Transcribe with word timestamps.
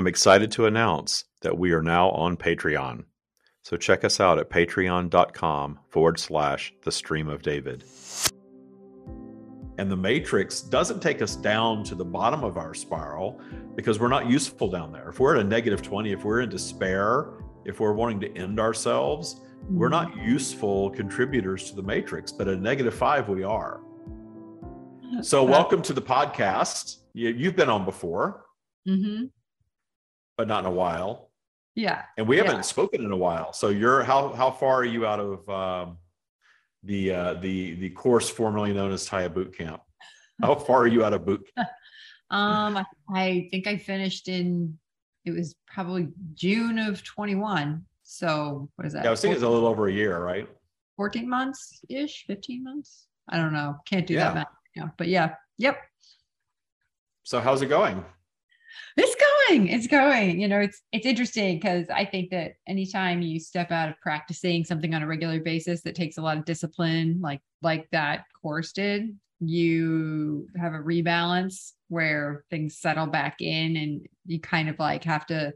I'm 0.00 0.06
excited 0.06 0.50
to 0.52 0.64
announce 0.64 1.26
that 1.42 1.58
we 1.58 1.72
are 1.72 1.82
now 1.82 2.08
on 2.12 2.38
Patreon. 2.38 3.04
So 3.62 3.76
check 3.76 4.02
us 4.02 4.18
out 4.18 4.38
at 4.38 4.48
patreon.com 4.48 5.78
forward 5.90 6.18
slash 6.18 6.72
the 6.84 6.90
stream 6.90 7.28
of 7.28 7.42
David. 7.42 7.84
And 9.76 9.90
the 9.90 9.98
matrix 9.98 10.62
doesn't 10.62 11.02
take 11.02 11.20
us 11.20 11.36
down 11.36 11.84
to 11.84 11.94
the 11.94 12.04
bottom 12.06 12.44
of 12.44 12.56
our 12.56 12.72
spiral 12.72 13.42
because 13.76 14.00
we're 14.00 14.08
not 14.08 14.26
useful 14.26 14.70
down 14.70 14.90
there. 14.90 15.10
If 15.10 15.20
we're 15.20 15.36
at 15.36 15.42
a 15.42 15.46
negative 15.46 15.82
20, 15.82 16.12
if 16.12 16.24
we're 16.24 16.40
in 16.40 16.48
despair, 16.48 17.34
if 17.66 17.78
we're 17.78 17.92
wanting 17.92 18.20
to 18.20 18.34
end 18.38 18.58
ourselves, 18.58 19.42
we're 19.68 19.90
not 19.90 20.12
mm-hmm. 20.12 20.30
useful 20.30 20.88
contributors 20.92 21.68
to 21.68 21.76
the 21.76 21.82
matrix, 21.82 22.32
but 22.32 22.48
at 22.48 22.54
a 22.54 22.58
negative 22.58 22.94
five, 22.94 23.28
we 23.28 23.42
are. 23.42 23.82
So, 25.20 25.44
welcome 25.44 25.82
to 25.82 25.92
the 25.92 26.00
podcast. 26.00 27.00
You, 27.12 27.44
have 27.44 27.56
been 27.56 27.68
on 27.68 27.84
before. 27.84 28.46
Mm-hmm 28.88 29.26
but 30.40 30.48
not 30.48 30.60
in 30.60 30.64
a 30.64 30.70
while. 30.70 31.28
Yeah. 31.74 32.04
And 32.16 32.26
we 32.26 32.38
haven't 32.38 32.56
yeah. 32.56 32.60
spoken 32.62 33.04
in 33.04 33.12
a 33.12 33.16
while. 33.16 33.52
So 33.52 33.68
you're 33.68 34.02
how 34.02 34.32
how 34.32 34.50
far 34.50 34.76
are 34.76 34.86
you 34.86 35.04
out 35.04 35.20
of 35.20 35.46
um, 35.50 35.98
the 36.82 37.12
uh, 37.12 37.34
the 37.34 37.74
the 37.74 37.90
course 37.90 38.30
formerly 38.30 38.72
known 38.72 38.90
as 38.90 39.04
Tya 39.04 39.28
Boot 39.28 39.54
Camp? 39.54 39.82
How 40.40 40.54
far 40.54 40.78
are 40.80 40.86
you 40.86 41.04
out 41.04 41.12
of 41.12 41.26
boot? 41.26 41.46
um, 42.30 42.86
I 43.14 43.48
think 43.50 43.66
I 43.66 43.76
finished 43.76 44.28
in 44.28 44.78
it 45.26 45.32
was 45.32 45.54
probably 45.66 46.08
June 46.32 46.78
of 46.78 47.04
21. 47.04 47.84
So 48.02 48.70
what 48.76 48.86
is 48.86 48.94
that? 48.94 49.04
Yeah, 49.04 49.08
I 49.08 49.10
was 49.10 49.20
thinking 49.20 49.34
it's 49.34 49.44
a 49.44 49.48
little 49.48 49.68
over 49.68 49.88
a 49.88 49.92
year, 49.92 50.24
right? 50.24 50.48
14 50.96 51.28
months 51.28 51.84
ish, 51.90 52.24
15 52.26 52.64
months. 52.64 53.08
I 53.28 53.36
don't 53.36 53.52
know. 53.52 53.76
Can't 53.84 54.06
do 54.06 54.14
yeah. 54.14 54.32
that 54.32 54.48
math. 54.74 54.92
But 54.96 55.08
yeah, 55.08 55.34
yep. 55.58 55.76
So 57.24 57.40
how's 57.40 57.60
it 57.60 57.66
going? 57.66 58.02
It's 58.96 59.16
going. 59.48 59.68
It's 59.68 59.86
going. 59.86 60.40
You 60.40 60.48
know, 60.48 60.60
it's 60.60 60.82
it's 60.92 61.06
interesting 61.06 61.56
because 61.56 61.88
I 61.88 62.04
think 62.04 62.30
that 62.30 62.52
anytime 62.66 63.22
you 63.22 63.40
step 63.40 63.70
out 63.70 63.88
of 63.88 64.00
practicing 64.00 64.64
something 64.64 64.94
on 64.94 65.02
a 65.02 65.06
regular 65.06 65.40
basis 65.40 65.82
that 65.82 65.94
takes 65.94 66.18
a 66.18 66.22
lot 66.22 66.36
of 66.36 66.44
discipline, 66.44 67.20
like 67.20 67.40
like 67.62 67.88
that 67.90 68.24
course 68.42 68.72
did, 68.72 69.16
you 69.40 70.48
have 70.60 70.74
a 70.74 70.78
rebalance 70.78 71.72
where 71.88 72.44
things 72.50 72.78
settle 72.78 73.06
back 73.06 73.40
in 73.40 73.76
and 73.76 74.06
you 74.26 74.38
kind 74.38 74.68
of 74.68 74.78
like 74.78 75.04
have 75.04 75.26
to 75.26 75.52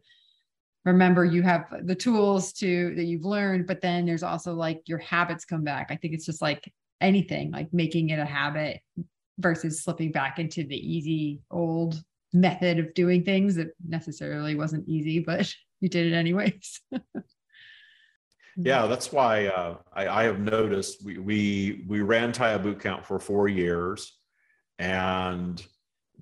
remember 0.84 1.24
you 1.24 1.42
have 1.42 1.66
the 1.84 1.94
tools 1.94 2.52
to 2.52 2.94
that 2.94 3.04
you've 3.04 3.24
learned 3.24 3.66
but 3.66 3.80
then 3.80 4.04
there's 4.04 4.22
also 4.22 4.54
like 4.54 4.82
your 4.86 4.98
habits 4.98 5.44
come 5.44 5.62
back 5.62 5.86
i 5.90 5.96
think 5.96 6.12
it's 6.12 6.26
just 6.26 6.42
like 6.42 6.70
anything 7.00 7.50
like 7.50 7.72
making 7.72 8.10
it 8.10 8.18
a 8.18 8.24
habit 8.24 8.80
versus 9.38 9.82
slipping 9.82 10.12
back 10.12 10.38
into 10.38 10.64
the 10.64 10.76
easy 10.76 11.40
old 11.50 12.02
method 12.34 12.78
of 12.78 12.92
doing 12.94 13.24
things 13.24 13.54
that 13.54 13.68
necessarily 13.86 14.54
wasn't 14.54 14.88
easy, 14.88 15.20
but 15.20 15.50
you 15.80 15.88
did 15.88 16.12
it 16.12 16.16
anyways. 16.16 16.80
yeah, 18.56 18.86
that's 18.86 19.12
why 19.12 19.46
uh, 19.46 19.76
I, 19.92 20.08
I, 20.08 20.22
have 20.24 20.40
noticed 20.40 21.04
we, 21.04 21.18
we 21.18 21.84
we 21.86 22.02
ran 22.02 22.32
Tya 22.32 22.58
Boot 22.58 22.80
Camp 22.80 23.06
for 23.06 23.18
four 23.18 23.48
years, 23.48 24.18
and 24.78 25.64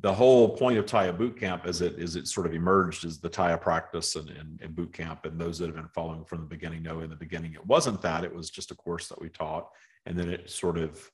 the 0.01 0.13
whole 0.13 0.57
point 0.57 0.79
of 0.79 0.87
Tya 0.87 1.13
Boot 1.13 1.39
Camp 1.39 1.67
is 1.67 1.81
it 1.81 1.99
is 1.99 2.17
it 2.17 2.29
sort 2.29 2.47
of 2.47 2.55
emerged 2.55 3.05
as 3.05 3.19
the 3.19 3.29
Tya 3.29 3.59
practice 3.59 4.17
and, 4.17 4.29
and, 4.31 4.61
and 4.63 4.77
boot 4.77 4.93
camp, 4.93 5.25
and 5.25 5.41
those 5.41 5.59
that 5.59 5.67
have 5.67 5.77
been 5.77 5.89
following 5.95 6.25
from 6.25 6.41
the 6.41 6.47
beginning 6.47 6.83
know 6.83 7.01
in 7.01 7.11
the 7.11 7.17
beginning 7.17 7.55
it 7.55 7.67
wasn't 7.67 8.03
that; 8.03 8.25
it 8.25 8.35
was 8.35 8.51
just 8.51 8.71
a 8.71 8.77
course 8.77 9.09
that 9.09 9.21
we 9.21 9.29
taught, 9.29 9.69
and 10.07 10.19
then 10.19 10.29
it 10.29 10.51
sort 10.51 10.79
of 10.79 11.11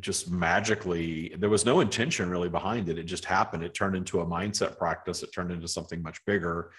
just 0.00 0.30
magically 0.30 1.34
there 1.38 1.50
was 1.50 1.64
no 1.64 1.80
intention 1.80 2.28
really 2.28 2.48
behind 2.48 2.88
it. 2.88 2.98
It 2.98 3.04
just 3.04 3.24
happened. 3.24 3.62
It 3.62 3.74
turned 3.74 3.96
into 3.96 4.20
a 4.20 4.26
mindset 4.26 4.76
practice. 4.76 5.22
It 5.22 5.32
turned 5.32 5.52
into 5.52 5.68
something 5.68 6.02
much 6.02 6.24
bigger. 6.24 6.72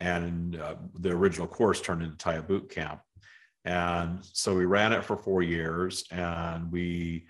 And 0.00 0.56
uh, 0.56 0.76
the 0.98 1.10
original 1.10 1.46
course 1.46 1.80
turned 1.80 2.02
into 2.02 2.16
Tya 2.16 2.42
boot 2.42 2.70
camp. 2.70 3.00
And 3.64 4.18
so 4.22 4.56
we 4.56 4.64
ran 4.64 4.92
it 4.92 5.04
for 5.04 5.16
four 5.16 5.42
years 5.42 6.04
and 6.10 6.72
we 6.72 7.26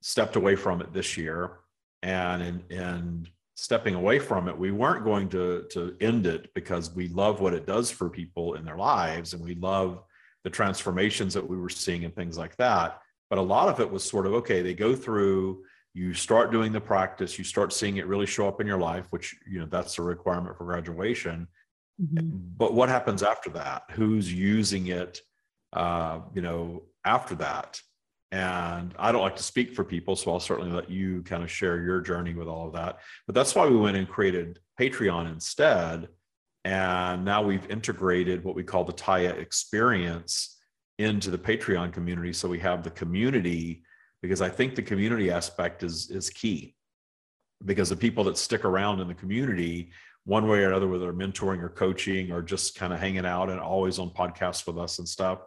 stepped 0.00 0.36
away 0.36 0.56
from 0.56 0.80
it 0.80 0.92
this 0.92 1.16
year. 1.16 1.58
And 2.02 2.42
in, 2.42 2.64
in 2.70 3.28
stepping 3.56 3.94
away 3.94 4.18
from 4.18 4.48
it 4.48 4.58
we 4.58 4.72
weren't 4.72 5.04
going 5.04 5.28
to 5.28 5.64
to 5.70 5.96
end 6.00 6.26
it 6.26 6.52
because 6.54 6.94
we 6.94 7.08
love 7.08 7.40
what 7.40 7.54
it 7.54 7.66
does 7.66 7.90
for 7.90 8.10
people 8.10 8.54
in 8.54 8.64
their 8.64 8.76
lives 8.76 9.32
and 9.32 9.44
we 9.44 9.54
love 9.54 10.02
the 10.42 10.50
transformations 10.50 11.32
that 11.32 11.48
we 11.48 11.56
were 11.56 11.68
seeing 11.68 12.04
and 12.04 12.14
things 12.14 12.36
like 12.36 12.56
that 12.56 13.00
but 13.30 13.38
a 13.38 13.42
lot 13.42 13.68
of 13.68 13.80
it 13.80 13.90
was 13.90 14.04
sort 14.04 14.26
of 14.26 14.34
okay 14.34 14.62
they 14.62 14.74
go 14.74 14.94
through 14.94 15.62
you 15.94 16.12
start 16.12 16.50
doing 16.50 16.72
the 16.72 16.80
practice 16.80 17.38
you 17.38 17.44
start 17.44 17.72
seeing 17.72 17.96
it 17.96 18.06
really 18.06 18.26
show 18.26 18.48
up 18.48 18.60
in 18.60 18.66
your 18.66 18.78
life 18.78 19.06
which 19.10 19.34
you 19.48 19.60
know 19.60 19.66
that's 19.66 19.98
a 19.98 20.02
requirement 20.02 20.56
for 20.58 20.64
graduation. 20.64 21.48
Mm-hmm. 22.02 22.28
but 22.56 22.74
what 22.74 22.88
happens 22.88 23.22
after 23.22 23.50
that? 23.50 23.84
Who's 23.92 24.32
using 24.32 24.88
it 24.88 25.20
uh, 25.72 26.20
you 26.34 26.42
know 26.42 26.82
after 27.04 27.36
that? 27.36 27.80
And 28.32 28.92
i 28.98 29.12
don't 29.12 29.22
like 29.22 29.36
to 29.36 29.44
speak 29.44 29.74
for 29.74 29.84
people 29.84 30.16
so 30.16 30.32
i'll 30.32 30.40
certainly 30.40 30.72
let 30.72 30.90
you 30.90 31.22
kind 31.22 31.44
of 31.44 31.50
share 31.52 31.80
your 31.80 32.00
journey 32.00 32.34
with 32.34 32.48
all 32.48 32.66
of 32.66 32.72
that. 32.72 32.98
But 33.26 33.36
that's 33.36 33.54
why 33.54 33.66
we 33.66 33.76
went 33.76 33.96
and 33.96 34.08
created 34.08 34.58
patreon 34.80 35.30
instead. 35.32 36.08
And 36.64 37.24
now 37.24 37.42
we've 37.42 37.70
integrated 37.70 38.42
what 38.42 38.56
we 38.56 38.64
call 38.64 38.84
the 38.84 38.92
tya 38.92 39.38
experience 39.38 40.53
into 40.98 41.30
the 41.30 41.38
Patreon 41.38 41.92
community 41.92 42.32
so 42.32 42.48
we 42.48 42.58
have 42.60 42.82
the 42.82 42.90
community 42.90 43.82
because 44.22 44.40
I 44.40 44.48
think 44.48 44.74
the 44.74 44.82
community 44.82 45.30
aspect 45.30 45.82
is 45.82 46.10
is 46.10 46.30
key. 46.30 46.74
Because 47.64 47.88
the 47.88 47.96
people 47.96 48.24
that 48.24 48.36
stick 48.36 48.64
around 48.64 49.00
in 49.00 49.08
the 49.08 49.14
community 49.14 49.90
one 50.24 50.48
way 50.48 50.60
or 50.60 50.68
another 50.68 50.88
whether 50.88 51.04
they're 51.04 51.12
mentoring 51.12 51.62
or 51.62 51.68
coaching 51.68 52.32
or 52.32 52.42
just 52.42 52.76
kind 52.76 52.92
of 52.92 52.98
hanging 52.98 53.26
out 53.26 53.50
and 53.50 53.60
always 53.60 53.98
on 53.98 54.10
podcasts 54.10 54.66
with 54.66 54.78
us 54.78 54.98
and 54.98 55.08
stuff 55.08 55.40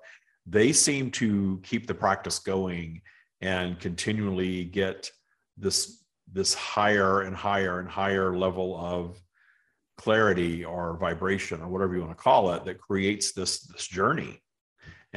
they 0.45 0.71
seem 0.71 1.11
to 1.11 1.59
keep 1.63 1.87
the 1.87 1.93
practice 1.93 2.39
going 2.39 3.01
and 3.41 3.79
continually 3.79 4.63
get 4.63 5.11
this 5.57 6.03
this 6.31 6.53
higher 6.53 7.21
and 7.21 7.35
higher 7.35 7.79
and 7.79 7.89
higher 7.89 8.35
level 8.35 8.77
of 8.77 9.19
clarity 9.97 10.63
or 10.63 10.97
vibration 10.97 11.61
or 11.61 11.67
whatever 11.67 11.95
you 11.95 12.01
want 12.01 12.15
to 12.15 12.23
call 12.23 12.51
it 12.51 12.63
that 12.65 12.79
creates 12.79 13.33
this 13.33 13.59
this 13.61 13.87
journey 13.87 14.41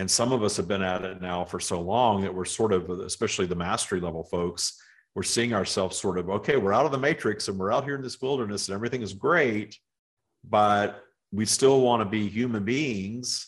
and 0.01 0.11
some 0.11 0.33
of 0.33 0.43
us 0.43 0.57
have 0.57 0.67
been 0.67 0.83
at 0.83 1.05
it 1.05 1.21
now 1.21 1.45
for 1.45 1.61
so 1.61 1.79
long 1.79 2.23
that 2.23 2.35
we're 2.35 2.47
sort 2.47 2.73
of, 2.73 2.89
especially 2.89 3.45
the 3.45 3.55
mastery 3.55 4.01
level 4.01 4.25
folks, 4.25 4.81
we're 5.15 5.23
seeing 5.23 5.53
ourselves 5.53 5.99
sort 5.99 6.17
of, 6.17 6.31
okay, 6.31 6.57
we're 6.57 6.73
out 6.73 6.87
of 6.87 6.91
the 6.91 6.99
matrix 6.99 7.49
and 7.49 7.59
we're 7.59 7.71
out 7.71 7.85
here 7.85 7.97
in 7.97 8.03
this 8.03 8.19
wilderness 8.19 8.69
and 8.69 8.75
everything 8.75 9.03
is 9.03 9.13
great, 9.13 9.79
but 10.43 11.05
we 11.33 11.45
still 11.45 11.83
want 11.83 12.01
to 12.01 12.09
be 12.09 12.29
human 12.29 12.65
beings. 12.65 13.47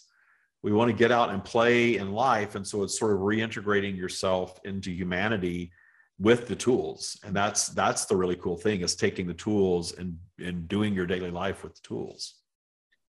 We 0.63 0.73
want 0.73 0.91
to 0.91 0.97
get 0.97 1.11
out 1.11 1.31
and 1.31 1.43
play 1.43 1.97
in 1.97 2.13
life. 2.13 2.55
And 2.55 2.67
so 2.67 2.83
it's 2.83 2.99
sort 2.99 3.13
of 3.13 3.21
reintegrating 3.21 3.97
yourself 3.97 4.61
into 4.65 4.91
humanity 4.91 5.73
with 6.19 6.49
the 6.49 6.55
tools. 6.55 7.19
And 7.25 7.35
that's 7.35 7.69
that's 7.69 8.05
the 8.05 8.17
really 8.17 8.37
cool 8.37 8.59
thing 8.59 8.83
is 8.83 8.95
taking 8.95 9.27
the 9.27 9.33
tools 9.33 9.93
and, 9.93 10.19
and 10.39 10.69
doing 10.69 10.93
your 10.93 11.07
daily 11.07 11.31
life 11.31 11.63
with 11.65 11.77
the 11.77 11.81
tools. 11.83 12.42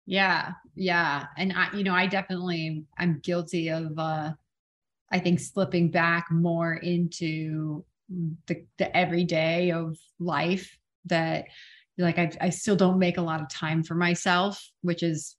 Yeah. 0.06 0.54
Yeah. 0.76 1.26
And 1.38 1.54
I, 1.54 1.74
you 1.76 1.84
know, 1.84 1.94
I 1.94 2.08
definitely, 2.08 2.84
I'm 2.98 3.20
guilty 3.20 3.70
of, 3.70 3.98
uh, 3.98 4.32
I 5.12 5.20
think 5.20 5.40
slipping 5.40 5.92
back 5.92 6.28
more 6.32 6.74
into 6.74 7.86
the, 8.48 8.66
the 8.78 8.96
everyday 8.96 9.72
of 9.72 9.98
life 10.20 10.78
that 11.06 11.46
like 11.98 12.18
I, 12.18 12.32
I 12.42 12.50
still 12.50 12.76
don't 12.76 13.00
make 13.00 13.18
a 13.18 13.22
lot 13.22 13.42
of 13.42 13.50
time 13.50 13.84
for 13.84 13.96
myself, 13.96 14.68
which 14.82 15.04
is 15.04 15.36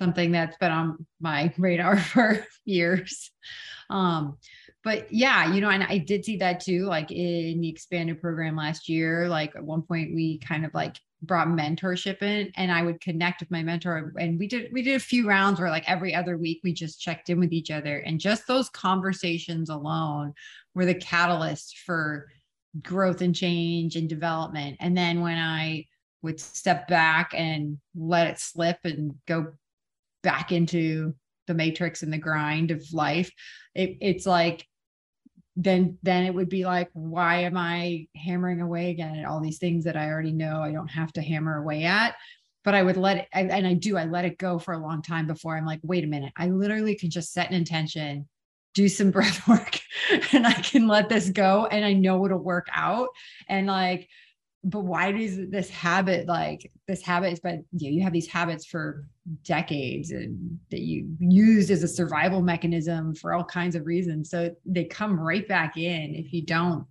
something 0.00 0.32
that's 0.32 0.56
been 0.58 0.72
on 0.72 1.06
my 1.20 1.52
radar 1.58 1.98
for 1.98 2.44
years. 2.64 3.30
Um, 3.88 4.38
but 4.82 5.12
yeah, 5.12 5.52
you 5.52 5.60
know, 5.60 5.68
and 5.68 5.82
I 5.82 5.98
did 5.98 6.24
see 6.24 6.38
that 6.38 6.60
too, 6.60 6.86
like 6.86 7.10
in 7.10 7.60
the 7.60 7.68
expanded 7.68 8.20
program 8.20 8.56
last 8.56 8.88
year. 8.88 9.28
Like 9.28 9.56
at 9.56 9.64
one 9.64 9.82
point, 9.82 10.14
we 10.14 10.38
kind 10.38 10.64
of 10.64 10.72
like 10.72 10.96
brought 11.22 11.48
mentorship 11.48 12.22
in 12.22 12.50
and 12.56 12.72
I 12.72 12.82
would 12.82 13.00
connect 13.00 13.40
with 13.40 13.50
my 13.50 13.62
mentor 13.62 14.12
and 14.18 14.38
we 14.38 14.46
did 14.46 14.72
we 14.72 14.82
did 14.82 14.96
a 14.96 15.00
few 15.00 15.28
rounds 15.28 15.60
where 15.60 15.68
like 15.68 15.88
every 15.88 16.14
other 16.14 16.38
week 16.38 16.60
we 16.64 16.72
just 16.72 17.00
checked 17.00 17.28
in 17.28 17.38
with 17.38 17.52
each 17.52 17.70
other 17.70 17.98
and 17.98 18.18
just 18.18 18.46
those 18.46 18.70
conversations 18.70 19.68
alone 19.68 20.32
were 20.74 20.86
the 20.86 20.94
catalyst 20.94 21.78
for 21.84 22.28
growth 22.82 23.20
and 23.20 23.34
change 23.34 23.96
and 23.96 24.08
development. 24.08 24.76
And 24.80 24.96
then 24.96 25.20
when 25.20 25.38
I 25.38 25.86
would 26.22 26.40
step 26.40 26.86
back 26.88 27.32
and 27.34 27.78
let 27.94 28.28
it 28.28 28.38
slip 28.38 28.78
and 28.84 29.14
go 29.26 29.52
back 30.22 30.52
into 30.52 31.14
the 31.46 31.54
matrix 31.54 32.02
and 32.02 32.12
the 32.12 32.18
grind 32.18 32.70
of 32.70 32.84
life 32.92 33.32
it, 33.74 33.96
it's 34.00 34.26
like 34.26 34.66
then 35.62 35.98
then 36.02 36.24
it 36.24 36.34
would 36.34 36.48
be 36.48 36.64
like 36.64 36.88
why 36.92 37.40
am 37.40 37.56
i 37.56 38.06
hammering 38.16 38.60
away 38.60 38.90
again 38.90 39.16
at 39.16 39.24
all 39.24 39.40
these 39.40 39.58
things 39.58 39.84
that 39.84 39.96
i 39.96 40.08
already 40.08 40.32
know 40.32 40.62
i 40.62 40.72
don't 40.72 40.88
have 40.88 41.12
to 41.12 41.22
hammer 41.22 41.58
away 41.58 41.84
at? 41.84 42.14
But 42.62 42.74
i 42.74 42.82
would 42.82 42.96
let 42.96 43.16
it 43.18 43.28
and 43.32 43.66
i 43.66 43.74
do 43.74 43.96
i 43.96 44.04
let 44.04 44.24
it 44.24 44.38
go 44.38 44.58
for 44.58 44.74
a 44.74 44.78
long 44.78 45.02
time 45.02 45.26
before 45.26 45.56
i'm 45.56 45.66
like 45.66 45.80
wait 45.82 46.04
a 46.04 46.06
minute 46.06 46.32
i 46.36 46.48
literally 46.48 46.94
can 46.94 47.10
just 47.10 47.32
set 47.32 47.48
an 47.48 47.54
intention 47.54 48.28
do 48.74 48.88
some 48.88 49.10
breath 49.16 49.46
work 49.48 49.78
and 50.32 50.46
i 50.46 50.52
can 50.52 50.86
let 50.86 51.08
this 51.08 51.30
go 51.30 51.66
and 51.66 51.84
i 51.84 51.92
know 51.92 52.24
it'll 52.24 52.38
work 52.38 52.68
out. 52.72 53.08
And 53.48 53.66
like 53.66 54.08
but 54.62 54.80
why 54.80 55.10
does 55.10 55.48
this 55.48 55.70
habit 55.70 56.26
like 56.26 56.70
this 56.86 57.02
habit 57.02 57.32
is 57.32 57.40
but 57.40 57.60
you, 57.72 57.90
know, 57.90 57.96
you 57.96 58.02
have 58.02 58.12
these 58.12 58.28
habits 58.28 58.66
for 58.66 59.06
decades 59.42 60.10
and 60.10 60.58
that 60.70 60.80
you 60.80 61.08
used 61.18 61.70
as 61.70 61.82
a 61.82 61.88
survival 61.88 62.42
mechanism 62.42 63.14
for 63.14 63.32
all 63.32 63.44
kinds 63.44 63.74
of 63.74 63.86
reasons. 63.86 64.28
So 64.28 64.54
they 64.66 64.84
come 64.84 65.18
right 65.18 65.46
back 65.48 65.76
in 65.76 66.14
if 66.14 66.32
you 66.32 66.44
don't 66.44 66.86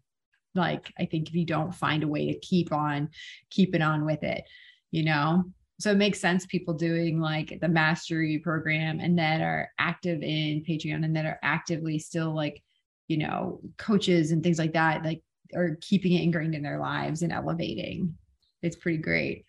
like 0.55 0.91
i 0.97 1.05
think 1.05 1.29
if 1.29 1.35
you 1.35 1.45
don't 1.45 1.75
find 1.75 2.01
a 2.01 2.07
way 2.07 2.25
to 2.25 2.39
keep 2.39 2.73
on 2.73 3.07
keeping 3.51 3.83
on 3.83 4.03
with 4.03 4.23
it 4.23 4.43
you 4.91 5.03
know? 5.03 5.43
So 5.79 5.91
it 5.91 5.97
makes 5.97 6.19
sense 6.19 6.45
people 6.45 6.73
doing 6.73 7.21
like 7.21 7.57
the 7.61 7.69
mastery 7.69 8.37
program 8.39 8.99
and 8.99 9.17
that 9.17 9.39
are 9.39 9.71
active 9.79 10.21
in 10.21 10.63
patreon 10.67 11.05
and 11.05 11.15
that 11.15 11.25
are 11.25 11.39
actively 11.41 11.99
still 11.99 12.35
like 12.35 12.61
you 13.07 13.17
know 13.17 13.61
coaches 13.77 14.31
and 14.31 14.43
things 14.43 14.59
like 14.59 14.73
that 14.73 15.05
like 15.05 15.21
are 15.55 15.77
keeping 15.81 16.13
it 16.13 16.23
ingrained 16.23 16.55
in 16.55 16.63
their 16.63 16.79
lives 16.79 17.21
and 17.21 17.31
elevating. 17.31 18.15
It's 18.61 18.75
pretty 18.75 18.97
great. 18.97 19.45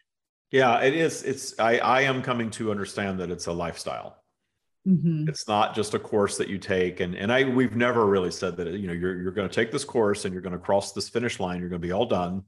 Yeah, 0.50 0.80
it 0.80 0.94
is. 0.94 1.22
It's 1.22 1.58
I 1.58 1.78
I 1.78 2.00
am 2.02 2.22
coming 2.22 2.50
to 2.52 2.70
understand 2.70 3.20
that 3.20 3.30
it's 3.30 3.46
a 3.46 3.52
lifestyle. 3.52 4.16
Mm-hmm. 4.88 5.28
It's 5.28 5.46
not 5.46 5.74
just 5.74 5.94
a 5.94 5.98
course 5.98 6.38
that 6.38 6.48
you 6.48 6.58
take, 6.58 7.00
and 7.00 7.14
and 7.14 7.32
I 7.32 7.44
we've 7.44 7.76
never 7.76 8.06
really 8.06 8.30
said 8.30 8.56
that 8.56 8.66
you 8.68 8.86
know 8.86 8.92
you're 8.92 9.20
you're 9.20 9.32
going 9.32 9.48
to 9.48 9.54
take 9.54 9.70
this 9.70 9.84
course 9.84 10.24
and 10.24 10.32
you're 10.32 10.42
going 10.42 10.54
to 10.54 10.58
cross 10.58 10.92
this 10.92 11.08
finish 11.08 11.38
line. 11.38 11.60
You're 11.60 11.68
going 11.68 11.80
to 11.80 11.86
be 11.86 11.92
all 11.92 12.06
done. 12.06 12.42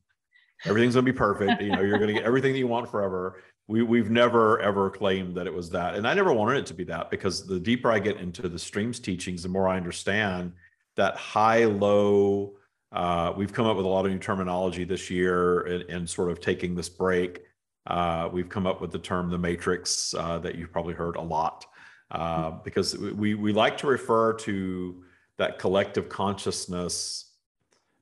Everything's 0.65 0.95
going 0.95 1.05
to 1.05 1.13
be 1.13 1.17
perfect. 1.17 1.61
you 1.61 1.73
know, 1.73 1.83
you're 1.83 1.99
going 1.99 2.09
to 2.09 2.15
get 2.15 2.25
everything 2.25 2.53
that 2.53 2.59
you 2.59 2.69
want 2.69 2.91
forever. 2.91 3.43
We 3.69 3.83
we've 3.83 4.11
never 4.11 4.61
ever 4.61 4.91
claimed 4.91 5.37
that 5.37 5.47
it 5.47 5.55
was 5.55 5.71
that, 5.71 5.95
and 5.95 6.09
I 6.09 6.15
never 6.15 6.33
wanted 6.33 6.59
it 6.59 6.67
to 6.67 6.75
be 6.75 6.85
that 6.85 7.11
because 7.11 7.47
the 7.47 7.61
deeper 7.61 7.93
I 7.93 7.99
get 7.99 8.17
into 8.17 8.49
the 8.49 8.59
streams 8.59 8.99
teachings, 8.99 9.43
the 9.43 9.49
more 9.49 9.69
I 9.69 9.77
understand 9.77 10.53
that 10.97 11.17
high 11.17 11.67
low 11.67 12.55
uh, 12.93 13.33
we've 13.37 13.53
come 13.53 13.67
up 13.67 13.77
with 13.77 13.87
a 13.87 13.89
lot 13.89 14.05
of 14.05 14.13
new 14.13 14.19
terminology 14.19 14.85
this 14.85 15.11
year 15.11 15.61
and, 15.89 16.09
sort 16.09 16.31
of 16.31 16.41
taking 16.41 16.75
this 16.75 16.89
break. 16.89 17.41
Uh, 17.87 18.29
we've 18.31 18.49
come 18.49 18.67
up 18.67 18.81
with 18.81 18.93
the 18.93 18.99
term 18.99 19.31
the 19.31 19.39
matrix 19.39 20.15
uh, 20.15 20.39
that 20.39 20.57
you've 20.57 20.71
probably 20.71 20.95
heard 20.95 21.17
a 21.17 21.21
lot 21.21 21.65
uh, 22.11 22.51
because 22.51 22.97
we, 22.97 23.35
we 23.35 23.53
like 23.53 23.79
to 23.79 23.87
refer 23.87 24.35
to 24.35 25.03
that 25.39 25.59
collective 25.59 26.09
consciousness 26.09 27.31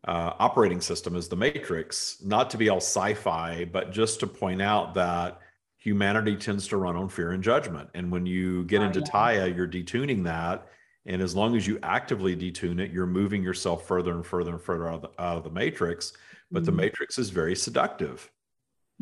uh, 0.09 0.33
operating 0.39 0.81
system 0.81 1.15
as 1.15 1.29
the 1.29 1.37
matrix, 1.37 2.17
not 2.25 2.51
to 2.51 2.57
be 2.57 2.69
all 2.69 2.79
sci 2.79 3.15
fi, 3.15 3.65
but 3.65 3.93
just 3.93 4.19
to 4.21 4.27
point 4.27 4.61
out 4.61 4.95
that 4.95 5.39
humanity 5.79 6.37
tends 6.37 6.67
to 6.67 6.77
run 6.77 6.97
on 6.97 7.09
fear 7.09 7.31
and 7.33 7.43
judgment. 7.43 7.89
And 7.95 8.11
when 8.11 8.27
you 8.27 8.65
get 8.65 8.81
oh, 8.81 8.87
into 8.87 9.01
yeah. 9.01 9.07
Tya, 9.07 9.55
you're 9.55 9.69
detuning 9.69 10.25
that 10.25 10.67
and 11.11 11.21
as 11.21 11.35
long 11.35 11.57
as 11.57 11.67
you 11.67 11.79
actively 11.83 12.37
detune 12.37 12.81
it, 12.81 12.93
you're 12.93 13.05
moving 13.05 13.43
yourself 13.43 13.87
further 13.87 14.13
and 14.13 14.25
further 14.25 14.53
and 14.53 14.63
further 14.63 14.89
out 14.89 14.95
of 14.95 15.03
the, 15.03 15.23
out 15.23 15.37
of 15.37 15.43
the 15.43 15.51
matrix. 15.51 16.13
But 16.53 16.61
mm-hmm. 16.61 16.67
the 16.67 16.73
matrix 16.73 17.19
is 17.19 17.31
very 17.31 17.57
seductive. 17.57 18.31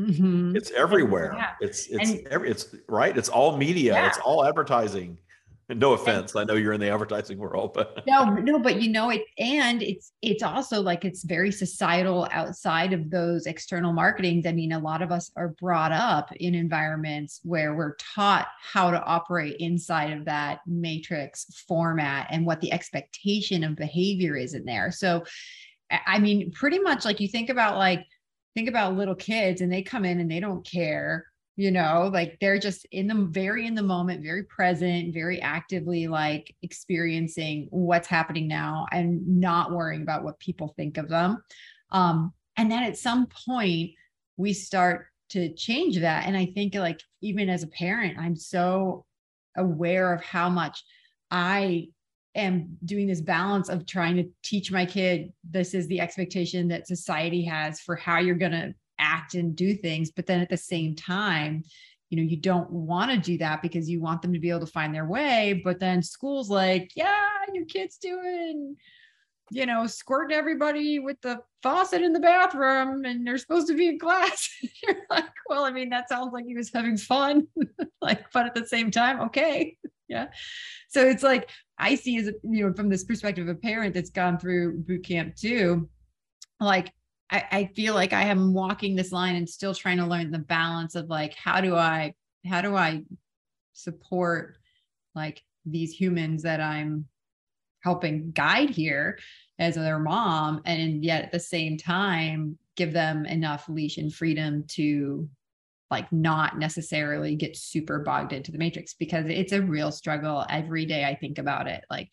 Mm-hmm. 0.00 0.56
It's 0.56 0.70
everywhere. 0.70 1.34
Yeah. 1.36 1.50
It's 1.60 1.86
it's 1.88 2.10
and, 2.10 2.26
every, 2.28 2.50
it's 2.50 2.74
right. 2.88 3.16
It's 3.16 3.28
all 3.28 3.58
media. 3.58 3.92
Yeah. 3.92 4.06
It's 4.06 4.18
all 4.18 4.42
advertising 4.42 5.18
no 5.70 5.92
offense 5.92 6.34
i 6.34 6.44
know 6.44 6.54
you're 6.54 6.72
in 6.72 6.80
the 6.80 6.90
advertising 6.90 7.38
world 7.38 7.72
but 7.74 8.02
no 8.06 8.24
no 8.24 8.58
but 8.58 8.80
you 8.80 8.90
know 8.90 9.10
it 9.10 9.22
and 9.38 9.82
it's 9.82 10.12
it's 10.22 10.42
also 10.42 10.80
like 10.80 11.04
it's 11.04 11.22
very 11.22 11.52
societal 11.52 12.26
outside 12.32 12.92
of 12.92 13.10
those 13.10 13.46
external 13.46 13.92
marketings. 13.92 14.46
I 14.46 14.52
mean 14.52 14.72
a 14.72 14.78
lot 14.78 15.02
of 15.02 15.12
us 15.12 15.30
are 15.36 15.48
brought 15.48 15.92
up 15.92 16.32
in 16.36 16.54
environments 16.54 17.40
where 17.44 17.74
we're 17.74 17.96
taught 17.96 18.48
how 18.60 18.90
to 18.90 19.02
operate 19.02 19.56
inside 19.58 20.12
of 20.12 20.24
that 20.24 20.60
matrix 20.66 21.64
format 21.68 22.28
and 22.30 22.46
what 22.46 22.60
the 22.60 22.72
expectation 22.72 23.64
of 23.64 23.76
behavior 23.76 24.36
is 24.36 24.54
in 24.54 24.64
there. 24.64 24.90
So 24.90 25.24
i 26.06 26.18
mean 26.18 26.50
pretty 26.50 26.78
much 26.78 27.06
like 27.06 27.18
you 27.18 27.28
think 27.28 27.48
about 27.48 27.78
like 27.78 28.04
think 28.54 28.68
about 28.68 28.94
little 28.94 29.14
kids 29.14 29.62
and 29.62 29.72
they 29.72 29.82
come 29.82 30.04
in 30.04 30.20
and 30.20 30.30
they 30.30 30.40
don't 30.40 30.66
care 30.66 31.27
you 31.58 31.72
know 31.72 32.08
like 32.12 32.38
they're 32.40 32.58
just 32.58 32.86
in 32.92 33.08
the 33.08 33.26
very 33.30 33.66
in 33.66 33.74
the 33.74 33.82
moment 33.82 34.22
very 34.22 34.44
present 34.44 35.12
very 35.12 35.42
actively 35.42 36.06
like 36.06 36.54
experiencing 36.62 37.66
what's 37.70 38.06
happening 38.06 38.46
now 38.46 38.86
and 38.92 39.26
not 39.26 39.72
worrying 39.72 40.02
about 40.02 40.22
what 40.22 40.38
people 40.38 40.72
think 40.76 40.96
of 40.96 41.08
them. 41.08 41.42
Um 41.90 42.32
and 42.56 42.70
then 42.70 42.84
at 42.84 42.96
some 42.96 43.26
point 43.26 43.90
we 44.36 44.52
start 44.52 45.06
to 45.30 45.52
change 45.54 45.98
that. 45.98 46.26
And 46.26 46.36
i 46.36 46.46
think 46.46 46.76
like 46.76 47.00
even 47.22 47.50
as 47.50 47.64
a 47.64 47.68
parent 47.68 48.16
i'm 48.18 48.36
so 48.36 49.04
aware 49.56 50.14
of 50.14 50.22
how 50.22 50.48
much 50.48 50.84
i 51.32 51.88
am 52.36 52.76
doing 52.84 53.08
this 53.08 53.20
balance 53.20 53.68
of 53.68 53.84
trying 53.84 54.14
to 54.14 54.30
teach 54.44 54.70
my 54.70 54.86
kid 54.86 55.32
this 55.50 55.74
is 55.74 55.88
the 55.88 56.00
expectation 56.00 56.68
that 56.68 56.86
society 56.86 57.42
has 57.42 57.80
for 57.80 57.96
how 57.96 58.20
you're 58.20 58.36
going 58.36 58.52
to 58.52 58.72
act 58.98 59.34
and 59.34 59.56
do 59.56 59.74
things 59.74 60.10
but 60.10 60.26
then 60.26 60.40
at 60.40 60.48
the 60.48 60.56
same 60.56 60.94
time 60.94 61.62
you 62.10 62.16
know 62.16 62.22
you 62.22 62.36
don't 62.36 62.70
want 62.70 63.10
to 63.10 63.18
do 63.18 63.38
that 63.38 63.62
because 63.62 63.88
you 63.88 64.00
want 64.00 64.22
them 64.22 64.32
to 64.32 64.38
be 64.38 64.50
able 64.50 64.60
to 64.60 64.66
find 64.66 64.94
their 64.94 65.06
way 65.06 65.60
but 65.64 65.78
then 65.78 66.02
school's 66.02 66.48
like 66.48 66.90
yeah 66.94 67.28
your 67.52 67.64
kid's 67.66 67.98
doing 67.98 68.76
you 69.50 69.66
know 69.66 69.86
squirting 69.86 70.36
everybody 70.36 70.98
with 70.98 71.20
the 71.22 71.40
faucet 71.62 72.02
in 72.02 72.12
the 72.12 72.20
bathroom 72.20 73.04
and 73.04 73.26
they're 73.26 73.38
supposed 73.38 73.66
to 73.66 73.74
be 73.74 73.88
in 73.88 73.98
class. 73.98 74.48
You're 74.82 74.96
like 75.10 75.24
well 75.48 75.64
i 75.64 75.70
mean 75.70 75.88
that 75.90 76.08
sounds 76.08 76.32
like 76.32 76.46
he 76.46 76.54
was 76.54 76.70
having 76.72 76.96
fun. 76.96 77.46
Like 78.00 78.30
but 78.32 78.46
at 78.46 78.54
the 78.54 78.64
same 78.64 78.92
time 78.92 79.20
okay 79.22 79.76
yeah. 80.08 80.28
So 80.88 81.06
it's 81.06 81.22
like 81.22 81.50
i 81.78 81.94
see 81.94 82.18
as 82.18 82.26
you 82.26 82.66
know 82.66 82.72
from 82.72 82.88
this 82.88 83.04
perspective 83.04 83.48
of 83.48 83.56
a 83.56 83.58
parent 83.58 83.94
that's 83.94 84.10
gone 84.10 84.38
through 84.38 84.78
boot 84.78 85.04
camp 85.04 85.34
too 85.34 85.88
like 86.60 86.92
I, 87.30 87.44
I 87.50 87.64
feel 87.74 87.94
like 87.94 88.12
I 88.12 88.24
am 88.24 88.54
walking 88.54 88.96
this 88.96 89.12
line 89.12 89.36
and 89.36 89.48
still 89.48 89.74
trying 89.74 89.98
to 89.98 90.06
learn 90.06 90.30
the 90.30 90.38
balance 90.38 90.94
of 90.94 91.08
like 91.08 91.34
how 91.34 91.60
do 91.60 91.76
I 91.76 92.14
how 92.46 92.62
do 92.62 92.74
I 92.74 93.02
support 93.72 94.56
like 95.14 95.42
these 95.66 95.92
humans 95.92 96.42
that 96.44 96.60
I'm 96.60 97.06
helping 97.82 98.30
guide 98.32 98.70
here 98.70 99.18
as 99.58 99.74
their 99.74 99.98
mom 99.98 100.62
and 100.64 101.04
yet 101.04 101.24
at 101.24 101.32
the 101.32 101.40
same 101.40 101.76
time 101.76 102.58
give 102.76 102.92
them 102.92 103.26
enough 103.26 103.68
leash 103.68 103.98
and 103.98 104.12
freedom 104.12 104.64
to 104.68 105.28
like 105.90 106.10
not 106.12 106.58
necessarily 106.58 107.34
get 107.34 107.56
super 107.56 108.00
bogged 108.00 108.32
into 108.32 108.52
the 108.52 108.58
matrix 108.58 108.94
because 108.94 109.26
it's 109.26 109.52
a 109.52 109.62
real 109.62 109.90
struggle 109.90 110.44
every 110.48 110.86
day 110.86 111.04
I 111.04 111.14
think 111.14 111.38
about 111.38 111.66
it. 111.66 111.84
Like 111.90 112.10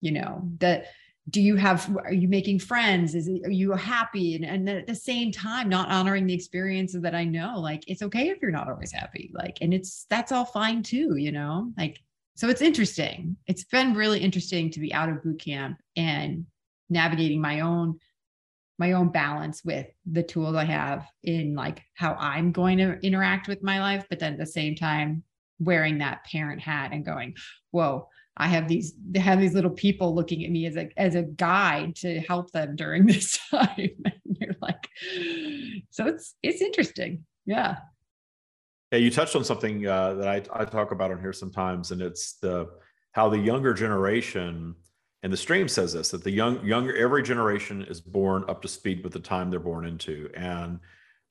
you 0.00 0.12
know 0.12 0.42
that 0.58 0.86
do 1.30 1.40
you 1.40 1.56
have 1.56 1.96
are 2.04 2.12
you 2.12 2.28
making 2.28 2.58
friends? 2.58 3.14
Is 3.14 3.28
it, 3.28 3.42
are 3.46 3.50
you 3.50 3.72
happy? 3.72 4.34
And, 4.34 4.44
and 4.44 4.68
at 4.68 4.86
the 4.86 4.94
same 4.94 5.32
time 5.32 5.68
not 5.68 5.90
honoring 5.90 6.26
the 6.26 6.34
experiences 6.34 7.02
that 7.02 7.14
i 7.14 7.24
know 7.24 7.58
like 7.58 7.82
it's 7.86 8.02
okay 8.02 8.28
if 8.28 8.42
you're 8.42 8.50
not 8.50 8.68
always 8.68 8.92
happy 8.92 9.30
like 9.32 9.58
and 9.60 9.72
it's 9.72 10.06
that's 10.10 10.32
all 10.32 10.44
fine 10.44 10.82
too 10.82 11.16
you 11.16 11.32
know 11.32 11.72
like 11.78 11.98
so 12.36 12.48
it's 12.48 12.62
interesting. 12.62 13.36
It's 13.46 13.64
been 13.64 13.94
really 13.94 14.18
interesting 14.18 14.70
to 14.72 14.80
be 14.80 14.92
out 14.92 15.08
of 15.08 15.22
boot 15.22 15.40
camp 15.40 15.78
and 15.96 16.46
navigating 16.90 17.40
my 17.40 17.60
own 17.60 17.98
my 18.76 18.92
own 18.92 19.08
balance 19.08 19.64
with 19.64 19.86
the 20.04 20.22
tools 20.22 20.56
i 20.56 20.64
have 20.64 21.06
in 21.22 21.54
like 21.54 21.80
how 21.94 22.14
i'm 22.14 22.50
going 22.50 22.76
to 22.76 22.98
interact 23.06 23.46
with 23.46 23.62
my 23.62 23.80
life 23.80 24.04
but 24.10 24.18
then 24.18 24.32
at 24.32 24.38
the 24.38 24.44
same 24.44 24.74
time 24.74 25.22
wearing 25.58 25.98
that 25.98 26.24
parent 26.24 26.60
hat 26.60 26.92
and 26.92 27.04
going 27.04 27.34
whoa 27.70 28.08
I 28.36 28.48
have 28.48 28.66
these 28.66 28.94
they 29.10 29.20
have 29.20 29.40
these 29.40 29.54
little 29.54 29.70
people 29.70 30.14
looking 30.14 30.44
at 30.44 30.50
me 30.50 30.66
as 30.66 30.76
a 30.76 30.88
as 30.96 31.14
a 31.14 31.22
guide 31.22 31.96
to 31.96 32.20
help 32.20 32.50
them 32.50 32.76
during 32.76 33.06
this 33.06 33.38
time. 33.50 33.68
and 33.78 34.36
you're 34.40 34.56
like, 34.60 34.88
so 35.90 36.06
it's 36.06 36.34
it's 36.42 36.60
interesting. 36.60 37.24
Yeah. 37.46 37.76
Yeah, 38.92 38.98
you 38.98 39.10
touched 39.10 39.34
on 39.34 39.44
something 39.44 39.86
uh, 39.86 40.14
that 40.14 40.28
I, 40.28 40.42
I 40.52 40.64
talk 40.64 40.92
about 40.92 41.10
on 41.10 41.20
here 41.20 41.32
sometimes, 41.32 41.90
and 41.90 42.00
it's 42.00 42.34
the 42.34 42.68
how 43.12 43.28
the 43.28 43.38
younger 43.38 43.74
generation 43.74 44.74
and 45.22 45.32
the 45.32 45.36
stream 45.36 45.68
says 45.68 45.92
this 45.92 46.10
that 46.10 46.24
the 46.24 46.30
young 46.30 46.64
younger 46.64 46.96
every 46.96 47.22
generation 47.22 47.82
is 47.82 48.00
born 48.00 48.44
up 48.48 48.62
to 48.62 48.68
speed 48.68 49.02
with 49.02 49.12
the 49.12 49.20
time 49.20 49.50
they're 49.50 49.60
born 49.60 49.86
into 49.86 50.28
and 50.36 50.80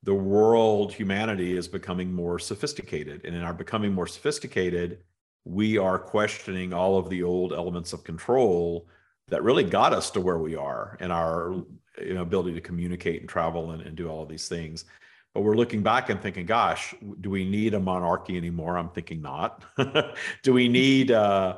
the 0.03 0.13
world 0.13 0.93
humanity 0.93 1.55
is 1.57 1.67
becoming 1.67 2.11
more 2.11 2.37
sophisticated 2.37 3.21
and 3.25 3.35
in 3.35 3.41
our 3.41 3.53
becoming 3.53 3.93
more 3.93 4.07
sophisticated 4.07 4.99
we 5.45 5.77
are 5.77 5.99
questioning 5.99 6.73
all 6.73 6.97
of 6.97 7.09
the 7.09 7.23
old 7.23 7.53
elements 7.53 7.93
of 7.93 8.03
control 8.03 8.87
that 9.27 9.43
really 9.43 9.63
got 9.63 9.93
us 9.93 10.11
to 10.11 10.21
where 10.21 10.37
we 10.37 10.55
are 10.55 10.97
and 10.99 11.11
our 11.11 11.63
you 12.01 12.13
know, 12.13 12.21
ability 12.21 12.53
to 12.53 12.61
communicate 12.61 13.21
and 13.21 13.29
travel 13.29 13.71
and, 13.71 13.81
and 13.81 13.95
do 13.95 14.09
all 14.09 14.21
of 14.23 14.29
these 14.29 14.47
things. 14.47 14.85
But 15.33 15.41
we're 15.41 15.55
looking 15.55 15.81
back 15.81 16.09
and 16.09 16.21
thinking, 16.21 16.45
gosh, 16.45 16.93
do 17.21 17.29
we 17.29 17.49
need 17.49 17.73
a 17.73 17.79
monarchy 17.79 18.37
anymore? 18.37 18.77
I'm 18.77 18.89
thinking 18.89 19.21
not. 19.21 19.63
do 20.43 20.53
we 20.53 20.67
need 20.67 21.11
uh, 21.11 21.57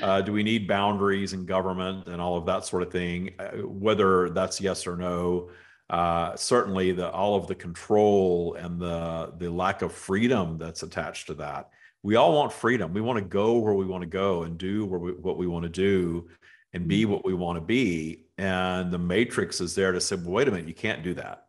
uh, 0.00 0.22
do 0.22 0.32
we 0.32 0.42
need 0.42 0.66
boundaries 0.66 1.32
and 1.32 1.46
government 1.46 2.06
and 2.08 2.20
all 2.20 2.36
of 2.36 2.46
that 2.46 2.64
sort 2.64 2.82
of 2.82 2.90
thing? 2.90 3.30
Uh, 3.38 3.50
whether 3.58 4.30
that's 4.30 4.60
yes 4.60 4.86
or 4.86 4.96
no, 4.96 5.50
uh, 5.90 6.34
certainly 6.36 6.92
the 6.92 7.10
all 7.10 7.36
of 7.36 7.46
the 7.46 7.54
control 7.54 8.54
and 8.54 8.80
the 8.80 9.32
the 9.38 9.50
lack 9.50 9.82
of 9.82 9.92
freedom 9.92 10.58
that's 10.58 10.82
attached 10.82 11.26
to 11.26 11.34
that 11.34 11.70
we 12.02 12.16
all 12.16 12.32
want 12.32 12.52
freedom. 12.52 12.92
We 12.92 13.00
want 13.00 13.18
to 13.18 13.24
go 13.24 13.58
where 13.58 13.74
we 13.74 13.86
want 13.86 14.02
to 14.02 14.08
go 14.08 14.42
and 14.42 14.58
do 14.58 14.84
where 14.84 14.98
we, 14.98 15.12
what 15.12 15.38
we 15.38 15.46
want 15.46 15.64
to 15.64 15.68
do 15.68 16.28
and 16.72 16.88
be 16.88 17.02
mm-hmm. 17.02 17.12
what 17.12 17.24
we 17.24 17.34
want 17.34 17.56
to 17.56 17.60
be. 17.60 18.26
And 18.38 18.90
the 18.90 18.98
matrix 18.98 19.60
is 19.60 19.74
there 19.74 19.92
to 19.92 20.00
say, 20.00 20.16
well, 20.16 20.32
wait 20.32 20.48
a 20.48 20.50
minute, 20.50 20.66
you 20.66 20.74
can't 20.74 21.02
do 21.02 21.14
that. 21.14 21.46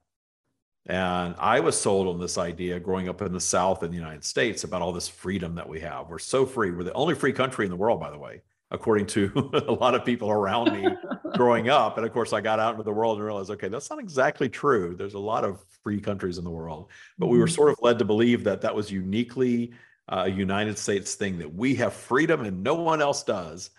And 0.86 1.34
I 1.40 1.62
was 1.62 1.80
sold 1.80 2.08
on 2.08 2.20
this 2.20 2.38
idea 2.38 2.80
growing 2.80 3.08
up 3.08 3.22
in 3.22 3.32
the 3.32 3.40
South 3.40 3.84
in 3.84 3.90
the 3.90 3.98
United 3.98 4.24
States 4.24 4.66
about 4.66 4.82
all 4.82 4.92
this 4.92 5.08
freedom 5.08 5.56
that 5.56 5.68
we 5.68 5.80
have. 5.80 6.10
We're 6.10 6.20
so 6.20 6.46
free. 6.46 6.72
We're 6.72 6.84
the 6.84 6.94
only 6.94 7.16
free 7.16 7.32
country 7.32 7.66
in 7.66 7.72
the 7.72 7.78
world, 7.78 8.02
by 8.02 8.12
the 8.12 8.18
way, 8.18 8.42
according 8.74 9.06
to 9.06 9.32
a 9.68 9.72
lot 9.72 9.96
of 9.96 10.04
people 10.04 10.30
around 10.30 10.74
me 10.74 10.88
growing 11.36 11.70
up. 11.70 11.98
And 11.98 12.06
of 12.06 12.12
course, 12.12 12.34
I 12.34 12.42
got 12.42 12.60
out 12.60 12.72
into 12.72 12.84
the 12.84 12.92
world 12.92 13.18
and 13.18 13.26
realized, 13.26 13.52
okay, 13.52 13.70
that's 13.70 13.90
not 13.90 14.00
exactly 14.00 14.50
true. 14.50 14.96
There's 14.96 15.14
a 15.14 15.20
lot 15.20 15.46
of 15.46 15.64
free 15.84 16.02
countries 16.02 16.38
in 16.38 16.44
the 16.44 16.52
world. 16.52 16.90
But 17.18 17.28
we 17.28 17.38
were 17.38 17.46
mm-hmm. 17.46 17.54
sort 17.54 17.72
of 17.72 17.78
led 17.82 18.00
to 18.00 18.06
believe 18.06 18.44
that 18.44 18.62
that 18.62 18.76
was 18.76 18.92
uniquely 18.92 19.74
a 20.10 20.30
United 20.30 20.78
States 20.78 21.16
thing, 21.16 21.38
that 21.38 21.54
we 21.54 21.76
have 21.76 21.94
freedom 21.94 22.42
and 22.42 22.64
no 22.64 22.74
one 22.74 23.02
else 23.02 23.24
does. 23.24 23.70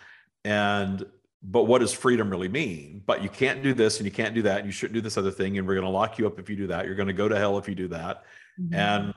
And 0.44 1.04
but 1.46 1.64
what 1.64 1.80
does 1.80 1.92
freedom 1.92 2.30
really 2.30 2.48
mean? 2.48 3.02
But 3.04 3.22
you 3.22 3.28
can't 3.28 3.62
do 3.62 3.74
this 3.74 3.98
and 3.98 4.06
you 4.06 4.12
can't 4.12 4.34
do 4.34 4.40
that. 4.42 4.58
And 4.58 4.66
you 4.66 4.72
shouldn't 4.72 4.94
do 4.94 5.02
this 5.02 5.18
other 5.18 5.30
thing. 5.30 5.58
And 5.58 5.68
we're 5.68 5.74
going 5.74 5.84
to 5.84 5.90
lock 5.90 6.18
you 6.18 6.26
up 6.26 6.38
if 6.38 6.48
you 6.48 6.56
do 6.56 6.68
that. 6.68 6.86
You're 6.86 6.94
going 6.94 7.08
to 7.08 7.12
go 7.12 7.28
to 7.28 7.36
hell 7.36 7.58
if 7.58 7.68
you 7.68 7.74
do 7.74 7.88
that. 7.88 8.24
Mm-hmm. 8.58 8.74
And 8.74 9.14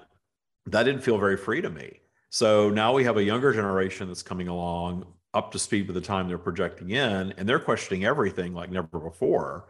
that 0.65 0.83
didn't 0.83 1.01
feel 1.01 1.17
very 1.17 1.37
free 1.37 1.61
to 1.61 1.69
me. 1.69 2.01
So 2.29 2.69
now 2.69 2.93
we 2.93 3.05
have 3.05 3.15
a 3.15 3.23
younger 3.23 3.53
generation 3.53 4.09
that's 4.09 4.23
coming 4.23 4.49
along 4.49 5.05
up 5.37 5.51
to 5.51 5.59
speed 5.59 5.87
with 5.87 5.93
the 5.93 6.01
time 6.01 6.27
they're 6.27 6.37
projecting 6.37 6.89
in, 6.89 7.33
and 7.37 7.47
they're 7.47 7.59
questioning 7.59 8.03
everything 8.05 8.53
like 8.53 8.71
never 8.71 8.99
before. 8.99 9.67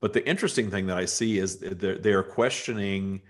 But 0.00 0.14
the 0.14 0.26
interesting 0.26 0.70
thing 0.70 0.86
that 0.86 0.96
I 0.96 1.04
see 1.04 1.38
is 1.38 1.58
they're, 1.58 1.98
they're 1.98 2.22
questioning, 2.22 3.20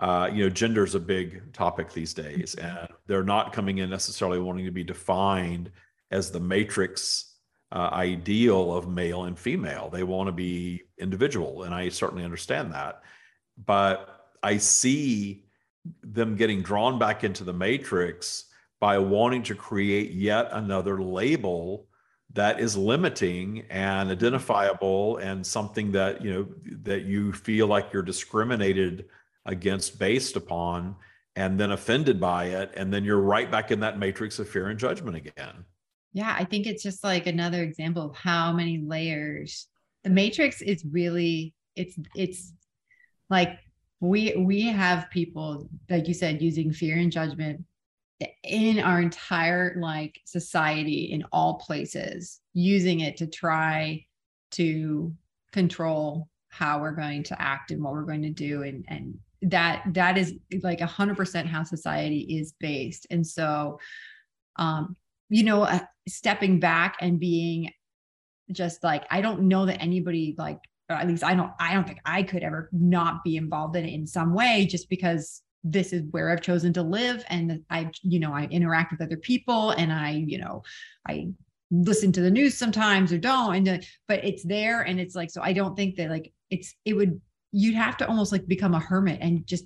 uh, 0.00 0.28
you 0.32 0.42
know, 0.42 0.50
gender 0.50 0.84
is 0.84 0.96
a 0.96 1.00
big 1.00 1.52
topic 1.52 1.92
these 1.92 2.12
days, 2.12 2.56
mm-hmm. 2.56 2.66
and 2.66 2.88
they're 3.06 3.22
not 3.22 3.52
coming 3.52 3.78
in 3.78 3.88
necessarily 3.88 4.40
wanting 4.40 4.64
to 4.64 4.72
be 4.72 4.84
defined 4.84 5.70
as 6.10 6.30
the 6.30 6.40
matrix 6.40 7.34
uh, 7.72 7.90
ideal 7.92 8.74
of 8.74 8.88
male 8.88 9.24
and 9.24 9.38
female. 9.38 9.88
They 9.88 10.02
want 10.02 10.26
to 10.26 10.32
be 10.32 10.82
individual, 10.98 11.62
and 11.62 11.74
I 11.74 11.88
certainly 11.88 12.24
understand 12.24 12.72
that. 12.72 13.02
But 13.64 14.30
I 14.42 14.58
see 14.58 15.44
them 16.02 16.36
getting 16.36 16.62
drawn 16.62 16.98
back 16.98 17.22
into 17.22 17.44
the 17.44 17.52
matrix 17.52 18.46
by 18.80 18.98
wanting 18.98 19.42
to 19.44 19.54
create 19.54 20.12
yet 20.12 20.48
another 20.52 21.02
label 21.02 21.86
that 22.32 22.60
is 22.60 22.76
limiting 22.76 23.64
and 23.70 24.10
identifiable 24.10 25.16
and 25.18 25.46
something 25.46 25.92
that 25.92 26.22
you 26.22 26.32
know 26.32 26.46
that 26.82 27.04
you 27.04 27.32
feel 27.32 27.66
like 27.66 27.92
you're 27.92 28.02
discriminated 28.02 29.06
against 29.46 29.98
based 29.98 30.36
upon 30.36 30.94
and 31.36 31.58
then 31.58 31.72
offended 31.72 32.20
by 32.20 32.46
it 32.46 32.72
and 32.76 32.92
then 32.92 33.04
you're 33.04 33.20
right 33.20 33.50
back 33.50 33.70
in 33.70 33.80
that 33.80 33.98
matrix 33.98 34.38
of 34.38 34.48
fear 34.48 34.68
and 34.68 34.78
judgment 34.78 35.16
again 35.16 35.64
yeah, 36.16 36.34
I 36.34 36.44
think 36.44 36.66
it's 36.66 36.82
just 36.82 37.04
like 37.04 37.26
another 37.26 37.62
example 37.62 38.02
of 38.02 38.16
how 38.16 38.50
many 38.50 38.78
layers. 38.78 39.66
The 40.02 40.08
matrix 40.08 40.62
is 40.62 40.82
really 40.90 41.52
it's 41.74 41.94
it's 42.14 42.54
like 43.28 43.58
we 44.00 44.34
we 44.34 44.62
have 44.62 45.10
people 45.10 45.68
like 45.90 46.08
you 46.08 46.14
said 46.14 46.40
using 46.40 46.72
fear 46.72 46.96
and 46.96 47.12
judgment 47.12 47.62
in 48.42 48.78
our 48.78 49.00
entire 49.00 49.76
like 49.78 50.18
society 50.24 51.10
in 51.12 51.24
all 51.32 51.58
places 51.58 52.40
using 52.54 53.00
it 53.00 53.18
to 53.18 53.26
try 53.26 54.04
to 54.52 55.12
control 55.52 56.28
how 56.48 56.80
we're 56.80 56.92
going 56.92 57.22
to 57.22 57.40
act 57.40 57.70
and 57.70 57.82
what 57.82 57.92
we're 57.92 58.02
going 58.02 58.22
to 58.22 58.30
do 58.30 58.62
and 58.62 58.84
and 58.88 59.18
that 59.42 59.82
that 59.92 60.16
is 60.16 60.34
like 60.62 60.80
a 60.80 60.86
hundred 60.86 61.16
percent 61.16 61.46
how 61.46 61.62
society 61.62 62.20
is 62.38 62.54
based. 62.58 63.06
And 63.10 63.26
so 63.26 63.78
um 64.56 64.96
you 65.28 65.42
know, 65.42 65.62
uh, 65.62 65.80
stepping 66.08 66.60
back 66.60 66.96
and 67.00 67.18
being 67.18 67.70
just 68.52 68.84
like, 68.84 69.04
I 69.10 69.20
don't 69.20 69.42
know 69.42 69.66
that 69.66 69.82
anybody 69.82 70.34
like, 70.38 70.58
or 70.88 70.96
at 70.96 71.08
least 71.08 71.24
I 71.24 71.34
don't, 71.34 71.50
I 71.58 71.74
don't 71.74 71.86
think 71.86 71.98
I 72.04 72.22
could 72.22 72.42
ever 72.42 72.68
not 72.72 73.24
be 73.24 73.36
involved 73.36 73.76
in 73.76 73.84
it 73.84 73.92
in 73.92 74.06
some 74.06 74.34
way 74.34 74.66
just 74.70 74.88
because 74.88 75.42
this 75.70 75.92
is 75.92 76.02
where 76.10 76.30
I've 76.30 76.42
chosen 76.42 76.72
to 76.74 76.82
live. 76.82 77.24
And 77.28 77.62
I, 77.70 77.90
you 78.02 78.20
know, 78.20 78.32
I 78.32 78.44
interact 78.44 78.92
with 78.92 79.00
other 79.00 79.16
people 79.16 79.70
and 79.70 79.92
I, 79.92 80.10
you 80.10 80.38
know, 80.38 80.62
I 81.08 81.28
listen 81.70 82.12
to 82.12 82.20
the 82.20 82.30
news 82.30 82.56
sometimes 82.56 83.12
or 83.12 83.18
don't. 83.18 83.54
And, 83.56 83.68
uh, 83.68 83.78
but 84.06 84.24
it's 84.24 84.44
there 84.44 84.82
and 84.82 85.00
it's 85.00 85.16
like, 85.16 85.30
so 85.30 85.42
I 85.42 85.52
don't 85.52 85.76
think 85.76 85.96
that 85.96 86.10
like 86.10 86.32
it's, 86.50 86.74
it 86.84 86.94
would, 86.94 87.20
you'd 87.50 87.74
have 87.74 87.96
to 87.96 88.08
almost 88.08 88.32
like 88.32 88.46
become 88.46 88.74
a 88.74 88.80
hermit 88.80 89.18
and 89.20 89.46
just 89.46 89.64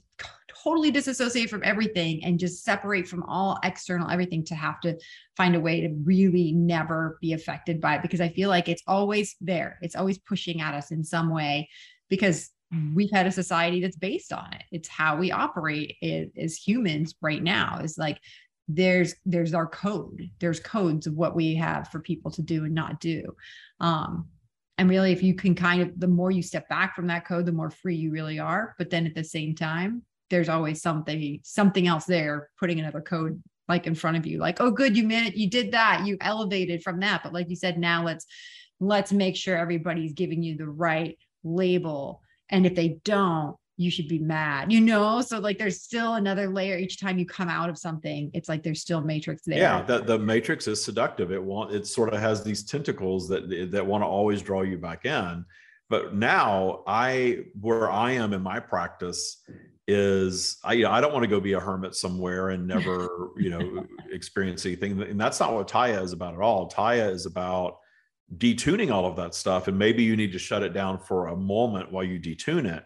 totally 0.62 0.90
disassociate 0.90 1.50
from 1.50 1.62
everything 1.64 2.24
and 2.24 2.38
just 2.38 2.64
separate 2.64 3.06
from 3.06 3.22
all 3.24 3.58
external 3.64 4.10
everything 4.10 4.44
to 4.44 4.54
have 4.54 4.80
to 4.80 4.96
find 5.36 5.54
a 5.54 5.60
way 5.60 5.80
to 5.80 5.94
really 6.04 6.52
never 6.52 7.18
be 7.20 7.32
affected 7.32 7.80
by 7.80 7.96
it 7.96 8.02
because 8.02 8.20
I 8.20 8.28
feel 8.28 8.48
like 8.48 8.68
it's 8.68 8.82
always 8.86 9.36
there. 9.40 9.78
It's 9.82 9.96
always 9.96 10.18
pushing 10.18 10.60
at 10.60 10.74
us 10.74 10.90
in 10.90 11.04
some 11.04 11.30
way 11.32 11.68
because 12.08 12.50
we've 12.94 13.10
had 13.10 13.26
a 13.26 13.32
society 13.32 13.80
that's 13.80 13.96
based 13.96 14.32
on 14.32 14.52
it. 14.52 14.62
It's 14.70 14.88
how 14.88 15.16
we 15.16 15.32
operate 15.32 15.96
as 16.36 16.56
humans 16.56 17.14
right 17.20 17.42
now 17.42 17.80
is 17.82 17.98
like 17.98 18.20
there's 18.68 19.14
there's 19.26 19.54
our 19.54 19.66
code. 19.66 20.30
There's 20.38 20.60
codes 20.60 21.06
of 21.06 21.14
what 21.14 21.34
we 21.34 21.56
have 21.56 21.88
for 21.88 22.00
people 22.00 22.30
to 22.32 22.42
do 22.42 22.64
and 22.64 22.74
not 22.74 23.00
do. 23.00 23.34
Um, 23.80 24.28
and 24.80 24.88
really 24.88 25.12
if 25.12 25.22
you 25.22 25.34
can 25.34 25.54
kind 25.54 25.82
of 25.82 26.00
the 26.00 26.08
more 26.08 26.30
you 26.30 26.42
step 26.42 26.66
back 26.70 26.96
from 26.96 27.06
that 27.06 27.26
code 27.26 27.44
the 27.44 27.52
more 27.52 27.70
free 27.70 27.96
you 27.96 28.10
really 28.10 28.38
are 28.38 28.74
but 28.78 28.88
then 28.88 29.06
at 29.06 29.14
the 29.14 29.22
same 29.22 29.54
time 29.54 30.02
there's 30.30 30.48
always 30.48 30.80
something 30.80 31.38
something 31.42 31.86
else 31.86 32.06
there 32.06 32.48
putting 32.58 32.80
another 32.80 33.02
code 33.02 33.42
like 33.68 33.86
in 33.86 33.94
front 33.94 34.16
of 34.16 34.24
you 34.24 34.38
like 34.38 34.58
oh 34.58 34.70
good 34.70 34.96
you 34.96 35.06
made 35.06 35.36
you 35.36 35.50
did 35.50 35.70
that 35.72 36.06
you 36.06 36.16
elevated 36.22 36.82
from 36.82 36.98
that 36.98 37.22
but 37.22 37.34
like 37.34 37.50
you 37.50 37.56
said 37.56 37.78
now 37.78 38.02
let's 38.02 38.24
let's 38.80 39.12
make 39.12 39.36
sure 39.36 39.54
everybody's 39.54 40.14
giving 40.14 40.42
you 40.42 40.56
the 40.56 40.66
right 40.66 41.18
label 41.44 42.22
and 42.50 42.66
if 42.66 42.74
they 42.74 43.00
don't 43.04 43.56
you 43.76 43.90
should 43.90 44.08
be 44.08 44.18
mad 44.18 44.70
you 44.70 44.80
know 44.80 45.22
so 45.22 45.38
like 45.38 45.56
there's 45.56 45.80
still 45.80 46.14
another 46.14 46.48
layer 46.48 46.76
each 46.76 47.00
time 47.00 47.18
you 47.18 47.24
come 47.24 47.48
out 47.48 47.70
of 47.70 47.78
something 47.78 48.30
it's 48.34 48.48
like 48.48 48.62
there's 48.62 48.80
still 48.80 49.00
matrix 49.00 49.42
there 49.46 49.58
yeah 49.58 49.82
the, 49.82 50.00
the 50.00 50.18
matrix 50.18 50.68
is 50.68 50.82
seductive 50.82 51.32
it 51.32 51.42
want 51.42 51.72
it 51.72 51.86
sort 51.86 52.12
of 52.12 52.20
has 52.20 52.44
these 52.44 52.62
tentacles 52.62 53.26
that 53.28 53.70
that 53.70 53.84
want 53.84 54.02
to 54.02 54.06
always 54.06 54.42
draw 54.42 54.60
you 54.60 54.76
back 54.76 55.06
in 55.06 55.44
but 55.88 56.14
now 56.14 56.82
i 56.86 57.38
where 57.58 57.90
i 57.90 58.10
am 58.10 58.34
in 58.34 58.42
my 58.42 58.60
practice 58.60 59.42
is 59.90 60.58
I, 60.62 60.74
you 60.74 60.84
know, 60.84 60.92
I 60.92 61.00
don't 61.00 61.12
want 61.12 61.24
to 61.24 61.28
go 61.28 61.40
be 61.40 61.54
a 61.54 61.60
hermit 61.60 61.96
somewhere 61.96 62.50
and 62.50 62.66
never, 62.66 63.30
you 63.36 63.50
know, 63.50 63.84
experience 64.12 64.64
anything. 64.64 65.02
And 65.02 65.20
that's 65.20 65.40
not 65.40 65.52
what 65.52 65.66
Tya 65.66 66.00
is 66.00 66.12
about 66.12 66.34
at 66.34 66.40
all. 66.40 66.68
Tya 66.68 67.10
is 67.10 67.26
about 67.26 67.79
detuning 68.36 68.92
all 68.92 69.06
of 69.06 69.16
that 69.16 69.34
stuff. 69.34 69.68
And 69.68 69.78
maybe 69.78 70.02
you 70.02 70.16
need 70.16 70.32
to 70.32 70.38
shut 70.38 70.62
it 70.62 70.72
down 70.72 70.98
for 70.98 71.28
a 71.28 71.36
moment 71.36 71.90
while 71.90 72.04
you 72.04 72.18
detune 72.18 72.66
it. 72.66 72.84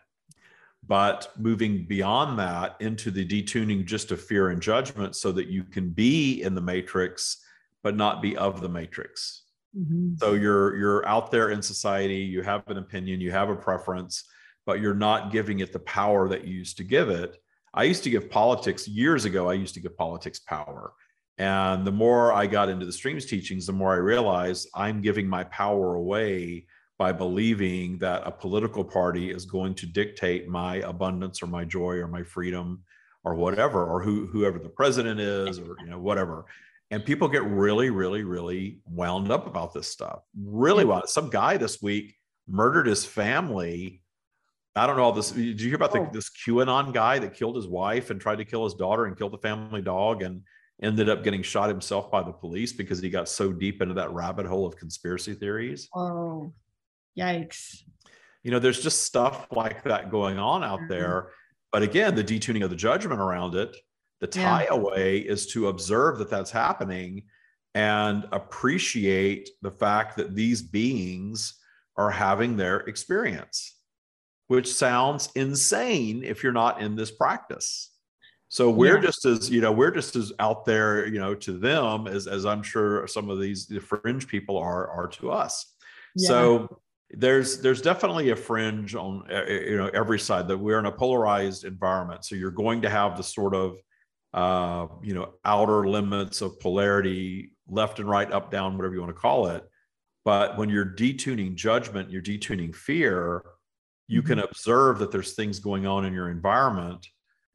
But 0.87 1.33
moving 1.39 1.87
beyond 1.87 2.39
that 2.39 2.77
into 2.81 3.11
the 3.11 3.27
detuning 3.27 3.87
just 3.87 4.11
of 4.11 4.21
fear 4.21 4.51
and 4.51 4.61
judgment 4.61 5.17
so 5.17 5.33
that 5.33 5.49
you 5.49 5.65
can 5.65 5.91
be 5.91 6.43
in 6.43 6.55
the 6.55 6.61
matrix, 6.61 7.43
but 7.83 7.97
not 7.97 8.21
be 8.21 8.37
of 8.37 8.61
the 8.61 8.69
matrix. 8.69 9.45
Mm-hmm. 9.77 10.17
So 10.19 10.35
you're 10.35 10.77
you're 10.77 11.09
out 11.09 11.31
there 11.31 11.51
in 11.51 11.63
society, 11.63 12.19
you 12.19 12.43
have 12.43 12.69
an 12.69 12.79
opinion, 12.79 13.21
you 13.21 13.33
have 13.33 13.49
a 13.49 13.57
preference, 13.57 14.25
but 14.67 14.81
you're 14.81 14.95
not 14.95 15.33
giving 15.33 15.61
it 15.61 15.73
the 15.73 15.81
power 15.81 16.29
that 16.29 16.47
you 16.47 16.55
used 16.55 16.77
to 16.77 16.85
give 16.85 17.09
it. 17.09 17.37
I 17.73 17.85
used 17.85 18.05
to 18.05 18.11
give 18.11 18.31
politics 18.31 18.87
years 18.87 19.25
ago, 19.25 19.49
I 19.51 19.55
used 19.55 19.75
to 19.75 19.81
give 19.81 19.97
politics 19.97 20.39
power. 20.39 20.93
And 21.39 21.85
the 21.85 21.93
more 21.93 22.33
I 22.33 22.47
got 22.47 22.69
into 22.69 22.87
the 22.87 22.93
streams 22.93 23.27
teachings, 23.27 23.67
the 23.67 23.73
more 23.73 23.93
I 23.93 23.97
realized 23.97 24.69
I'm 24.75 25.01
giving 25.01 25.29
my 25.29 25.45
power 25.45 25.95
away 25.95 26.67
by 26.97 27.11
believing 27.11 27.99
that 27.99 28.23
a 28.25 28.31
political 28.31 28.85
party 28.85 29.31
is 29.31 29.45
going 29.45 29.75
to 29.75 29.87
dictate 29.87 30.49
my 30.49 30.77
abundance 30.77 31.43
or 31.43 31.49
my 31.49 31.65
joy 31.65 31.95
or 31.95 32.07
my 32.07 32.23
freedom 32.23 32.83
or 33.25 33.35
whatever, 33.35 33.85
or 33.85 34.03
who, 34.03 34.27
whoever 34.27 34.59
the 34.59 34.69
president 34.69 35.19
is 35.19 35.59
or 35.59 35.77
you 35.81 35.91
know 35.91 35.99
whatever. 35.99 36.45
And 36.91 37.05
people 37.05 37.27
get 37.27 37.43
really, 37.43 37.91
really, 37.91 38.23
really 38.23 38.79
wound 38.87 39.33
up 39.33 39.47
about 39.47 39.73
this 39.73 39.89
stuff. 39.89 40.21
Really 40.39 40.85
wound. 40.85 41.09
Some 41.09 41.31
guy 41.31 41.57
this 41.57 41.83
week 41.83 42.15
murdered 42.47 42.87
his 42.87 43.05
family 43.05 44.03
I 44.77 44.87
don't 44.87 44.97
know 44.97 45.05
all 45.05 45.13
this. 45.13 45.31
Did 45.31 45.61
you 45.61 45.69
hear 45.69 45.77
about 45.77 45.97
oh. 45.97 46.05
the, 46.05 46.11
this 46.19 46.31
QAnon 46.31 46.93
guy 46.93 47.19
that 47.21 47.35
killed 47.35 47.57
his 47.57 47.67
wife 47.67 48.11
and 48.11 48.21
tried 48.21 48.39
to 48.39 48.45
kill 48.45 48.65
his 48.65 48.75
daughter 48.75 49.07
and 49.07 49.17
killed 49.17 49.33
the 49.33 49.39
family 49.39 49.83
dog 49.83 50.23
and 50.23 50.43
ended 50.83 51.09
up 51.09 51.25
getting 51.25 51.43
shot 51.43 51.69
himself 51.69 52.11
by 52.11 52.23
the 52.23 52.33
police 52.33 52.73
because 52.73 53.01
he 53.01 53.11
got 53.11 53.29
so 53.29 53.53
deep 53.53 53.81
into 53.81 53.95
that 53.95 54.13
rabbit 54.13 54.47
hole 54.47 54.67
of 54.67 54.77
conspiracy 54.77 55.35
theories? 55.35 55.89
Oh, 55.95 56.53
yikes. 57.19 57.83
You 58.43 58.51
know, 58.51 58.59
there's 58.59 58.83
just 58.83 59.03
stuff 59.03 59.47
like 59.51 59.85
that 59.85 60.11
going 60.11 60.39
on 60.39 60.63
out 60.63 60.81
mm-hmm. 60.81 60.89
there. 60.89 61.31
But 61.73 61.83
again, 61.83 62.15
the 62.15 62.25
detuning 62.25 62.65
of 62.65 62.71
the 62.71 62.77
judgment 62.77 63.21
around 63.21 63.55
it, 63.55 63.75
the 64.21 64.27
tie 64.27 64.65
yeah. 64.65 64.77
away 64.77 65.19
is 65.19 65.47
to 65.49 65.69
observe 65.69 66.19
that 66.19 66.31
that's 66.31 66.51
happening 66.51 67.25
and 67.75 68.27
appreciate 68.33 69.49
the 69.63 69.71
fact 69.71 70.17
that 70.17 70.35
these 70.35 70.63
beings 70.63 71.59
are 71.97 72.11
having 72.11 72.57
their 72.57 72.79
experience 72.81 73.75
which 74.49 74.73
sounds 74.73 75.31
insane 75.35 76.23
if 76.23 76.43
you're 76.43 76.53
not 76.53 76.81
in 76.81 76.97
this 76.97 77.11
practice. 77.11 77.91
So 78.55 78.71
we're 78.71 78.99
yeah. 78.99 79.07
just 79.07 79.25
as, 79.25 79.51
you 79.51 79.61
know, 79.61 79.73
we're 79.73 79.91
just 79.91 80.15
as 80.15 80.33
out 80.39 80.65
there, 80.65 81.09
you 81.09 81.19
know, 81.19 81.35
to 81.35 81.59
them 81.59 82.07
as, 82.07 82.29
as 82.29 82.47
I'm 82.47 82.63
sure 82.63 83.05
some 83.09 83.29
of 83.29 83.41
these 83.41 83.67
the 83.67 83.81
fringe 83.81 84.29
people 84.29 84.57
are, 84.57 84.89
are 84.89 85.09
to 85.09 85.33
us. 85.33 85.75
Yeah. 86.15 86.29
So 86.29 86.81
there's 87.11 87.61
there's 87.63 87.83
definitely 87.83 88.31
a 88.31 88.37
fringe 88.37 88.95
on 88.95 89.25
uh, 89.29 89.45
uh, 89.49 89.51
you 89.51 89.77
know 89.77 89.89
every 89.89 90.21
side 90.21 90.47
that 90.47 90.57
we're 90.57 90.79
in 90.79 90.87
a 90.87 90.93
polarized 90.93 91.65
environment 91.65 92.25
so 92.25 92.37
you're 92.37 92.53
going 92.53 92.81
to 92.83 92.89
have 92.89 93.17
the 93.17 93.25
sort 93.25 93.55
of 93.57 93.77
uh, 94.35 94.87
you 95.03 95.15
know 95.15 95.35
outer 95.45 95.89
limits 95.89 96.41
of 96.41 96.59
polarity 96.61 97.51
left 97.69 97.99
and 97.99 98.09
right 98.09 98.31
up 98.31 98.53
down 98.53 98.77
whatever 98.77 98.95
you 98.95 99.01
want 99.01 99.15
to 99.15 99.21
call 99.21 99.49
it 99.49 99.65
but 100.25 100.57
when 100.57 100.71
you're 100.71 100.95
detuning 100.97 101.57
judgment 101.57 102.11
you're 102.11 102.23
detuning 102.23 102.75
fear 102.75 103.45
you 104.07 104.21
mm-hmm. 104.21 104.29
can 104.29 104.39
observe 104.39 105.01
that 105.01 105.11
there's 105.11 105.35
things 105.35 105.59
going 105.59 105.87
on 105.87 106.05
in 106.05 106.13
your 106.13 106.31
environment 106.31 107.07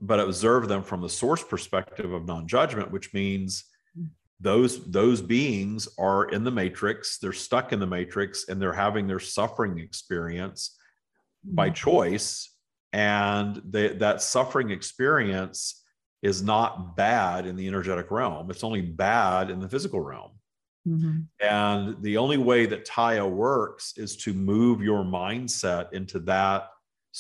but 0.02 0.20
observe 0.20 0.68
them 0.68 0.84
from 0.84 1.02
the 1.02 1.10
source 1.10 1.44
perspective 1.44 2.12
of 2.14 2.26
non-judgment 2.26 2.92
which 2.92 3.14
means 3.14 3.66
those 4.40 4.90
those 4.90 5.22
beings 5.22 5.88
are 5.98 6.26
in 6.26 6.44
the 6.44 6.52
matrix 6.52 7.18
they're 7.18 7.34
stuck 7.34 7.74
in 7.74 7.80
the 7.80 7.88
matrix 7.88 8.48
and 8.48 8.62
they're 8.62 8.74
having 8.74 9.08
their 9.08 9.20
suffering 9.20 9.80
experience 9.80 10.78
by 11.44 11.68
mm-hmm. 11.68 11.74
choice 11.74 12.54
and 12.94 13.62
they, 13.70 13.90
that 13.90 14.22
suffering 14.22 14.72
experience 14.72 15.84
is 16.22 16.42
not 16.42 16.96
bad 16.96 17.46
in 17.46 17.56
the 17.56 17.68
energetic 17.68 18.12
realm 18.12 18.50
it's 18.50 18.64
only 18.64 18.82
bad 18.82 19.50
in 19.50 19.60
the 19.60 19.70
physical 19.70 20.00
realm 20.00 20.32
mm-hmm. 20.88 21.20
and 21.42 22.02
the 22.02 22.16
only 22.18 22.38
way 22.38 22.66
that 22.66 22.86
tya 22.86 23.28
works 23.30 23.94
is 23.98 24.16
to 24.16 24.34
move 24.34 24.82
your 24.82 25.04
mindset 25.04 25.92
into 25.92 26.20
that 26.20 26.70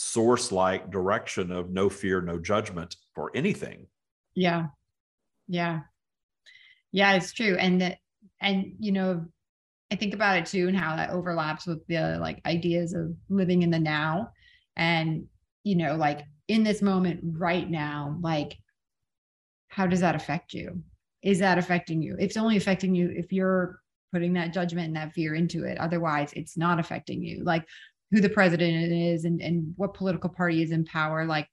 source 0.01 0.51
like 0.51 0.91
direction 0.91 1.51
of 1.51 1.69
no 1.69 1.89
fear 1.89 2.21
no 2.21 2.39
judgment 2.39 2.95
for 3.13 3.31
anything 3.35 3.85
yeah 4.33 4.67
yeah 5.47 5.81
yeah, 6.91 7.13
it's 7.13 7.33
true. 7.33 7.55
And 7.57 7.81
that, 7.81 7.97
and 8.41 8.73
you 8.79 8.91
know, 8.91 9.25
I 9.91 9.95
think 9.95 10.13
about 10.13 10.37
it 10.37 10.45
too 10.45 10.67
and 10.67 10.77
how 10.77 10.95
that 10.95 11.11
overlaps 11.11 11.65
with 11.65 11.85
the 11.87 12.17
like 12.19 12.41
ideas 12.45 12.93
of 12.93 13.15
living 13.29 13.63
in 13.63 13.71
the 13.71 13.79
now. 13.79 14.31
And, 14.75 15.25
you 15.63 15.75
know, 15.75 15.95
like 15.95 16.21
in 16.47 16.63
this 16.63 16.81
moment 16.81 17.19
right 17.23 17.69
now, 17.69 18.17
like, 18.21 18.57
how 19.67 19.87
does 19.87 19.99
that 19.99 20.15
affect 20.15 20.53
you? 20.53 20.81
Is 21.21 21.39
that 21.39 21.57
affecting 21.57 22.01
you? 22.01 22.15
It's 22.19 22.37
only 22.37 22.57
affecting 22.57 22.95
you 22.95 23.11
if 23.15 23.31
you're 23.31 23.81
putting 24.11 24.33
that 24.33 24.53
judgment 24.53 24.87
and 24.87 24.95
that 24.95 25.13
fear 25.13 25.35
into 25.35 25.65
it. 25.65 25.77
Otherwise, 25.77 26.31
it's 26.33 26.57
not 26.57 26.79
affecting 26.79 27.23
you. 27.23 27.43
Like 27.43 27.67
who 28.11 28.21
the 28.21 28.29
president 28.29 28.91
is 28.91 29.25
and, 29.25 29.41
and 29.41 29.73
what 29.77 29.93
political 29.93 30.29
party 30.29 30.63
is 30.63 30.71
in 30.71 30.85
power. 30.85 31.25
Like 31.25 31.47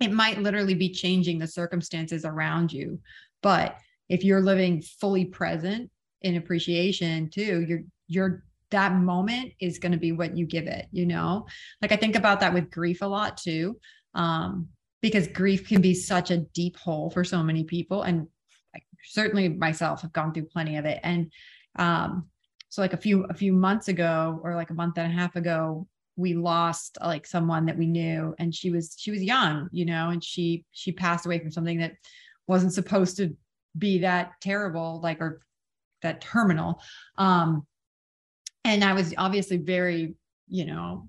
it 0.00 0.12
might 0.12 0.38
literally 0.38 0.74
be 0.74 0.90
changing 0.90 1.38
the 1.38 1.46
circumstances 1.46 2.24
around 2.24 2.72
you. 2.72 3.00
But 3.42 3.76
if 4.10 4.24
you're 4.24 4.42
living 4.42 4.82
fully 4.82 5.24
present 5.24 5.90
in 6.22 6.36
appreciation 6.36 7.30
too 7.30 7.64
you're 7.66 7.82
you're 8.08 8.44
that 8.70 8.94
moment 8.94 9.52
is 9.60 9.78
going 9.78 9.92
to 9.92 9.98
be 9.98 10.12
what 10.12 10.36
you 10.36 10.44
give 10.44 10.66
it 10.66 10.86
you 10.92 11.06
know 11.06 11.46
like 11.80 11.92
i 11.92 11.96
think 11.96 12.16
about 12.16 12.40
that 12.40 12.52
with 12.52 12.70
grief 12.70 13.00
a 13.00 13.06
lot 13.06 13.36
too 13.38 13.78
um 14.14 14.68
because 15.00 15.26
grief 15.28 15.66
can 15.66 15.80
be 15.80 15.94
such 15.94 16.30
a 16.30 16.38
deep 16.38 16.76
hole 16.76 17.08
for 17.08 17.24
so 17.24 17.42
many 17.42 17.64
people 17.64 18.02
and 18.02 18.26
I, 18.74 18.80
certainly 19.04 19.48
myself 19.48 20.02
have 20.02 20.12
gone 20.12 20.34
through 20.34 20.46
plenty 20.46 20.76
of 20.76 20.84
it 20.84 21.00
and 21.02 21.32
um 21.76 22.26
so 22.70 22.80
like 22.80 22.94
a 22.94 22.96
few 22.96 23.24
a 23.24 23.34
few 23.34 23.52
months 23.52 23.88
ago 23.88 24.40
or 24.42 24.54
like 24.54 24.70
a 24.70 24.74
month 24.74 24.96
and 24.96 25.12
a 25.12 25.14
half 25.14 25.36
ago 25.36 25.86
we 26.16 26.34
lost 26.34 26.96
like 27.02 27.26
someone 27.26 27.66
that 27.66 27.78
we 27.78 27.86
knew 27.86 28.34
and 28.38 28.54
she 28.54 28.70
was 28.70 28.94
she 28.98 29.10
was 29.10 29.22
young 29.22 29.68
you 29.70 29.84
know 29.84 30.08
and 30.08 30.24
she 30.24 30.64
she 30.72 30.90
passed 30.90 31.26
away 31.26 31.38
from 31.38 31.50
something 31.50 31.78
that 31.78 31.92
wasn't 32.46 32.72
supposed 32.72 33.16
to 33.16 33.36
be 33.76 33.98
that 33.98 34.32
terrible, 34.40 35.00
like, 35.02 35.20
or 35.20 35.40
that 36.02 36.20
terminal. 36.20 36.82
Um, 37.16 37.66
and 38.64 38.84
I 38.84 38.92
was 38.92 39.14
obviously 39.16 39.56
very, 39.56 40.14
you 40.48 40.66
know, 40.66 41.08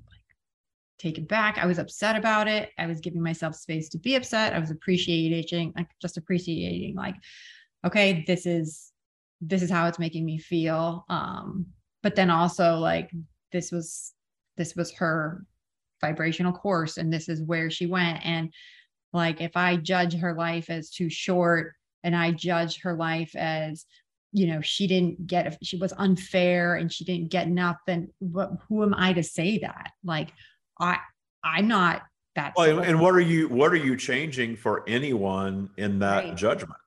taken 1.00 1.26
back. 1.26 1.58
I 1.58 1.66
was 1.66 1.80
upset 1.80 2.16
about 2.16 2.48
it. 2.48 2.70
I 2.78 2.86
was 2.86 3.02
giving 3.02 3.22
myself 3.22 3.56
space 3.56 3.90
to 3.90 3.98
be 3.98 4.16
upset. 4.16 4.54
I 4.54 4.60
was 4.60 4.72
appreciating, 4.72 5.74
like, 5.76 5.90
just 6.02 6.18
appreciating, 6.18 6.96
like, 6.96 7.16
okay, 7.86 8.24
this 8.28 8.46
is 8.46 8.91
this 9.42 9.62
is 9.62 9.72
how 9.72 9.88
it's 9.88 10.00
making 10.00 10.24
me 10.24 10.38
feel. 10.38 11.06
Um, 11.10 11.68
but 12.04 12.16
then 12.16 12.30
also 12.30 12.76
like 12.76 13.12
this 13.52 13.72
was 13.72 14.14
this 14.58 14.76
was 14.76 14.92
her 14.94 15.46
vibrational 16.00 16.54
course 16.54 16.98
and 16.98 17.12
this 17.12 17.30
is 17.30 17.42
where 17.42 17.70
she 17.70 17.86
went 17.86 18.26
and 18.26 18.52
like 19.14 19.40
if 19.40 19.56
i 19.56 19.76
judge 19.76 20.16
her 20.16 20.34
life 20.34 20.68
as 20.72 20.90
too 20.90 21.12
short 21.12 21.74
and 22.04 22.16
I 22.16 22.32
judge 22.32 22.82
her 22.82 22.94
life 22.94 23.36
as 23.36 23.86
you 24.32 24.48
know 24.48 24.62
she 24.62 24.88
didn't 24.88 25.28
get 25.28 25.58
she 25.62 25.78
was 25.78 25.94
unfair 25.98 26.76
and 26.76 26.92
she 26.92 27.04
didn't 27.04 27.30
get 27.30 27.48
enough 27.48 27.78
then 27.86 28.10
what 28.20 28.52
who 28.68 28.84
am 28.84 28.94
I 28.94 29.14
to 29.14 29.24
say 29.24 29.58
that 29.60 29.92
like 30.04 30.32
I 30.80 30.98
I'm 31.44 31.68
not 31.68 32.04
that 32.36 32.54
well, 32.56 32.80
and 32.80 33.00
what 33.00 33.14
are 33.14 33.22
you 33.22 33.50
what 33.50 33.72
are 33.74 33.78
you 33.78 33.98
changing 33.98 34.56
for 34.56 34.88
anyone 34.88 35.70
in 35.78 36.00
that 36.00 36.24
right. 36.24 36.36
judgment 36.36 36.80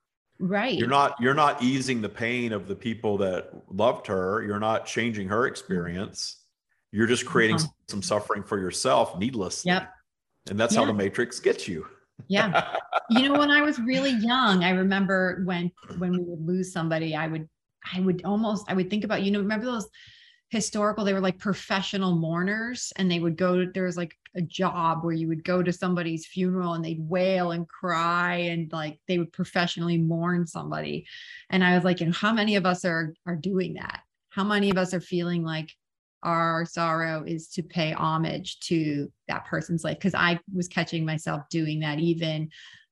right 0.47 0.79
you're 0.79 0.89
not 0.89 1.17
you're 1.21 1.35
not 1.35 1.63
easing 1.63 2.01
the 2.01 2.09
pain 2.09 2.53
of 2.53 2.69
the 2.69 2.75
people 2.75 3.17
that 3.19 3.51
loved 3.71 4.07
her 4.07 4.43
you're 4.43 4.61
not 4.61 4.87
changing 4.87 5.29
her 5.29 5.47
experience 5.47 6.45
you're 6.93 7.07
just 7.07 7.25
creating 7.25 7.57
uh-huh. 7.57 7.67
some 7.89 8.03
suffering 8.03 8.43
for 8.43 8.59
yourself 8.59 9.19
needlessly 9.19 9.71
yep 9.71 9.91
and 10.49 10.61
that's 10.61 10.75
yeah. 10.75 10.81
how 10.81 10.87
the 10.87 10.93
matrix 10.93 11.41
gets 11.41 11.67
you 11.67 11.87
yeah. 12.29 12.77
you 13.11 13.29
know, 13.29 13.39
when 13.39 13.51
I 13.51 13.63
was 13.63 13.79
really 13.79 14.13
young, 14.13 14.65
I 14.65 14.71
remember 14.71 15.43
when 15.45 15.71
when 15.99 16.13
we 16.13 16.19
would 16.21 16.47
lose 16.47 16.73
somebody, 16.73 17.15
I 17.15 17.27
would 17.27 17.49
I 17.93 18.01
would 18.01 18.23
almost 18.25 18.67
I 18.69 18.75
would 18.75 18.91
think 18.91 19.05
about, 19.05 19.23
you 19.23 19.31
know, 19.31 19.41
remember 19.41 19.67
those 19.67 19.89
historical, 20.51 21.05
they 21.05 21.13
were 21.13 21.21
like 21.21 21.39
professional 21.39 22.15
mourners 22.17 22.93
and 22.97 23.11
they 23.11 23.19
would 23.19 23.37
go 23.37 23.67
there 23.67 23.85
was 23.85 23.97
like 23.97 24.17
a 24.37 24.43
job 24.43 25.05
where 25.05 25.15
you 25.15 25.29
would 25.29 25.45
go 25.45 25.63
to 25.63 25.73
somebody's 25.73 26.27
funeral 26.27 26.75
and 26.75 26.85
they'd 26.85 27.09
wail 27.09 27.53
and 27.53 27.69
cry 27.69 28.37
and 28.37 28.73
like 28.73 28.99
they 29.07 29.19
would 29.19 29.33
professionally 29.33 29.97
mourn 29.97 30.47
somebody. 30.47 31.07
And 31.51 31.63
I 31.65 31.75
was 31.75 31.85
like, 31.85 32.01
know, 32.01 32.13
how 32.13 32.33
many 32.33 32.57
of 32.57 32.67
us 32.67 32.85
are 32.85 33.15
are 33.27 33.37
doing 33.37 33.75
that? 33.75 34.01
How 34.31 34.45
many 34.45 34.71
of 34.71 34.79
us 34.79 34.93
are 34.93 35.01
feeling 35.01 35.45
like 35.45 35.71
our 36.23 36.65
sorrow 36.65 37.23
is 37.25 37.49
to 37.49 37.63
pay 37.63 37.93
homage 37.93 38.59
to 38.61 39.13
that 39.29 39.47
person's 39.47 39.85
life? 39.85 39.99
Because 39.99 40.15
i 40.15 40.39
was 40.53 40.69
catching 40.69 41.05
myself 41.05 41.43
doing 41.51 41.81
that 41.81 42.01
even 42.01 42.51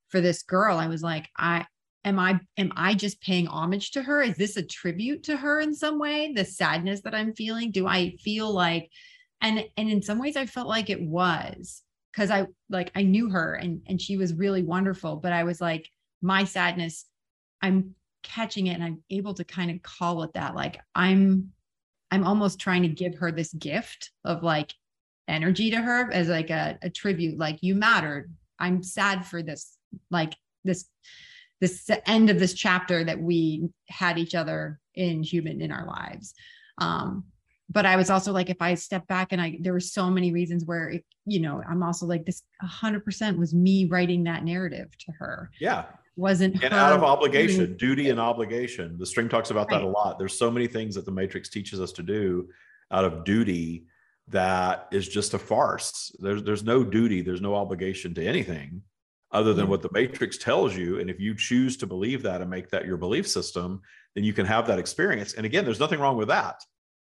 for 0.08 0.20
this 0.20 0.42
girl. 0.42 0.78
I 0.78 0.86
was 0.86 1.02
like 1.02 1.28
i 1.36 1.66
am 2.04 2.20
i 2.20 2.38
am 2.56 2.72
i 2.76 2.94
just 2.94 3.20
paying 3.20 3.48
homage 3.48 3.90
to 3.92 4.02
her? 4.02 4.22
Is 4.22 4.36
this 4.36 4.56
a 4.56 4.62
tribute 4.62 5.24
to 5.24 5.36
her 5.36 5.60
in 5.60 5.74
some 5.74 5.98
way? 5.98 6.32
The 6.32 6.44
sadness 6.44 7.00
that 7.00 7.14
i'm 7.14 7.34
feeling? 7.34 7.72
Do 7.72 7.88
i 7.88 8.16
feel 8.20 8.52
like 8.52 8.90
and 9.42 9.64
and 9.76 9.90
in 9.90 10.00
some 10.00 10.18
ways 10.18 10.36
i 10.36 10.46
felt 10.46 10.68
like 10.68 10.88
it 10.88 11.02
was 11.02 11.82
because 12.12 12.30
i 12.30 12.46
like 12.70 12.90
i 12.94 13.02
knew 13.02 13.28
her 13.28 13.54
and 13.54 13.82
and 13.86 14.00
she 14.00 14.16
was 14.16 14.34
really 14.34 14.62
wonderful 14.62 15.16
but 15.16 15.32
i 15.32 15.44
was 15.44 15.60
like 15.60 15.88
my 16.22 16.44
sadness 16.44 17.04
i'm 17.60 17.94
catching 18.22 18.68
it 18.68 18.74
and 18.74 18.84
i'm 18.84 19.02
able 19.10 19.34
to 19.34 19.44
kind 19.44 19.70
of 19.70 19.82
call 19.82 20.22
it 20.22 20.32
that 20.32 20.54
like 20.54 20.80
i'm 20.94 21.52
I'm 22.12 22.24
almost 22.24 22.60
trying 22.60 22.82
to 22.82 22.88
give 22.88 23.14
her 23.16 23.32
this 23.32 23.54
gift 23.54 24.10
of 24.22 24.42
like 24.42 24.74
energy 25.28 25.70
to 25.70 25.78
her 25.78 26.12
as 26.12 26.28
like 26.28 26.50
a, 26.50 26.78
a 26.82 26.90
tribute, 26.90 27.38
like 27.38 27.62
you 27.62 27.74
mattered. 27.74 28.30
I'm 28.58 28.82
sad 28.82 29.24
for 29.24 29.42
this, 29.42 29.78
like 30.10 30.36
this, 30.62 30.84
this 31.62 31.88
end 32.04 32.28
of 32.28 32.38
this 32.38 32.52
chapter 32.52 33.02
that 33.02 33.18
we 33.18 33.70
had 33.88 34.18
each 34.18 34.34
other 34.34 34.78
in 34.94 35.22
human 35.22 35.62
in 35.62 35.72
our 35.72 35.86
lives. 35.86 36.34
Um, 36.76 37.24
but 37.70 37.86
I 37.86 37.96
was 37.96 38.10
also 38.10 38.32
like, 38.32 38.50
if 38.50 38.60
I 38.60 38.74
step 38.74 39.06
back 39.06 39.32
and 39.32 39.40
I, 39.40 39.58
there 39.60 39.72
were 39.72 39.80
so 39.80 40.10
many 40.10 40.32
reasons 40.32 40.64
where, 40.64 40.90
it, 40.90 41.04
you 41.24 41.40
know, 41.40 41.62
I'm 41.68 41.82
also 41.82 42.06
like, 42.06 42.26
this 42.26 42.42
100% 42.62 43.38
was 43.38 43.54
me 43.54 43.86
writing 43.86 44.24
that 44.24 44.44
narrative 44.44 44.96
to 45.06 45.12
her. 45.12 45.50
Yeah. 45.60 45.86
Wasn't 46.16 46.62
and 46.62 46.74
out 46.74 46.92
of 46.92 47.02
obligation 47.02 47.76
duty 47.78 48.10
and 48.10 48.20
obligation. 48.20 48.98
The 48.98 49.06
stream 49.06 49.30
talks 49.30 49.50
about 49.50 49.70
right. 49.70 49.80
that 49.80 49.86
a 49.86 49.88
lot. 49.88 50.18
There's 50.18 50.38
so 50.38 50.50
many 50.50 50.66
things 50.66 50.94
that 50.96 51.06
the 51.06 51.10
matrix 51.10 51.48
teaches 51.48 51.80
us 51.80 51.92
to 51.92 52.02
do 52.02 52.48
out 52.90 53.04
of 53.04 53.24
duty 53.24 53.86
that 54.28 54.88
is 54.92 55.08
just 55.08 55.32
a 55.32 55.38
farce. 55.38 56.14
There's 56.18 56.42
there's 56.42 56.64
no 56.64 56.84
duty 56.84 57.22
there's 57.22 57.40
no 57.40 57.54
obligation 57.54 58.14
to 58.14 58.24
anything 58.24 58.82
other 59.32 59.54
than 59.54 59.68
what 59.68 59.80
the 59.80 59.88
matrix 59.92 60.36
tells 60.36 60.76
you. 60.76 61.00
And 61.00 61.08
if 61.08 61.18
you 61.18 61.34
choose 61.34 61.78
to 61.78 61.86
believe 61.86 62.22
that 62.24 62.42
and 62.42 62.50
make 62.50 62.68
that 62.70 62.86
your 62.86 62.98
belief 62.98 63.26
system 63.26 63.80
then 64.14 64.24
you 64.24 64.34
can 64.34 64.44
have 64.44 64.66
that 64.66 64.78
experience. 64.78 65.32
And 65.32 65.46
again 65.46 65.64
there's 65.64 65.80
nothing 65.80 65.98
wrong 65.98 66.18
with 66.18 66.28
that 66.28 66.62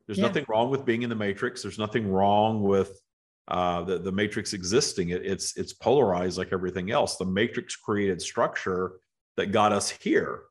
there's 0.07 0.19
yeah. 0.19 0.27
nothing 0.27 0.45
wrong 0.47 0.69
with 0.69 0.85
being 0.85 1.03
in 1.03 1.09
the 1.09 1.15
matrix 1.15 1.61
there's 1.61 1.79
nothing 1.79 2.11
wrong 2.11 2.61
with 2.61 2.99
uh, 3.47 3.83
the, 3.83 3.99
the 3.99 4.11
matrix 4.11 4.53
existing. 4.53 5.09
It, 5.09 5.25
it's 5.25 5.57
it's 5.57 5.73
polarized 5.73 6.37
like 6.37 6.53
everything 6.53 6.91
else. 6.91 7.17
The 7.17 7.25
matrix 7.25 7.75
created 7.75 8.21
structure 8.21 8.93
that 9.37 9.51
got 9.51 9.73
us 9.73 9.89
here, 9.89 10.43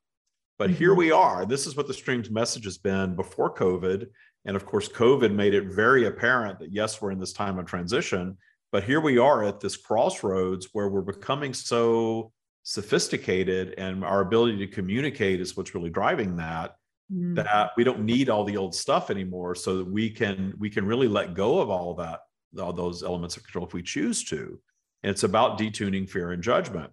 but 0.58 0.70
mm-hmm. 0.70 0.78
here 0.78 0.94
we 0.94 1.10
are. 1.10 1.46
This 1.46 1.66
is 1.66 1.76
what 1.76 1.86
the 1.86 1.94
stream's 1.94 2.30
message 2.30 2.64
has 2.64 2.78
been 2.78 3.16
before 3.16 3.54
COVID, 3.54 4.08
and 4.44 4.56
of 4.56 4.66
course, 4.66 4.88
COVID 4.88 5.32
made 5.32 5.54
it 5.54 5.72
very 5.72 6.06
apparent 6.06 6.58
that 6.58 6.72
yes, 6.72 7.00
we're 7.00 7.12
in 7.12 7.18
this 7.18 7.32
time 7.32 7.58
of 7.58 7.66
transition. 7.66 8.36
But 8.72 8.84
here 8.84 9.00
we 9.00 9.18
are 9.18 9.44
at 9.44 9.60
this 9.60 9.76
crossroads 9.76 10.68
where 10.72 10.88
we're 10.88 11.02
becoming 11.02 11.54
so 11.54 12.32
sophisticated, 12.62 13.74
and 13.78 14.04
our 14.04 14.20
ability 14.20 14.58
to 14.58 14.66
communicate 14.66 15.40
is 15.40 15.56
what's 15.56 15.74
really 15.74 15.90
driving 15.90 16.36
that. 16.36 16.74
Mm. 17.12 17.34
that 17.34 17.72
we 17.76 17.84
don't 17.84 18.04
need 18.04 18.30
all 18.30 18.42
the 18.42 18.56
old 18.56 18.74
stuff 18.74 19.10
anymore 19.10 19.54
so 19.54 19.76
that 19.76 19.86
we 19.86 20.08
can 20.08 20.54
we 20.58 20.70
can 20.70 20.86
really 20.86 21.08
let 21.08 21.34
go 21.34 21.60
of 21.60 21.68
all 21.68 21.94
that 21.96 22.20
all 22.58 22.72
those 22.72 23.02
elements 23.02 23.36
of 23.36 23.42
control 23.42 23.66
if 23.66 23.74
we 23.74 23.82
choose 23.82 24.24
to 24.24 24.58
and 25.02 25.10
it's 25.10 25.24
about 25.24 25.58
detuning 25.58 26.08
fear 26.08 26.30
and 26.32 26.42
judgment 26.42 26.90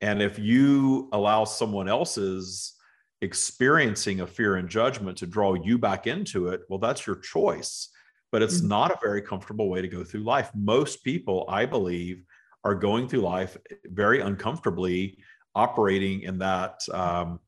and 0.00 0.22
if 0.22 0.38
you 0.38 1.08
allow 1.12 1.44
someone 1.44 1.86
else's 1.86 2.76
experiencing 3.20 4.20
of 4.20 4.30
fear 4.30 4.56
and 4.56 4.70
judgment 4.70 5.18
to 5.18 5.26
draw 5.26 5.52
you 5.52 5.76
back 5.76 6.06
into 6.06 6.48
it 6.48 6.62
well 6.70 6.78
that's 6.78 7.06
your 7.06 7.16
choice 7.16 7.90
but 8.32 8.40
it's 8.42 8.60
Mhm. 8.62 8.68
not 8.68 8.90
a 8.90 8.98
very 9.02 9.20
comfortable 9.20 9.68
way 9.68 9.82
to 9.82 9.88
go 9.88 10.02
through 10.02 10.22
life 10.22 10.50
most 10.54 11.04
people 11.04 11.44
i 11.48 11.66
believe 11.66 12.24
are 12.64 12.74
going 12.74 13.06
through 13.06 13.20
life 13.20 13.56
very 13.84 14.20
uncomfortably 14.20 15.18
operating 15.54 16.22
in 16.22 16.38
that 16.38 16.80
um, 16.94 17.38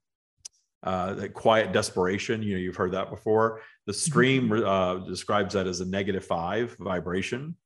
uh, 0.83 1.15
that 1.15 1.35
quiet 1.35 1.73
desperation. 1.73 2.43
You 2.43 2.55
know, 2.55 2.61
you've 2.61 2.77
heard 2.77 2.93
that 2.93 3.11
before. 3.11 3.61
The 3.87 3.93
stream 3.93 4.53
uh, 4.53 4.97
describes 4.99 5.55
that 5.55 5.67
as 5.67 5.81
a 5.81 5.85
negative 5.85 6.25
five 6.25 6.77
vibration. 6.79 7.57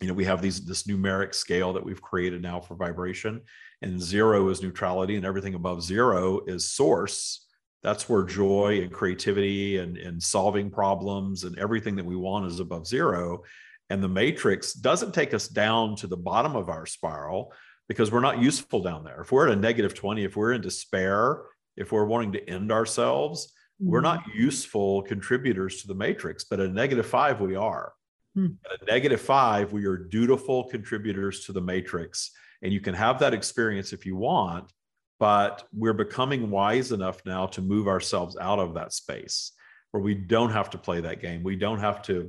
You 0.00 0.08
know, 0.08 0.14
we 0.14 0.24
have 0.24 0.42
these 0.42 0.64
this 0.64 0.84
numeric 0.84 1.34
scale 1.34 1.72
that 1.72 1.84
we've 1.84 2.02
created 2.02 2.42
now 2.42 2.60
for 2.60 2.74
vibration, 2.74 3.40
and 3.82 4.00
zero 4.00 4.48
is 4.50 4.62
neutrality, 4.62 5.16
and 5.16 5.24
everything 5.24 5.54
above 5.54 5.82
zero 5.82 6.40
is 6.46 6.68
source. 6.68 7.46
That's 7.82 8.08
where 8.08 8.24
joy 8.24 8.80
and 8.82 8.92
creativity 8.92 9.78
and, 9.78 9.96
and 9.96 10.22
solving 10.22 10.70
problems 10.70 11.44
and 11.44 11.56
everything 11.58 11.96
that 11.96 12.04
we 12.04 12.16
want 12.16 12.46
is 12.46 12.58
above 12.58 12.86
zero. 12.86 13.44
And 13.90 14.02
the 14.02 14.08
matrix 14.08 14.72
doesn't 14.72 15.14
take 15.14 15.32
us 15.32 15.46
down 15.46 15.94
to 15.96 16.08
the 16.08 16.16
bottom 16.16 16.56
of 16.56 16.68
our 16.68 16.84
spiral 16.84 17.52
because 17.88 18.10
we're 18.10 18.20
not 18.20 18.42
useful 18.42 18.82
down 18.82 19.04
there. 19.04 19.20
If 19.20 19.30
we're 19.30 19.46
at 19.46 19.56
a 19.56 19.60
negative 19.60 19.94
20, 19.94 20.24
if 20.24 20.36
we're 20.36 20.52
in 20.52 20.60
despair, 20.60 21.42
if 21.76 21.92
we're 21.92 22.04
wanting 22.04 22.32
to 22.32 22.48
end 22.48 22.72
ourselves, 22.72 23.52
we're 23.78 24.00
not 24.00 24.24
useful 24.34 25.02
contributors 25.02 25.82
to 25.82 25.88
the 25.88 25.94
matrix, 25.94 26.44
but 26.44 26.60
at 26.60 26.70
a 26.70 26.72
negative 26.72 27.06
five, 27.06 27.40
we 27.40 27.56
are. 27.56 27.92
Hmm. 28.34 28.48
At 28.64 28.82
a 28.82 28.84
negative 28.90 29.20
five, 29.20 29.72
we 29.72 29.86
are 29.86 29.96
dutiful 29.96 30.64
contributors 30.64 31.44
to 31.44 31.52
the 31.52 31.60
matrix. 31.60 32.30
And 32.62 32.72
you 32.72 32.80
can 32.80 32.94
have 32.94 33.18
that 33.18 33.34
experience 33.34 33.92
if 33.92 34.06
you 34.06 34.16
want, 34.16 34.72
but 35.18 35.66
we're 35.72 35.92
becoming 35.92 36.50
wise 36.50 36.92
enough 36.92 37.20
now 37.26 37.46
to 37.46 37.60
move 37.60 37.86
ourselves 37.86 38.36
out 38.40 38.58
of 38.58 38.74
that 38.74 38.92
space 38.92 39.52
where 39.90 40.02
we 40.02 40.14
don't 40.14 40.50
have 40.50 40.70
to 40.70 40.78
play 40.78 41.00
that 41.00 41.20
game. 41.20 41.42
We 41.42 41.56
don't 41.56 41.80
have 41.80 42.02
to 42.02 42.28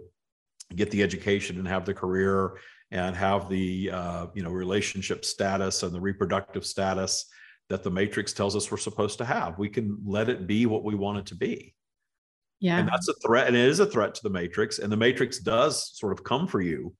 get 0.75 0.91
the 0.91 1.03
education 1.03 1.57
and 1.57 1.67
have 1.67 1.85
the 1.85 1.93
career 1.93 2.57
and 2.91 3.15
have 3.15 3.49
the 3.49 3.91
uh, 3.91 4.27
you 4.33 4.43
know 4.43 4.51
relationship 4.51 5.25
status 5.25 5.83
and 5.83 5.93
the 5.93 5.99
reproductive 5.99 6.65
status 6.65 7.25
that 7.69 7.83
the 7.83 7.91
matrix 7.91 8.33
tells 8.33 8.55
us 8.55 8.71
we're 8.71 8.77
supposed 8.77 9.17
to 9.17 9.25
have. 9.25 9.57
We 9.59 9.69
can 9.69 9.97
let 10.05 10.29
it 10.29 10.47
be 10.47 10.65
what 10.65 10.83
we 10.83 10.95
want 10.95 11.19
it 11.19 11.25
to 11.27 11.35
be. 11.35 11.73
Yeah. 12.59 12.79
And 12.79 12.87
that's 12.87 13.07
a 13.07 13.13
threat. 13.15 13.47
And 13.47 13.55
it 13.55 13.67
is 13.67 13.79
a 13.79 13.85
threat 13.85 14.15
to 14.15 14.23
the 14.23 14.29
matrix. 14.29 14.79
And 14.79 14.91
the 14.91 14.97
matrix 14.97 15.39
does 15.39 15.91
sort 15.97 16.13
of 16.13 16.23
come 16.23 16.47
for 16.47 16.61
you 16.61 16.95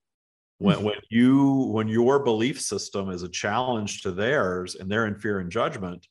when, 0.59 0.77
mm-hmm. 0.77 0.85
when 0.85 0.95
you 1.09 1.53
when 1.71 1.87
your 1.87 2.19
belief 2.19 2.59
system 2.61 3.09
is 3.09 3.23
a 3.23 3.29
challenge 3.29 4.01
to 4.03 4.11
theirs 4.11 4.75
and 4.75 4.91
they're 4.91 5.07
in 5.07 5.15
fear 5.15 5.39
and 5.39 5.51
judgment, 5.51 6.07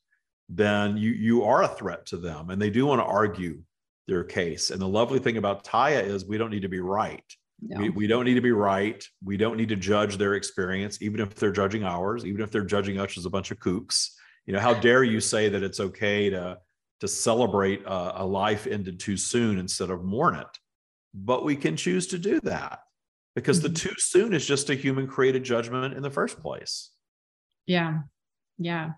then 0.49 0.97
you 0.97 1.11
you 1.11 1.43
are 1.43 1.63
a 1.63 1.67
threat 1.67 2.05
to 2.07 2.17
them. 2.17 2.49
And 2.49 2.61
they 2.61 2.69
do 2.69 2.85
want 2.85 2.99
to 2.99 3.05
argue 3.05 3.61
their 4.07 4.23
case. 4.23 4.71
And 4.71 4.81
the 4.81 4.87
lovely 4.87 5.19
thing 5.19 5.37
about 5.37 5.63
Tya 5.63 6.01
is 6.01 6.25
we 6.25 6.37
don't 6.37 6.51
need 6.51 6.61
to 6.61 6.69
be 6.69 6.79
right. 6.79 7.23
No. 7.61 7.81
We, 7.81 7.89
we 7.89 8.07
don't 8.07 8.25
need 8.25 8.35
to 8.35 8.41
be 8.41 8.51
right. 8.51 9.03
We 9.23 9.35
don't 9.35 9.57
need 9.57 9.69
to 9.69 9.75
judge 9.75 10.17
their 10.17 10.35
experience, 10.35 11.01
even 11.01 11.19
if 11.19 11.35
they're 11.35 11.51
judging 11.51 11.83
ours, 11.83 12.25
even 12.25 12.41
if 12.41 12.51
they're 12.51 12.63
judging 12.63 12.99
us 12.99 13.17
as 13.17 13.25
a 13.25 13.29
bunch 13.29 13.51
of 13.51 13.59
kooks. 13.59 14.11
You 14.47 14.53
know, 14.53 14.59
how 14.59 14.73
dare 14.73 15.03
you 15.03 15.19
say 15.21 15.49
that 15.49 15.61
it's 15.63 15.79
okay 15.79 16.29
to 16.31 16.59
to 17.01 17.07
celebrate 17.07 17.83
a, 17.85 18.23
a 18.23 18.25
life 18.25 18.65
ended 18.65 18.99
too 18.99 19.17
soon 19.17 19.59
instead 19.59 19.91
of 19.91 20.03
mourn 20.03 20.35
it? 20.35 20.47
But 21.13 21.45
we 21.45 21.55
can 21.55 21.77
choose 21.77 22.07
to 22.07 22.17
do 22.17 22.39
that 22.41 22.79
because 23.35 23.61
the 23.61 23.69
Mhm. 23.69 23.75
too 23.75 23.93
soon 23.99 24.33
is 24.33 24.47
just 24.47 24.69
a 24.71 24.75
human 24.75 25.05
created 25.07 25.43
judgment 25.43 25.93
in 25.93 26.01
the 26.01 26.09
first 26.09 26.39
place. 26.41 26.91
Yeah. 27.67 27.99
Yeah. 28.57 28.91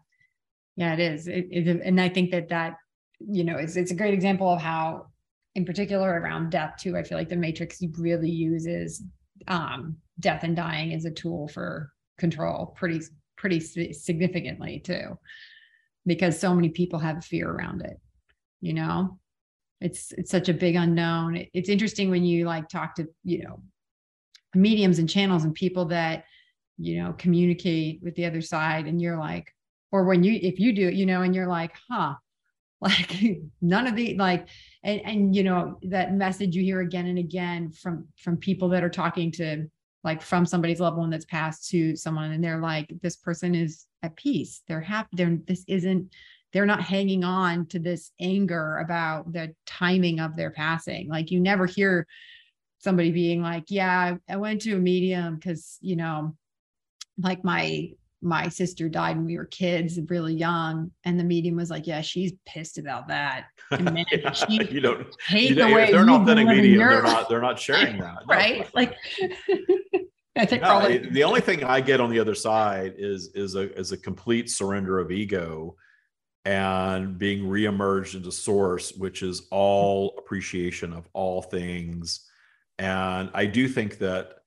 Yeah, 0.78 0.94
it 0.94 1.00
is. 1.00 1.28
It, 1.28 1.48
it, 1.52 1.82
and 1.84 2.00
I 2.00 2.08
think 2.10 2.32
that 2.32 2.50
that, 2.50 2.78
you 3.20 3.44
know, 3.44 3.58
it's, 3.58 3.76
it's 3.76 3.92
a 3.92 3.96
great 3.96 4.14
example 4.14 4.48
of 4.48 4.62
how, 4.62 5.08
in 5.56 5.66
particular 5.66 6.22
around 6.22 6.52
death 6.52 6.76
too, 6.80 6.96
I 6.96 7.04
feel 7.04 7.18
like 7.18 7.28
the 7.28 7.36
matrix 7.36 7.82
really 7.98 8.30
uses 8.30 9.04
um, 9.48 9.98
death 10.20 10.44
and 10.44 10.56
dying 10.56 10.94
as 10.94 11.06
a 11.06 11.12
tool 11.12 11.50
for 11.50 11.92
control 12.18 12.68
pretty, 12.78 13.02
pretty 13.40 13.60
significantly 13.60 14.80
too, 14.80 15.18
because 16.06 16.40
so 16.40 16.54
many 16.54 16.70
people 16.70 17.00
have 17.00 17.26
fear 17.26 17.50
around 17.50 17.82
it, 17.82 18.00
you 18.62 18.74
know? 18.74 19.18
It's, 19.82 20.12
it's 20.12 20.30
such 20.30 20.50
a 20.50 20.54
big 20.54 20.76
unknown. 20.76 21.48
It's 21.54 21.70
interesting 21.70 22.10
when 22.12 22.26
you 22.26 22.46
like 22.46 22.68
talk 22.68 22.96
to, 22.96 23.08
you 23.24 23.44
know, 23.44 23.64
mediums 24.54 25.00
and 25.00 25.10
channels 25.10 25.46
and 25.46 25.54
people 25.54 25.86
that, 25.86 26.26
you 26.78 27.02
know, 27.02 27.14
communicate 27.18 28.02
with 28.04 28.14
the 28.16 28.26
other 28.26 28.42
side 28.42 28.88
and 28.88 29.02
you're 29.02 29.18
like, 29.18 29.54
or 29.92 30.04
when 30.04 30.24
you 30.24 30.38
if 30.42 30.60
you 30.60 30.74
do 30.74 30.90
it, 30.90 30.96
you 30.96 31.06
know, 31.06 31.22
and 31.22 31.34
you're 31.34 31.48
like, 31.48 31.72
huh, 31.90 32.16
like 32.82 33.42
none 33.62 33.88
of 33.88 33.96
the 33.96 34.16
like 34.16 34.48
and 34.84 35.02
and 35.02 35.36
you 35.36 35.44
know 35.44 35.78
that 35.82 36.14
message 36.14 36.56
you 36.56 36.64
hear 36.64 36.80
again 36.80 37.08
and 37.08 37.20
again 37.20 37.72
from 37.72 38.08
from 38.18 38.38
people 38.38 38.70
that 38.70 38.86
are 38.86 38.90
talking 38.90 39.34
to 39.34 39.70
like 40.04 40.22
from 40.22 40.46
somebody's 40.46 40.80
loved 40.80 40.98
one 40.98 41.10
that's 41.10 41.26
passed 41.26 41.70
to 41.70 41.96
someone 41.96 42.32
and 42.32 42.44
they're 42.44 42.62
like 42.62 42.92
this 43.02 43.18
person 43.18 43.54
is 43.56 43.86
at 44.04 44.16
peace. 44.16 44.62
They're 44.68 44.82
happy 44.82 45.10
they're 45.14 45.38
this 45.48 45.64
isn't 45.68 46.14
they're 46.52 46.66
not 46.66 46.82
hanging 46.82 47.24
on 47.24 47.68
to 47.68 47.80
this 47.80 48.12
anger 48.20 48.78
about 48.80 49.32
the 49.32 49.54
timing 49.66 50.20
of 50.20 50.36
their 50.36 50.52
passing. 50.52 51.08
Like 51.10 51.32
you 51.32 51.40
never 51.40 51.66
hear 51.66 52.08
somebody 52.80 53.12
being 53.12 53.42
like 53.42 53.66
yeah 53.68 54.16
i, 54.30 54.38
went 54.38 54.62
to 54.62 54.74
a 54.74 54.80
medium 54.80 55.36
because 55.36 55.78
you 55.82 55.96
know 55.96 56.36
like 57.22 57.44
my 57.44 57.90
my 58.22 58.50
sister 58.50 58.90
died 58.90 59.16
when 59.16 59.26
we 59.26 59.38
were 59.38 59.46
kids 59.46 59.98
really 60.10 60.34
young 60.34 60.92
and 61.06 61.20
the 61.20 61.24
medium 61.24 61.56
was 61.56 61.70
like 61.70 61.88
yeah 61.88 62.02
she's 62.02 62.34
pissed 62.46 62.78
about 62.78 63.08
that 63.08 63.46
And 63.72 63.88
then 63.88 64.06
she 64.34 64.64
you 64.70 64.82
don't. 64.82 65.08
hate 65.28 65.50
You 65.52 65.56
the 65.56 65.68
way 65.68 65.92
they're 65.92 66.02
an 66.02 66.10
authentic 66.10 66.48
medium. 66.48 66.80
They're 66.80 67.02
not. 67.04 67.30
They're 67.30 67.42
not 67.42 67.58
sharing 67.60 67.98
that. 68.00 68.26
No. 68.28 68.28
right 68.36 68.68
like 68.76 68.96
i 70.38 70.46
think 70.46 70.62
No, 70.62 70.68
probably 70.68 70.98
the 70.98 71.24
only 71.24 71.42
thing 71.42 71.64
I 71.64 71.82
get 71.82 72.00
on 72.02 72.10
the 72.10 72.20
other 72.20 72.36
side 72.36 72.96
is 72.98 73.30
is 73.36 73.56
a 73.56 73.74
is 73.78 73.92
a 73.92 73.98
complete 73.98 74.50
surrender 74.50 75.00
of 75.00 75.12
ego 75.12 75.76
and 76.46 77.18
being 77.18 77.44
reemerged 77.44 78.16
into 78.16 78.32
source, 78.32 78.94
which 78.94 79.22
is 79.22 79.48
all 79.52 80.16
appreciation 80.18 80.94
of 80.94 81.08
all 81.14 81.42
things. 81.42 82.26
And 82.80 83.30
I 83.34 83.46
do 83.46 83.68
think 83.68 83.98
that 84.00 84.39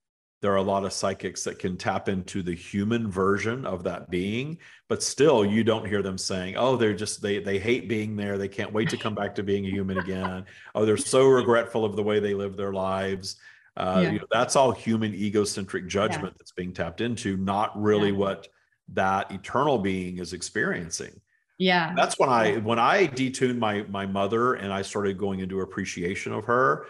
there 0.42 0.52
are 0.52 0.56
a 0.56 0.62
lot 0.62 0.84
of 0.84 0.92
psychics 0.92 1.44
that 1.44 1.58
can 1.60 1.76
tap 1.76 2.08
into 2.08 2.42
the 2.42 2.54
human 2.54 3.08
version 3.10 3.64
of 3.64 3.84
that 3.84 4.10
being, 4.10 4.58
but 4.88 5.02
still 5.02 5.44
you 5.44 5.62
don't 5.62 5.86
hear 5.86 6.02
them 6.02 6.18
saying, 6.18 6.56
"Oh, 6.56 6.76
they're 6.76 6.92
just 6.94 7.22
they 7.22 7.38
they 7.38 7.58
hate 7.58 7.88
being 7.88 8.16
there. 8.16 8.36
They 8.36 8.48
can't 8.48 8.72
wait 8.72 8.90
to 8.90 8.96
come 8.96 9.14
back 9.14 9.36
to 9.36 9.42
being 9.44 9.64
a 9.66 9.70
human 9.70 9.98
again. 9.98 10.44
Oh, 10.74 10.84
they're 10.84 10.96
so 10.96 11.28
regretful 11.28 11.84
of 11.84 11.94
the 11.96 12.02
way 12.02 12.18
they 12.18 12.34
live 12.34 12.56
their 12.56 12.72
lives." 12.72 13.36
Uh, 13.76 14.00
Yeah. 14.02 14.10
you 14.10 14.18
know, 14.18 14.26
that's 14.30 14.54
all 14.56 14.70
human 14.72 15.14
egocentric 15.14 15.86
judgment 15.86 16.34
that's 16.36 16.52
being 16.52 16.74
tapped 16.74 17.00
into, 17.00 17.38
not 17.38 17.80
really 17.80 18.10
Yeah. 18.10 18.16
what 18.18 18.48
that 18.88 19.30
eternal 19.30 19.78
being 19.78 20.18
is 20.18 20.32
experiencing. 20.34 21.20
yeah 21.58 21.94
That's 21.94 22.18
when 22.18 22.28
I 22.28 22.56
when 22.56 22.80
I 22.80 23.06
detuned 23.06 23.58
my 23.58 23.84
my 23.84 24.06
mother 24.06 24.54
and 24.54 24.72
I 24.72 24.82
started 24.82 25.16
going 25.16 25.38
into 25.40 25.60
appreciation 25.60 26.32
of 26.32 26.44
her 26.46 26.86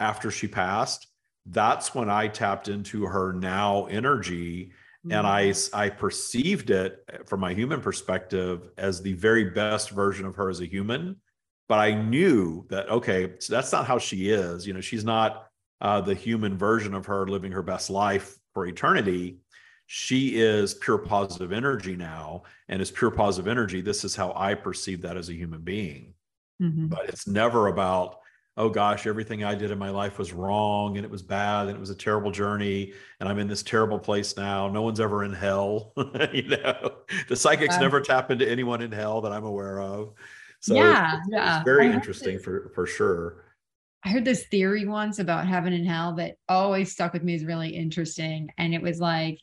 after 0.00 0.30
she 0.30 0.48
passed. 0.48 1.06
That's 1.46 1.94
when 1.94 2.08
I 2.08 2.28
tapped 2.28 2.68
into 2.68 3.04
her 3.04 3.32
now 3.32 3.86
energy 3.86 4.72
and 5.10 5.26
I, 5.26 5.52
I 5.72 5.90
perceived 5.90 6.70
it 6.70 7.04
eh, 7.12 7.18
from 7.26 7.40
my 7.40 7.52
human 7.52 7.80
perspective 7.80 8.70
as 8.78 9.02
the 9.02 9.12
very 9.12 9.50
best 9.50 9.90
version 9.90 10.24
of 10.24 10.34
her 10.36 10.48
as 10.48 10.60
a 10.60 10.66
human. 10.66 11.16
But 11.68 11.78
I 11.78 11.92
knew 11.94 12.66
that 12.68 12.88
okay, 12.90 13.34
so 13.38 13.54
that's 13.54 13.72
not 13.72 13.86
how 13.86 13.98
she 13.98 14.30
is. 14.30 14.66
You 14.66 14.74
know, 14.74 14.80
she's 14.80 15.04
not 15.04 15.48
uh, 15.80 16.00
the 16.00 16.14
human 16.14 16.56
version 16.56 16.94
of 16.94 17.06
her 17.06 17.26
living 17.26 17.52
her 17.52 17.62
best 17.62 17.90
life 17.90 18.36
for 18.52 18.66
eternity. 18.66 19.38
She 19.86 20.40
is 20.40 20.74
pure 20.74 20.98
positive 20.98 21.52
energy 21.52 21.96
now, 21.96 22.44
and 22.68 22.80
as 22.80 22.90
pure 22.90 23.10
positive 23.10 23.48
energy, 23.48 23.80
this 23.80 24.04
is 24.04 24.14
how 24.16 24.32
I 24.36 24.54
perceive 24.54 25.02
that 25.02 25.16
as 25.16 25.28
a 25.28 25.34
human 25.34 25.60
being. 25.62 26.14
Mhm. 26.62 26.88
But 26.88 27.08
it's 27.08 27.26
never 27.26 27.68
about 27.68 28.20
oh 28.56 28.68
gosh, 28.68 29.06
everything 29.06 29.42
I 29.42 29.54
did 29.54 29.70
in 29.70 29.78
my 29.78 29.90
life 29.90 30.18
was 30.18 30.32
wrong 30.32 30.96
and 30.96 31.04
it 31.04 31.10
was 31.10 31.22
bad 31.22 31.66
and 31.66 31.76
it 31.76 31.80
was 31.80 31.90
a 31.90 31.94
terrible 31.94 32.30
journey 32.30 32.92
and 33.18 33.28
I'm 33.28 33.38
in 33.38 33.48
this 33.48 33.62
terrible 33.62 33.98
place 33.98 34.36
now. 34.36 34.68
No 34.68 34.82
one's 34.82 35.00
ever 35.00 35.24
in 35.24 35.32
hell. 35.32 35.92
you 36.32 36.48
know, 36.48 36.92
the 37.28 37.36
psychics 37.36 37.78
never 37.78 38.00
tap 38.00 38.30
into 38.30 38.48
anyone 38.48 38.80
in 38.80 38.92
hell 38.92 39.20
that 39.22 39.32
I'm 39.32 39.44
aware 39.44 39.80
of. 39.80 40.14
So 40.60 40.74
Yeah, 40.74 41.18
it's, 41.18 41.28
yeah. 41.30 41.56
it's 41.58 41.64
very 41.64 41.90
interesting 41.92 42.36
this- 42.36 42.44
for 42.44 42.70
for 42.74 42.86
sure. 42.86 43.44
I 44.06 44.10
heard 44.10 44.24
this 44.26 44.44
theory 44.48 44.84
once 44.86 45.18
about 45.18 45.46
heaven 45.46 45.72
and 45.72 45.86
hell 45.86 46.14
that 46.16 46.34
always 46.46 46.92
stuck 46.92 47.14
with 47.14 47.22
me 47.22 47.34
is 47.34 47.44
really 47.46 47.70
interesting. 47.70 48.50
And 48.58 48.74
it 48.74 48.82
was 48.82 49.00
like, 49.00 49.38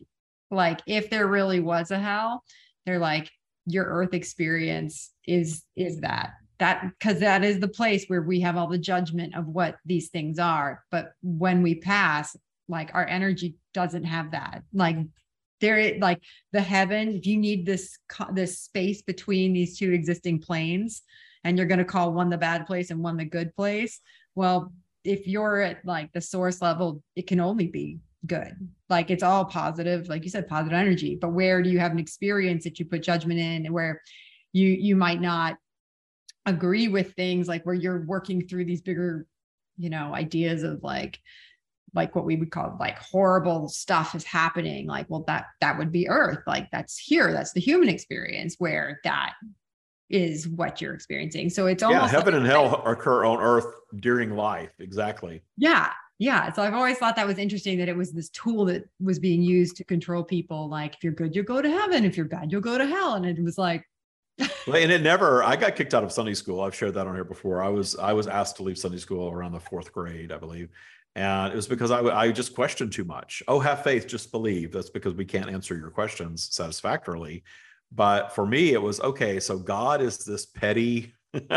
like 0.52 0.82
if 0.86 1.10
there 1.10 1.26
really 1.26 1.60
was 1.60 1.89
a 1.89 1.97
hell, 1.97 2.43
they're 2.86 3.00
like, 3.00 3.28
your 3.65 3.86
earth 3.86 4.13
experience 4.13 5.12
is 5.28 5.63
is 5.76 6.02
that. 6.02 6.34
That 6.62 6.84
because 6.97 7.19
that 7.19 7.43
is 7.43 7.60
the 7.60 7.67
place 7.67 8.06
where 8.06 8.21
we 8.21 8.39
have 8.39 8.56
all 8.56 8.67
the 8.67 8.78
judgment 8.78 9.36
of 9.36 9.47
what 9.47 9.78
these 9.84 10.10
things 10.10 10.38
are. 10.38 10.84
But 10.91 11.13
when 11.24 11.63
we 11.63 11.76
pass 11.76 12.38
like 12.69 12.91
our 12.93 13.06
energy 13.08 13.56
doesn't 13.74 14.04
have 14.04 14.32
that. 14.32 14.63
Like 14.71 14.97
there 15.60 15.97
like 16.00 16.21
the 16.54 16.62
heaven 16.62 17.10
if 17.10 17.26
you 17.26 17.38
need 17.38 17.65
this 17.65 17.97
this 18.34 18.60
space 18.60 19.02
between 19.02 19.54
these 19.54 19.78
two 19.78 19.91
existing 19.91 20.39
planes 20.39 21.02
and 21.43 21.58
you're 21.58 21.67
going 21.67 21.80
to 21.80 21.86
call 21.86 22.13
one 22.13 22.30
the 22.30 22.38
bad 22.38 22.65
place 22.65 22.89
and 22.89 23.04
one 23.04 23.17
the 23.17 23.26
good 23.26 23.56
place 23.56 24.00
well 24.34 24.74
if 25.04 25.28
you're 25.28 25.62
at 25.62 25.86
like 25.86 26.12
the 26.13 26.21
source 26.21 26.62
level 26.62 27.04
it 27.15 27.28
can 27.28 27.39
only 27.39 27.67
be 27.67 28.00
good. 28.26 28.56
Like 28.89 29.10
it's 29.10 29.24
all 29.24 29.45
positive 29.45 30.08
like 30.08 30.24
you 30.24 30.30
said 30.30 30.47
positive 30.47 30.78
energy. 30.78 31.17
But 31.19 31.34
where 31.34 31.62
do 31.62 31.69
you 31.69 31.80
have 31.80 31.91
an 31.91 32.00
experience 32.00 32.63
that 32.63 32.80
you 32.80 32.86
put 32.86 33.02
judgment 33.02 33.39
in 33.39 33.65
and 33.65 33.74
where 33.74 34.02
you 34.54 34.67
you 34.67 34.95
might 34.95 35.21
not 35.21 35.58
agree 36.45 36.88
with 36.88 37.13
things 37.13 37.47
like 37.47 37.63
where 37.63 37.75
you're 37.75 38.06
working 38.06 38.47
through 38.47 38.65
these 38.65 38.82
bigger 38.82 39.27
you 39.77 39.89
know 39.89 40.13
ideas 40.13 40.63
of 40.63 40.84
like 40.84 41.19
like 41.93 42.15
what 42.15 42.25
we 42.25 42.36
would 42.36 42.51
call 42.51 42.75
like 42.80 42.97
horrible 42.99 43.67
stuff 43.67 44.15
is 44.15 44.23
happening 44.23 44.88
like 44.88 45.06
well 45.10 45.23
that 45.27 45.45
that 45.60 45.77
would 45.77 45.91
be 45.91 46.08
earth. 46.08 46.39
Like 46.47 46.69
that's 46.71 46.97
here. 46.97 47.32
That's 47.32 47.54
the 47.54 47.60
human 47.60 47.89
experience 47.89 48.56
where 48.60 48.99
that 49.04 49.34
is 50.10 50.47
what 50.47 50.82
you're 50.82 50.93
experiencing. 50.93 51.49
So 51.49 51.67
it's 51.67 51.84
almost 51.84 52.12
yeah 52.13 52.19
heaven 52.19 52.34
like, 52.34 52.41
and 52.43 52.51
hell 52.51 52.84
occur 52.86 53.25
on 53.25 53.39
earth 53.39 53.65
during 53.99 54.36
life. 54.36 54.71
Exactly. 54.80 55.41
Yeah. 55.58 55.91
Yeah. 56.19 56.51
So 56.54 56.62
i've 56.62 56.73
always 56.73 56.97
thought 56.97 57.15
that 57.15 57.27
was 57.27 57.38
interesting 57.38 57.77
that 57.80 57.89
it 57.89 57.97
was 57.97 58.12
this 58.12 58.30
tool 58.30 58.65
that 58.65 58.84
was 58.99 59.19
being 59.19 59.41
used 59.41 59.75
to 59.77 59.84
control 59.84 60.23
people. 60.23 60.69
Like 60.69 60.95
if 60.95 61.04
you're 61.04 61.13
good 61.13 61.36
you'll 61.36 61.45
go 61.45 61.62
to 61.62 61.69
heaven. 61.69 62.06
If 62.06 62.15
you're 62.15 62.27
bad 62.27 62.51
you'll 62.51 62.62
go 62.62 62.77
to 62.77 62.86
hell. 62.86 63.15
And 63.15 63.25
it 63.25 63.43
was 63.43 63.58
like 63.58 63.86
and 64.67 64.91
it 64.91 65.01
never 65.01 65.43
i 65.43 65.56
got 65.56 65.75
kicked 65.75 65.93
out 65.93 66.04
of 66.04 66.12
sunday 66.12 66.34
school. 66.34 66.62
I've 66.62 66.75
shared 66.75 66.93
that 66.95 67.08
on 67.08 67.15
here 67.15 67.23
before. 67.23 67.63
I 67.63 67.69
was 67.69 67.95
i 67.97 68.13
was 68.13 68.27
asked 68.27 68.58
to 68.58 68.63
leave 68.63 68.77
sunday 68.77 68.97
school 68.97 69.32
around 69.32 69.54
the 69.54 69.60
fourth 69.60 69.91
grade 69.91 70.32
i 70.32 70.38
believe. 70.38 70.69
And 71.13 71.51
it 71.51 71.56
was 71.58 71.67
because 71.67 71.91
I, 71.91 71.99
I 72.04 72.32
just 72.32 72.56
questioned 72.56 72.93
too 72.93 73.04
much. 73.04 73.43
Oh 73.47 73.60
have 73.60 73.84
faith 73.84 74.08
just 74.08 74.32
believe. 74.32 74.71
That's 74.71 74.89
because 74.89 75.13
we 75.13 75.25
can't 75.25 75.49
answer 75.49 75.75
your 75.75 75.89
questions 75.89 76.47
satisfactorily. 76.51 77.43
But 77.91 78.34
for 78.34 78.45
me 78.45 78.73
it 78.73 78.82
was 78.82 78.99
okay 79.01 79.39
so 79.39 79.58
god 79.58 80.01
is 80.01 80.23
this 80.25 80.45
petty 80.45 81.13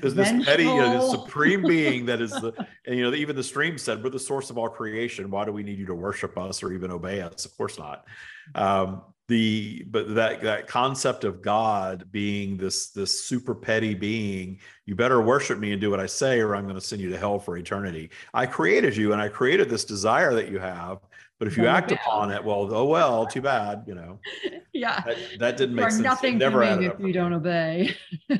there's 0.00 0.14
this 0.14 0.46
petty 0.46 0.62
you 0.62 0.76
know, 0.76 0.98
this 0.98 1.10
supreme 1.10 1.62
being 1.62 2.06
that 2.06 2.22
is 2.22 2.30
the 2.30 2.52
and 2.86 2.96
you 2.96 3.02
know 3.02 3.14
even 3.14 3.36
the 3.36 3.42
stream 3.42 3.76
said 3.76 4.02
we're 4.02 4.08
the 4.08 4.18
source 4.18 4.48
of 4.48 4.56
all 4.56 4.68
creation. 4.68 5.30
Why 5.30 5.44
do 5.44 5.52
we 5.52 5.62
need 5.62 5.78
you 5.78 5.86
to 5.86 5.94
worship 5.94 6.38
us 6.38 6.62
or 6.62 6.72
even 6.72 6.90
obey 6.90 7.20
us? 7.20 7.44
Of 7.44 7.54
course 7.56 7.78
not. 7.78 8.06
Um, 8.54 9.02
the 9.28 9.84
but 9.90 10.14
that 10.14 10.40
that 10.42 10.68
concept 10.68 11.24
of 11.24 11.42
god 11.42 12.06
being 12.12 12.56
this 12.56 12.90
this 12.90 13.24
super 13.24 13.54
petty 13.54 13.94
being 13.94 14.58
you 14.84 14.94
better 14.94 15.20
worship 15.20 15.58
me 15.58 15.72
and 15.72 15.80
do 15.80 15.90
what 15.90 15.98
i 15.98 16.06
say 16.06 16.38
or 16.38 16.54
i'm 16.54 16.64
going 16.64 16.76
to 16.76 16.80
send 16.80 17.02
you 17.02 17.10
to 17.10 17.18
hell 17.18 17.38
for 17.38 17.56
eternity. 17.56 18.10
I 18.32 18.46
created 18.46 18.96
you 18.96 19.12
and 19.12 19.20
i 19.20 19.28
created 19.28 19.68
this 19.68 19.84
desire 19.84 20.32
that 20.34 20.48
you 20.48 20.58
have 20.58 20.98
but 21.38 21.48
if 21.48 21.56
you 21.56 21.66
oh, 21.66 21.70
act 21.70 21.90
yeah. 21.90 21.98
upon 21.98 22.30
it 22.30 22.42
well 22.44 22.68
oh 22.72 22.84
well 22.84 23.26
too 23.26 23.40
bad 23.42 23.84
you 23.86 23.94
know? 23.94 24.18
Yeah. 24.72 25.00
That, 25.06 25.16
that 25.38 25.56
didn't 25.56 25.74
make 25.74 25.90
sense. 25.90 26.02
Nothing 26.02 26.36
never 26.36 26.62
if 26.62 27.00
you 27.00 27.10
don't 27.10 27.32
obey. 27.32 27.96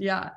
Yeah 0.00 0.30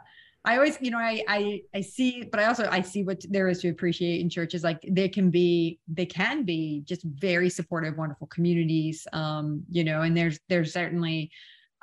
I 0.44 0.56
always, 0.56 0.78
you 0.82 0.90
know, 0.90 0.98
I 0.98 1.24
I 1.28 1.62
I 1.74 1.82
see, 1.82 2.24
but 2.24 2.40
I 2.40 2.46
also 2.46 2.68
I 2.70 2.82
see 2.82 3.04
what 3.04 3.24
there 3.30 3.48
is 3.48 3.60
to 3.62 3.70
appreciate 3.70 4.22
in 4.22 4.30
churches. 4.30 4.64
Like 4.64 4.84
they 4.90 5.08
can 5.08 5.30
be, 5.30 5.80
they 5.88 6.06
can 6.06 6.44
be 6.44 6.82
just 6.86 7.04
very 7.04 7.50
supportive, 7.50 7.98
wonderful 7.98 8.28
communities. 8.28 9.08
Um, 9.14 9.64
you 9.70 9.84
know, 9.84 10.02
and 10.02 10.18
there's 10.18 10.40
there's 10.50 10.74
certainly 10.74 11.32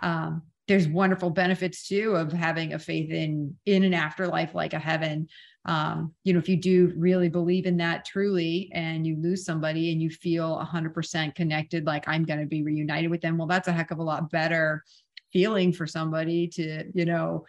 um 0.03 0.43
there's 0.67 0.89
wonderful 0.89 1.31
benefits 1.31 1.89
too 1.89 2.15
of 2.15 2.33
having 2.33 2.75
a 2.75 2.79
faith 2.79 3.11
in 3.11 3.57
in 3.65 3.85
an 3.85 3.95
afterlife 3.95 4.55
like 4.55 4.75
a 4.75 4.79
heaven. 4.79 5.29
Um, 5.65 6.15
you 6.25 6.33
know, 6.33 6.39
if 6.39 6.49
you 6.49 6.57
do 6.57 6.93
really 6.97 7.29
believe 7.29 7.67
in 7.67 7.77
that 7.77 8.05
truly 8.05 8.71
and 8.73 9.07
you 9.07 9.17
lose 9.21 9.45
somebody 9.45 9.93
and 9.93 10.01
you 10.01 10.09
feel 10.09 10.59
100% 10.65 11.35
connected, 11.35 11.85
like 11.85 12.09
I'm 12.09 12.25
going 12.25 12.41
to 12.41 12.47
be 12.47 12.63
reunited 12.63 13.11
with 13.11 13.21
them, 13.21 13.37
well, 13.37 13.47
that's 13.47 13.69
a 13.69 13.73
heck 13.73 13.91
of 13.91 13.99
a 13.99 14.03
lot 14.03 14.31
better 14.31 14.83
feeling 15.31 15.73
for 15.73 15.87
somebody 15.87 16.49
to, 16.49 16.85
you 16.95 17.05
know, 17.05 17.45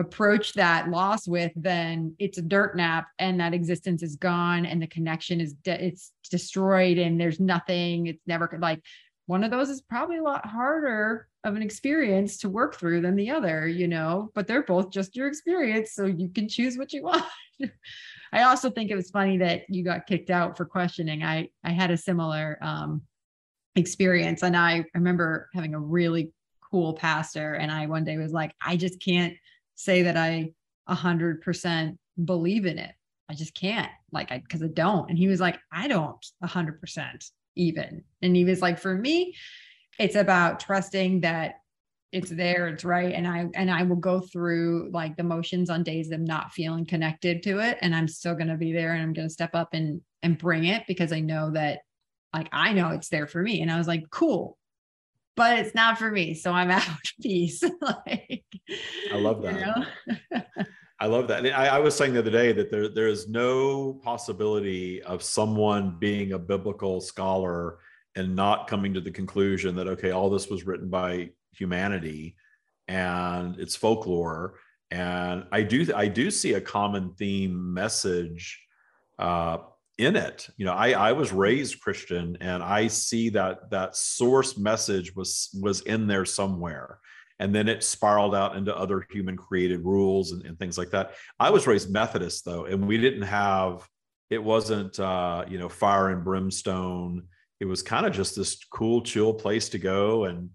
approach 0.00 0.54
that 0.54 0.88
loss 0.88 1.28
with 1.28 1.52
then 1.54 2.14
it's 2.18 2.38
a 2.38 2.42
dirt 2.42 2.76
nap 2.76 3.08
and 3.18 3.38
that 3.38 3.54
existence 3.54 4.02
is 4.02 4.16
gone 4.16 4.64
and 4.66 4.80
the 4.80 4.86
connection 4.86 5.40
is 5.40 5.52
de- 5.54 5.84
it's 5.84 6.12
destroyed 6.30 6.98
and 6.98 7.20
there's 7.20 7.38
nothing 7.38 8.06
it's 8.06 8.26
never 8.26 8.58
like 8.60 8.82
one 9.26 9.44
of 9.44 9.50
those 9.50 9.68
is 9.68 9.82
probably 9.82 10.16
a 10.16 10.22
lot 10.22 10.44
harder 10.46 11.28
of 11.44 11.54
an 11.54 11.62
experience 11.62 12.38
to 12.38 12.48
work 12.48 12.74
through 12.74 13.00
than 13.00 13.14
the 13.14 13.30
other 13.30 13.68
you 13.68 13.86
know 13.86 14.30
but 14.34 14.46
they're 14.46 14.62
both 14.62 14.90
just 14.90 15.14
your 15.14 15.28
experience 15.28 15.92
so 15.92 16.06
you 16.06 16.28
can 16.28 16.48
choose 16.48 16.76
what 16.76 16.92
you 16.92 17.02
want. 17.04 17.24
I 18.32 18.44
also 18.44 18.70
think 18.70 18.90
it 18.90 18.96
was 18.96 19.10
funny 19.10 19.36
that 19.38 19.68
you 19.68 19.84
got 19.84 20.06
kicked 20.06 20.30
out 20.30 20.56
for 20.56 20.64
questioning. 20.64 21.22
I 21.22 21.50
i 21.62 21.70
had 21.70 21.90
a 21.90 21.96
similar 21.96 22.58
um 22.62 23.02
experience 23.76 24.42
and 24.42 24.56
i 24.56 24.84
remember 24.94 25.48
having 25.54 25.74
a 25.74 25.78
really 25.78 26.32
cool 26.70 26.94
pastor 26.94 27.54
and 27.54 27.70
i 27.70 27.86
one 27.86 28.02
day 28.02 28.16
was 28.18 28.32
like 28.32 28.52
i 28.60 28.76
just 28.76 29.00
can't 29.00 29.34
say 29.80 30.02
that 30.02 30.16
I 30.16 30.52
a 30.86 30.94
hundred 30.94 31.40
percent 31.40 31.98
believe 32.22 32.66
in 32.66 32.78
it. 32.78 32.92
I 33.28 33.34
just 33.34 33.54
can't 33.54 33.90
like 34.12 34.30
I 34.30 34.38
because 34.38 34.62
I 34.62 34.68
don't. 34.68 35.08
And 35.08 35.18
he 35.18 35.28
was 35.28 35.40
like, 35.40 35.58
I 35.72 35.88
don't 35.88 36.24
a 36.42 36.46
hundred 36.46 36.80
percent 36.80 37.24
even. 37.56 38.04
And 38.22 38.36
he 38.36 38.44
was 38.44 38.60
like, 38.60 38.78
for 38.78 38.94
me, 38.94 39.34
it's 39.98 40.16
about 40.16 40.60
trusting 40.60 41.20
that 41.20 41.56
it's 42.12 42.30
there, 42.30 42.66
it's 42.66 42.84
right. 42.84 43.14
And 43.14 43.26
I 43.26 43.46
and 43.54 43.70
I 43.70 43.84
will 43.84 43.96
go 43.96 44.20
through 44.20 44.90
like 44.92 45.16
the 45.16 45.22
motions 45.22 45.70
on 45.70 45.82
days 45.82 46.10
of 46.10 46.20
not 46.20 46.52
feeling 46.52 46.84
connected 46.84 47.42
to 47.44 47.60
it. 47.60 47.78
And 47.80 47.94
I'm 47.94 48.08
still 48.08 48.34
gonna 48.34 48.56
be 48.56 48.72
there 48.72 48.92
and 48.92 49.02
I'm 49.02 49.12
gonna 49.12 49.30
step 49.30 49.54
up 49.54 49.70
and 49.72 50.00
and 50.22 50.36
bring 50.36 50.64
it 50.64 50.84
because 50.86 51.12
I 51.12 51.20
know 51.20 51.52
that 51.52 51.80
like 52.34 52.48
I 52.52 52.72
know 52.72 52.90
it's 52.90 53.08
there 53.08 53.26
for 53.26 53.40
me. 53.40 53.62
And 53.62 53.70
I 53.70 53.78
was 53.78 53.86
like, 53.86 54.04
cool, 54.10 54.58
but 55.36 55.58
it's 55.58 55.74
not 55.74 55.98
for 55.98 56.10
me. 56.10 56.34
So 56.34 56.52
I'm 56.52 56.70
out. 56.80 56.84
Peace. 57.20 57.62
like, 57.80 58.44
I 59.12 59.16
love 59.16 59.42
that. 59.42 59.54
You 59.54 60.38
know? 60.38 60.42
I 61.00 61.06
love 61.06 61.28
that. 61.28 61.46
I, 61.46 61.68
I, 61.68 61.78
was 61.78 61.96
saying 61.96 62.12
the 62.12 62.18
other 62.18 62.30
day 62.30 62.52
that 62.52 62.70
there 62.70 62.88
there 62.88 63.08
is 63.08 63.26
no 63.26 63.94
possibility 64.04 65.02
of 65.02 65.22
someone 65.22 65.96
being 65.98 66.32
a 66.32 66.38
biblical 66.38 67.00
scholar 67.00 67.78
and 68.16 68.36
not 68.36 68.68
coming 68.68 68.92
to 68.92 69.00
the 69.00 69.10
conclusion 69.10 69.74
that 69.76 69.88
okay, 69.88 70.10
all 70.10 70.28
this 70.28 70.48
was 70.48 70.66
written 70.66 70.90
by 70.90 71.30
humanity 71.52 72.36
and 72.86 73.58
it's 73.58 73.76
folklore. 73.76 74.56
And 74.90 75.46
I 75.52 75.62
do 75.62 75.86
I 75.94 76.08
do 76.08 76.30
see 76.30 76.54
a 76.54 76.60
common 76.60 77.14
theme 77.14 77.72
message 77.72 78.60
uh, 79.18 79.58
in 80.00 80.16
it. 80.16 80.48
You 80.56 80.66
know 80.66 80.72
i 80.72 80.90
i 80.90 81.12
was 81.12 81.32
raised 81.32 81.80
christian 81.80 82.36
and 82.40 82.62
i 82.62 82.86
see 82.86 83.28
that 83.30 83.70
that 83.70 83.96
source 83.96 84.56
message 84.56 85.14
was 85.14 85.50
was 85.60 85.82
in 85.82 86.06
there 86.06 86.24
somewhere. 86.24 86.98
And 87.38 87.54
then 87.54 87.68
it 87.68 87.82
spiraled 87.82 88.34
out 88.34 88.56
into 88.56 88.76
other 88.76 89.06
human 89.10 89.34
created 89.34 89.80
rules 89.82 90.32
and, 90.32 90.44
and 90.44 90.58
things 90.58 90.76
like 90.76 90.90
that. 90.90 91.14
I 91.38 91.48
was 91.48 91.66
raised 91.66 91.90
methodist 91.90 92.44
though 92.44 92.64
and 92.66 92.86
we 92.86 92.98
didn't 92.98 93.22
have 93.22 93.86
it 94.30 94.42
wasn't 94.42 94.98
uh 95.00 95.44
you 95.48 95.58
know 95.58 95.68
fire 95.68 96.08
and 96.10 96.24
brimstone. 96.24 97.26
It 97.60 97.66
was 97.66 97.82
kind 97.82 98.06
of 98.06 98.12
just 98.12 98.36
this 98.36 98.64
cool 98.64 99.02
chill 99.02 99.34
place 99.34 99.68
to 99.70 99.78
go 99.78 100.24
and 100.24 100.50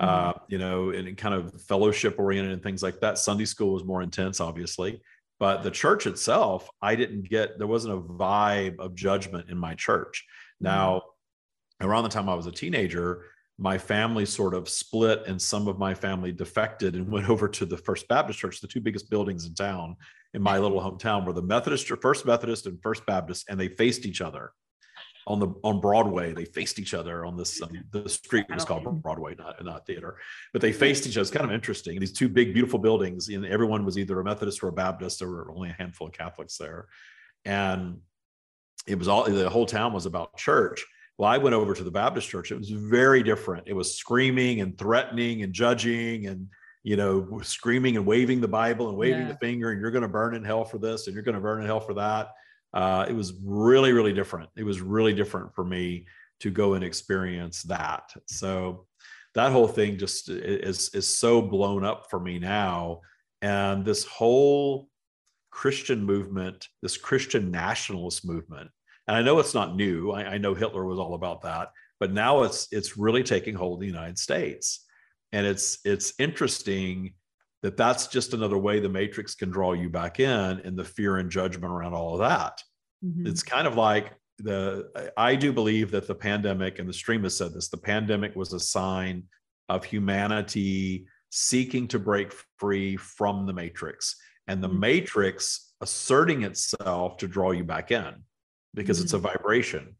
uh, 0.00 0.32
mm-hmm. 0.32 0.44
you 0.48 0.58
know, 0.58 0.90
and 0.90 1.16
kind 1.16 1.34
of 1.34 1.60
fellowship 1.62 2.18
oriented 2.18 2.52
and 2.52 2.62
things 2.62 2.82
like 2.82 3.00
that. 3.00 3.18
Sunday 3.18 3.44
school 3.44 3.74
was 3.74 3.84
more 3.84 4.02
intense, 4.02 4.40
obviously, 4.40 5.00
but 5.40 5.64
the 5.64 5.70
church 5.70 6.06
itself 6.06 6.70
i 6.80 6.94
didn't 6.94 7.28
get 7.28 7.58
there 7.58 7.66
wasn't 7.66 7.92
a 7.92 8.00
vibe 8.00 8.78
of 8.78 8.94
judgment 8.94 9.50
in 9.50 9.58
my 9.58 9.74
church. 9.74 10.24
Mm-hmm. 10.62 10.66
Now 10.66 11.02
around 11.82 12.04
the 12.04 12.10
time 12.10 12.28
i 12.28 12.34
was 12.34 12.46
a 12.46 12.52
teenager 12.52 13.24
my 13.58 13.76
family 13.76 14.24
sort 14.24 14.54
of 14.54 14.68
split 14.68 15.22
and 15.26 15.40
some 15.40 15.68
of 15.68 15.78
my 15.78 15.92
family 15.92 16.32
defected 16.32 16.94
and 16.94 17.08
went 17.12 17.28
over 17.28 17.48
to 17.48 17.66
the 17.66 17.76
first 17.76 18.06
baptist 18.06 18.38
church 18.38 18.60
the 18.60 18.68
two 18.68 18.80
biggest 18.80 19.10
buildings 19.10 19.46
in 19.46 19.54
town 19.54 19.96
in 20.34 20.42
my 20.42 20.58
little 20.58 20.80
hometown 20.80 21.26
were 21.26 21.32
the 21.32 21.42
methodist 21.42 21.88
first 22.00 22.24
methodist 22.24 22.66
and 22.66 22.80
first 22.82 23.04
baptist 23.06 23.46
and 23.48 23.58
they 23.58 23.68
faced 23.68 24.06
each 24.06 24.20
other 24.20 24.52
on 25.30 25.38
the 25.38 25.48
on 25.62 25.80
Broadway. 25.80 26.32
They 26.32 26.44
faced 26.44 26.78
each 26.78 26.92
other 26.92 27.24
on 27.24 27.36
this 27.36 27.62
um, 27.62 27.70
the 27.92 28.08
street 28.08 28.46
was 28.52 28.64
called 28.64 29.02
Broadway, 29.02 29.36
not 29.38 29.64
not 29.64 29.86
theater, 29.86 30.16
but 30.52 30.60
they 30.60 30.72
faced 30.72 31.06
each 31.06 31.16
other. 31.16 31.22
It's 31.22 31.30
kind 31.30 31.46
of 31.46 31.52
interesting. 31.52 32.00
These 32.00 32.12
two 32.12 32.28
big, 32.28 32.52
beautiful 32.52 32.78
buildings, 32.78 33.28
and 33.28 33.46
everyone 33.46 33.84
was 33.84 33.96
either 33.96 34.18
a 34.18 34.24
Methodist 34.24 34.62
or 34.62 34.68
a 34.68 34.72
Baptist. 34.72 35.20
There 35.20 35.28
were 35.28 35.50
only 35.54 35.70
a 35.70 35.74
handful 35.74 36.08
of 36.08 36.12
Catholics 36.12 36.56
there, 36.56 36.88
and 37.44 37.98
it 38.86 38.98
was 38.98 39.06
all 39.06 39.24
the 39.24 39.48
whole 39.48 39.66
town 39.66 39.92
was 39.92 40.06
about 40.06 40.36
church. 40.36 40.84
Well, 41.16 41.30
I 41.30 41.38
went 41.38 41.54
over 41.54 41.74
to 41.74 41.84
the 41.84 41.90
Baptist 41.90 42.28
church. 42.28 42.50
It 42.50 42.58
was 42.58 42.70
very 42.70 43.22
different. 43.22 43.68
It 43.68 43.74
was 43.74 43.94
screaming 43.94 44.62
and 44.62 44.76
threatening 44.76 45.42
and 45.42 45.52
judging 45.52 46.26
and 46.26 46.48
you 46.82 46.96
know 46.96 47.40
screaming 47.42 47.96
and 47.96 48.04
waving 48.04 48.40
the 48.40 48.48
Bible 48.48 48.88
and 48.88 48.98
waving 48.98 49.22
yeah. 49.22 49.28
the 49.28 49.36
finger 49.36 49.70
and 49.70 49.80
you're 49.80 49.90
going 49.90 50.02
to 50.02 50.08
burn 50.08 50.34
in 50.34 50.42
hell 50.42 50.64
for 50.64 50.78
this 50.78 51.06
and 51.06 51.14
you're 51.14 51.22
going 51.22 51.34
to 51.34 51.40
burn 51.40 51.60
in 51.60 51.66
hell 51.66 51.78
for 51.78 51.94
that 51.94 52.30
uh, 52.72 53.06
it 53.08 53.12
was 53.12 53.34
really 53.44 53.92
really 53.92 54.12
different. 54.12 54.50
It 54.56 54.64
was 54.64 54.80
really 54.80 55.12
different 55.12 55.54
for 55.54 55.64
me 55.64 56.06
to 56.40 56.50
go 56.50 56.74
and 56.74 56.84
experience 56.84 57.62
that. 57.64 58.12
So 58.26 58.86
that 59.34 59.52
whole 59.52 59.68
thing 59.68 59.98
just 59.98 60.28
is 60.28 60.90
is 60.94 61.18
so 61.18 61.42
blown 61.42 61.84
up 61.84 62.08
for 62.10 62.20
me 62.20 62.38
now. 62.38 63.00
And 63.42 63.84
this 63.84 64.04
whole 64.04 64.88
christian 65.52 66.04
movement 66.04 66.68
this 66.80 66.96
christian 66.96 67.50
nationalist 67.50 68.24
movement 68.24 68.70
and 69.08 69.16
i 69.16 69.20
know 69.20 69.40
it's 69.40 69.52
not 69.52 69.74
new. 69.74 70.12
I, 70.12 70.34
I, 70.34 70.38
know 70.38 70.54
hitler 70.54 70.84
was 70.84 71.00
all 71.00 71.14
about 71.14 71.42
that 71.42 71.72
but 72.00 72.12
now 72.12 72.42
it's 72.42 72.66
it's 72.72 72.96
really 72.96 73.22
taking 73.22 73.54
hold 73.54 73.78
in 73.78 73.80
the 73.80 73.94
united 73.94 74.18
states. 74.18 74.86
And 75.32 75.46
it's 75.46 75.78
it's 75.84 76.14
interesting 76.18 77.14
that 77.62 77.76
that's 77.76 78.06
just 78.06 78.34
another 78.34 78.58
way 78.58 78.80
the 78.80 78.88
matrix 78.88 79.34
can 79.34 79.50
draw 79.50 79.72
you 79.72 79.88
back 79.88 80.20
in 80.20 80.30
and 80.30 80.76
the 80.76 80.84
fear 80.84 81.18
and 81.18 81.30
judgment 81.30 81.72
around 81.72 81.94
all 81.94 82.14
of 82.14 82.20
that 82.20 82.62
mm-hmm. 83.04 83.26
it's 83.26 83.42
kind 83.42 83.66
of 83.66 83.76
like 83.76 84.12
the 84.42 85.10
I 85.16 85.34
do 85.34 85.52
believe 85.52 85.90
that 85.90 86.06
the 86.06 86.14
pandemic, 86.14 86.78
and 86.78 86.88
the 86.88 86.92
stream 86.92 87.22
has 87.24 87.36
said 87.36 87.52
this, 87.52 87.68
the 87.68 87.76
pandemic 87.76 88.34
was 88.34 88.52
a 88.52 88.60
sign 88.60 89.24
of 89.68 89.84
humanity 89.84 91.06
seeking 91.30 91.86
to 91.88 91.98
break 91.98 92.32
free 92.58 92.96
from 92.96 93.46
the 93.46 93.52
matrix 93.52 94.16
and 94.48 94.62
the 94.62 94.68
mm-hmm. 94.68 94.80
matrix 94.80 95.72
asserting 95.80 96.42
itself 96.42 97.16
to 97.18 97.28
draw 97.28 97.52
you 97.52 97.62
back 97.62 97.90
in 97.90 98.14
because 98.74 98.98
mm-hmm. 98.98 99.04
it's 99.04 99.12
a 99.12 99.16
mm-hmm. 99.16 99.26
vibration 99.26 99.96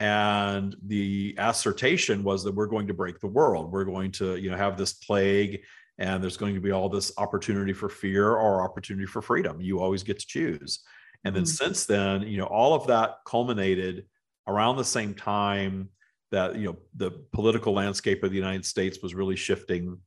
and 0.00 0.76
the 0.86 1.34
assertion 1.38 2.22
was 2.22 2.44
that 2.44 2.54
we're 2.54 2.66
going 2.66 2.88
to 2.88 2.92
break 2.92 3.18
the 3.20 3.26
world 3.26 3.72
we're 3.72 3.84
going 3.84 4.10
to 4.10 4.36
you 4.36 4.50
know 4.50 4.56
have 4.56 4.76
this 4.76 4.92
plague 4.92 5.60
and 5.98 6.22
there's 6.22 6.36
going 6.36 6.54
to 6.54 6.60
be 6.60 6.72
all 6.72 6.88
this 6.88 7.12
opportunity 7.18 7.72
for 7.72 7.88
fear 7.88 8.32
or 8.34 8.62
opportunity 8.62 9.06
for 9.06 9.22
freedom 9.22 9.60
you 9.60 9.80
always 9.80 10.02
get 10.02 10.18
to 10.18 10.26
choose 10.26 10.84
and 11.26 11.34
then 11.34 11.42
mm-hmm. 11.42 11.64
since 11.64 11.86
then, 11.86 12.22
you 12.22 12.38
know, 12.38 12.44
all 12.44 12.72
of 12.72 12.86
that 12.86 13.16
culminated 13.26 14.06
around 14.46 14.76
the 14.76 14.84
same 14.84 15.12
time 15.12 15.88
that, 16.30 16.54
you 16.54 16.66
know, 16.66 16.76
the 16.94 17.10
political 17.32 17.72
landscape 17.72 18.22
of 18.22 18.30
the 18.30 18.36
United 18.36 18.64
States 18.64 19.00
was 19.02 19.12
really 19.12 19.34
shifting. 19.34 19.98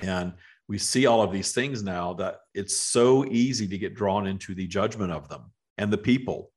And 0.00 0.32
we 0.66 0.78
see 0.78 1.04
all 1.04 1.22
of 1.22 1.32
these 1.32 1.52
things 1.52 1.82
now 1.82 2.14
that 2.14 2.40
it's 2.54 2.76
so 2.76 3.26
easy 3.26 3.68
to 3.68 3.76
get 3.76 3.94
drawn 3.94 4.26
into 4.26 4.54
the 4.54 4.66
judgment 4.66 5.12
of 5.12 5.28
them 5.28 5.52
and 5.76 5.92
the 5.92 5.98
people. 5.98 6.50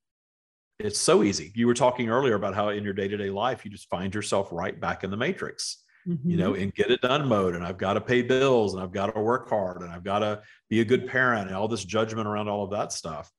It's 0.79 0.99
so 0.99 1.21
easy. 1.21 1.51
You 1.53 1.67
were 1.67 1.73
talking 1.73 2.09
earlier 2.09 2.35
about 2.35 2.55
how 2.55 2.69
in 2.69 2.85
your 2.85 2.93
day 2.93 3.09
to 3.09 3.17
day 3.17 3.29
life, 3.29 3.65
you 3.65 3.71
just 3.71 3.89
find 3.89 4.15
yourself 4.15 4.47
right 4.53 4.79
back 4.79 5.03
in 5.03 5.11
the 5.11 5.17
matrix. 5.17 5.83
Mm-hmm. 6.07 6.31
you 6.31 6.37
know, 6.37 6.55
in 6.55 6.71
get 6.71 6.89
it 6.89 7.01
done 7.01 7.27
mode. 7.27 7.53
And 7.53 7.63
I've 7.63 7.77
got 7.77 7.93
to 7.93 8.01
pay 8.01 8.23
bills 8.23 8.73
and 8.73 8.81
I've 8.81 8.91
got 8.91 9.13
to 9.13 9.21
work 9.21 9.49
hard 9.49 9.83
and 9.83 9.91
I've 9.91 10.03
got 10.03 10.19
to 10.19 10.41
be 10.67 10.81
a 10.81 10.85
good 10.85 11.07
parent 11.07 11.47
and 11.47 11.55
all 11.55 11.67
this 11.67 11.85
judgment 11.85 12.27
around 12.27 12.47
all 12.47 12.63
of 12.63 12.71
that 12.71 12.91
stuff. 12.91 13.31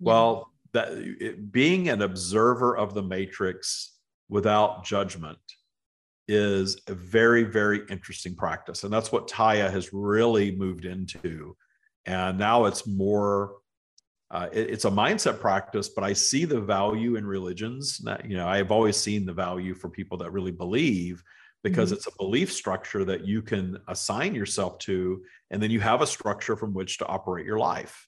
Well, 0.00 0.52
that 0.72 0.88
it, 0.92 1.52
being 1.52 1.88
an 1.88 2.02
observer 2.02 2.76
of 2.76 2.92
the 2.92 3.02
matrix 3.02 3.96
without 4.28 4.84
judgment 4.84 5.38
is 6.26 6.80
a 6.88 6.94
very, 6.94 7.44
very 7.44 7.82
interesting 7.88 8.34
practice. 8.34 8.84
And 8.84 8.92
that's 8.92 9.12
what 9.12 9.28
Tya 9.28 9.70
has 9.70 9.92
really 9.92 10.50
moved 10.50 10.84
into. 10.84 11.56
And 12.04 12.36
now 12.36 12.66
it's 12.66 12.86
more, 12.86 13.54
uh, 14.30 14.48
it, 14.52 14.70
it's 14.70 14.84
a 14.84 14.90
mindset 14.90 15.40
practice, 15.40 15.88
but 15.88 16.04
I 16.04 16.12
see 16.12 16.44
the 16.44 16.60
value 16.60 17.16
in 17.16 17.24
religions. 17.24 17.98
That, 17.98 18.28
you 18.28 18.36
know, 18.36 18.46
I 18.46 18.56
have 18.58 18.72
always 18.72 18.96
seen 18.96 19.24
the 19.24 19.32
value 19.32 19.74
for 19.74 19.88
people 19.88 20.18
that 20.18 20.32
really 20.32 20.52
believe 20.52 21.22
because 21.64 21.88
mm-hmm. 21.88 21.96
it's 21.96 22.06
a 22.06 22.16
belief 22.18 22.52
structure 22.52 23.04
that 23.04 23.26
you 23.26 23.42
can 23.42 23.78
assign 23.88 24.34
yourself 24.34 24.78
to. 24.78 25.22
And 25.50 25.62
then 25.62 25.70
you 25.70 25.80
have 25.80 26.02
a 26.02 26.06
structure 26.06 26.56
from 26.56 26.74
which 26.74 26.98
to 26.98 27.06
operate 27.06 27.46
your 27.46 27.58
life. 27.58 28.06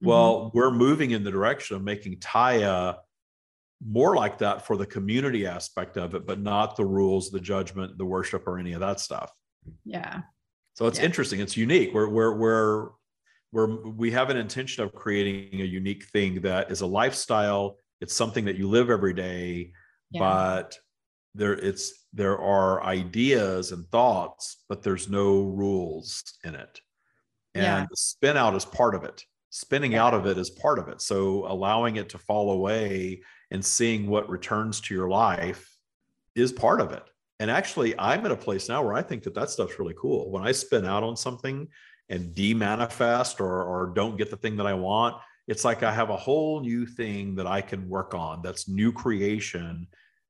Well, 0.00 0.46
mm-hmm. 0.46 0.58
we're 0.58 0.70
moving 0.70 1.10
in 1.12 1.24
the 1.24 1.30
direction 1.30 1.76
of 1.76 1.82
making 1.82 2.20
Tya 2.20 2.98
more 3.86 4.16
like 4.16 4.38
that 4.38 4.66
for 4.66 4.76
the 4.76 4.86
community 4.86 5.46
aspect 5.46 5.96
of 5.96 6.14
it, 6.14 6.26
but 6.26 6.40
not 6.40 6.76
the 6.76 6.84
rules, 6.84 7.30
the 7.30 7.40
judgment, 7.40 7.96
the 7.96 8.04
worship, 8.04 8.46
or 8.46 8.58
any 8.58 8.72
of 8.72 8.80
that 8.80 9.00
stuff. 9.00 9.32
Yeah. 9.84 10.22
So 10.74 10.86
it's 10.86 10.98
yeah. 10.98 11.04
interesting. 11.04 11.40
It's 11.40 11.56
unique. 11.56 11.92
We're 11.94 12.08
we're 12.08 12.36
we're 12.36 12.88
we're 13.52 13.90
we 13.90 14.10
have 14.12 14.30
an 14.30 14.36
intention 14.36 14.84
of 14.84 14.94
creating 14.94 15.60
a 15.60 15.64
unique 15.64 16.04
thing 16.06 16.40
that 16.42 16.70
is 16.70 16.80
a 16.80 16.86
lifestyle. 16.86 17.78
It's 18.00 18.14
something 18.14 18.44
that 18.44 18.56
you 18.56 18.68
live 18.68 18.90
every 18.90 19.14
day, 19.14 19.72
yeah. 20.10 20.20
but 20.20 20.78
there 21.34 21.54
it's 21.54 22.06
there 22.12 22.38
are 22.38 22.82
ideas 22.82 23.72
and 23.72 23.88
thoughts, 23.90 24.64
but 24.68 24.82
there's 24.82 25.08
no 25.08 25.42
rules 25.42 26.24
in 26.44 26.54
it. 26.54 26.80
And 27.54 27.64
yeah. 27.64 27.86
the 27.88 27.96
spin 27.96 28.36
out 28.36 28.54
is 28.54 28.64
part 28.64 28.94
of 28.94 29.04
it. 29.04 29.24
Spinning 29.50 29.94
out 29.94 30.14
of 30.14 30.26
it 30.26 30.38
is 30.38 30.50
part 30.50 30.78
of 30.78 30.88
it. 30.88 31.00
So 31.00 31.46
allowing 31.46 31.96
it 31.96 32.10
to 32.10 32.18
fall 32.18 32.52
away 32.52 33.22
and 33.50 33.64
seeing 33.64 34.06
what 34.06 34.28
returns 34.28 34.80
to 34.82 34.94
your 34.94 35.08
life 35.08 35.74
is 36.34 36.52
part 36.52 36.80
of 36.80 36.92
it. 36.92 37.02
And 37.40 37.50
actually 37.50 37.98
i'm 37.98 38.24
at 38.26 38.32
a 38.32 38.36
place 38.36 38.68
now 38.68 38.82
where 38.82 38.94
i 38.94 39.02
think 39.02 39.22
that 39.22 39.34
that 39.34 39.50
stuff's 39.50 39.78
really 39.78 39.94
cool. 39.96 40.30
When 40.30 40.42
i 40.42 40.52
spin 40.52 40.84
out 40.84 41.02
on 41.04 41.16
something 41.16 41.68
and 42.08 42.34
demanifest 42.34 43.40
or 43.40 43.64
or 43.64 43.92
don't 43.94 44.16
get 44.16 44.30
the 44.30 44.36
thing 44.36 44.56
that 44.56 44.66
i 44.66 44.74
want 44.74 45.16
it's 45.46 45.64
like 45.64 45.82
i 45.82 45.92
have 45.92 46.10
a 46.10 46.16
whole 46.16 46.60
new 46.60 46.86
thing 46.86 47.34
that 47.34 47.46
i 47.46 47.60
can 47.60 47.88
work 47.88 48.14
on 48.14 48.40
that's 48.42 48.68
new 48.68 48.92
creation 48.92 49.86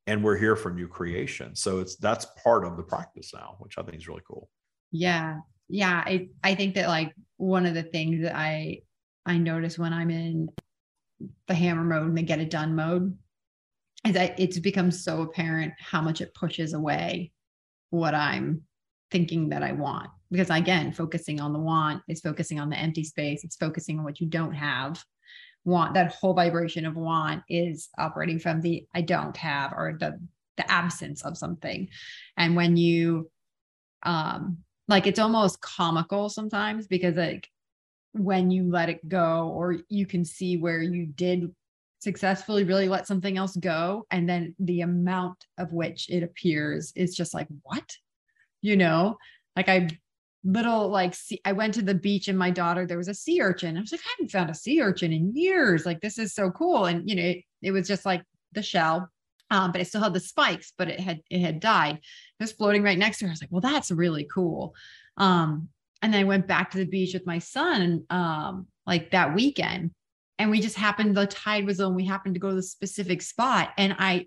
and 0.09 0.25
we're 0.25 0.37
here 0.37 0.57
for 0.57 0.73
new 0.73 0.88
creation. 0.88 1.55
So 1.55 1.81
it's 1.81 1.97
that's 1.97 2.27
part 2.42 2.64
of 2.64 2.77
the 2.77 2.83
practice 2.83 3.33
now 3.35 3.57
which 3.59 3.79
i 3.79 3.83
think 3.83 3.99
is 3.99 4.09
really 4.09 4.23
cool. 4.27 4.49
Yeah. 4.90 5.40
Yeah. 5.68 6.03
I 6.05 6.29
i 6.42 6.55
think 6.55 6.75
that 6.75 6.88
like 6.88 7.14
one 7.37 7.66
of 7.66 7.75
the 7.75 7.83
things 7.83 8.23
that 8.23 8.35
i 8.35 8.81
I 9.29 9.37
notice 9.37 9.79
when 9.79 9.92
I'm 9.92 10.11
in 10.11 10.49
the 11.49 11.55
hammer 11.55 11.85
mode 11.85 12.09
and 12.09 12.16
the 12.16 12.23
get 12.23 12.40
it 12.40 12.51
done 12.51 12.75
mode 12.75 13.16
is 14.07 14.14
that 14.14 14.40
it's 14.40 14.59
become 14.59 14.90
so 14.90 15.21
apparent 15.21 15.75
how 15.79 16.01
much 16.01 16.23
it 16.23 16.33
pushes 16.35 16.73
away 16.73 17.31
what 17.90 18.14
I'm 18.14 18.62
thinking 19.11 19.51
that 19.51 19.62
I 19.62 19.73
want. 19.73 20.09
Because 20.31 20.49
again, 20.49 20.92
focusing 20.92 21.40
on 21.40 21.53
the 21.53 21.59
want 21.59 22.03
is 22.09 22.23
focusing 22.23 22.59
on 22.59 22.71
the 22.71 22.79
empty 22.79 23.05
space, 23.05 23.44
it's 23.44 23.57
focusing 23.57 23.99
on 23.99 24.05
what 24.05 24.18
you 24.18 24.27
don't 24.27 24.55
have. 24.55 25.05
Want 25.64 25.94
that 25.94 26.14
whole 26.14 26.35
vibration 26.35 26.87
of 26.87 26.97
want 26.97 27.42
is 27.49 27.88
operating 27.99 28.38
from 28.38 28.61
the 28.61 28.87
I 28.94 29.03
don't 29.03 29.37
have 29.37 29.73
or 29.73 29.97
the 29.99 30.18
the 30.57 30.71
absence 30.71 31.23
of 31.25 31.37
something. 31.37 31.88
And 32.37 32.57
when 32.57 32.77
you 32.77 33.31
um 34.05 34.59
like 34.87 35.07
it's 35.07 35.18
almost 35.18 35.61
comical 35.61 36.29
sometimes 36.29 36.87
because 36.87 37.16
like 37.16 37.49
when 38.12 38.51
you 38.51 38.71
let 38.71 38.88
it 38.88 39.07
go 39.09 39.49
or 39.49 39.77
you 39.88 40.07
can 40.07 40.25
see 40.25 40.57
where 40.57 40.83
you 40.83 41.07
did 41.07 41.53
successfully 42.01 42.64
really 42.64 42.88
let 42.88 43.07
something 43.07 43.37
else 43.37 43.57
go 43.57 44.07
and 44.11 44.29
then 44.29 44.55
the 44.61 44.83
amount 44.83 45.44
of 45.59 45.73
which 45.73 46.09
it 46.09 46.23
appears 46.23 46.92
is 46.94 47.16
just 47.16 47.35
like 47.35 47.49
what 47.62 47.97
you 48.62 48.77
know 48.77 49.16
like 49.57 49.68
i 49.68 49.88
little 50.44 50.88
like 50.88 51.14
see, 51.14 51.40
i 51.44 51.53
went 51.53 51.74
to 51.74 51.83
the 51.83 51.94
beach 51.94 52.29
and 52.29 52.38
my 52.38 52.51
daughter 52.51 52.87
there 52.87 52.98
was 52.98 53.09
a 53.09 53.14
sea 53.14 53.40
urchin. 53.40 53.77
I 53.77 53.81
was 53.81 53.92
like 53.92 54.01
i 54.07 54.11
haven't 54.16 54.31
found 54.31 54.51
a 54.51 54.55
sea 54.55 54.81
urchin 54.81 55.12
in 55.12 55.35
years. 55.35 55.85
Like 55.85 56.01
this 56.01 56.18
is 56.18 56.35
so 56.35 56.51
cool. 56.51 56.87
And 56.87 57.09
you 57.09 57.16
know 57.16 57.22
it, 57.22 57.38
it 57.62 57.72
was 57.72 57.88
just 57.88 58.07
like 58.07 58.22
the 58.53 58.62
shell 58.62 59.11
um, 59.51 59.72
but 59.72 59.81
it 59.81 59.87
still 59.87 60.03
had 60.03 60.14
the 60.14 60.20
spikes 60.20 60.72
but 60.77 60.88
it 60.88 61.01
had 61.01 61.20
it 61.31 61.40
had 61.40 61.61
died. 61.61 61.96
It 61.96 62.42
was 62.42 62.53
floating 62.53 62.83
right 62.83 62.98
next 62.98 63.18
to 63.18 63.24
her. 63.24 63.31
I 63.31 63.33
was 63.33 63.42
like 63.42 63.53
well 63.53 63.61
that's 63.61 63.90
really 63.90 64.29
cool. 64.33 64.74
Um, 65.16 65.68
and 66.01 66.14
then 66.14 66.20
I 66.20 66.24
went 66.24 66.46
back 66.46 66.70
to 66.70 66.79
the 66.79 66.87
beach 66.87 67.14
with 67.14 67.27
my 67.27 67.40
son 67.40 68.05
um 68.11 68.66
like 68.87 69.11
that 69.11 69.35
weekend. 69.35 69.90
And 70.40 70.51
we 70.53 70.61
just 70.61 70.77
happened 70.77 71.16
the 71.16 71.27
tide 71.27 71.66
was 71.66 71.81
on. 71.81 71.96
We 71.96 72.05
happened 72.05 72.35
to 72.35 72.40
go 72.40 72.51
to 72.51 72.55
the 72.55 72.62
specific 72.62 73.22
spot. 73.22 73.70
And 73.77 73.96
I 73.98 74.27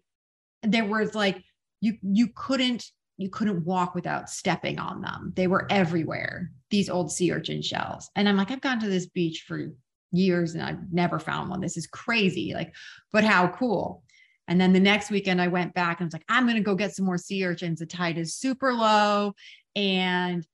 there 0.64 0.86
was 0.86 1.16
like 1.16 1.42
you 1.80 1.98
you 2.04 2.28
couldn't 2.36 2.86
you 3.18 3.30
couldn't 3.30 3.66
walk 3.66 3.96
without 3.96 4.30
stepping 4.30 4.80
on 4.80 5.02
them 5.02 5.32
they 5.36 5.48
were 5.48 5.68
everywhere 5.70 6.52
these 6.70 6.90
old 6.90 7.12
sea 7.12 7.32
urchin 7.32 7.62
shells 7.62 8.10
and 8.16 8.28
I'm 8.28 8.38
like 8.38 8.52
I've 8.52 8.62
gone 8.62 8.80
to 8.80 8.90
this 8.90 9.08
beach 9.08 9.46
for 9.48 9.72
years 10.12 10.56
and 10.56 10.64
I've 10.64 10.92
never 10.92 11.20
found 11.20 11.50
one 11.50 11.62
this 11.62 11.78
is 11.78 11.88
crazy 11.88 12.54
like 12.54 12.74
but 13.12 13.24
how 13.24 13.48
cool 13.48 14.04
and 14.48 14.60
then 14.60 14.74
the 14.74 14.80
next 14.80 15.12
weekend 15.12 15.42
I 15.42 15.48
went 15.48 15.74
back 15.74 16.00
and 16.00 16.06
I 16.06 16.08
was 16.08 16.14
like 16.14 16.26
I'm 16.28 16.46
going 16.46 16.58
to 16.58 16.64
go 16.64 16.76
get 16.76 16.96
some 16.96 17.06
more 17.06 17.18
sea 17.18 17.46
urchins 17.46 17.80
the 17.80 17.86
tide 17.86 18.18
is 18.18 18.36
super 18.36 18.74
low 18.74 19.34
and 19.76 20.46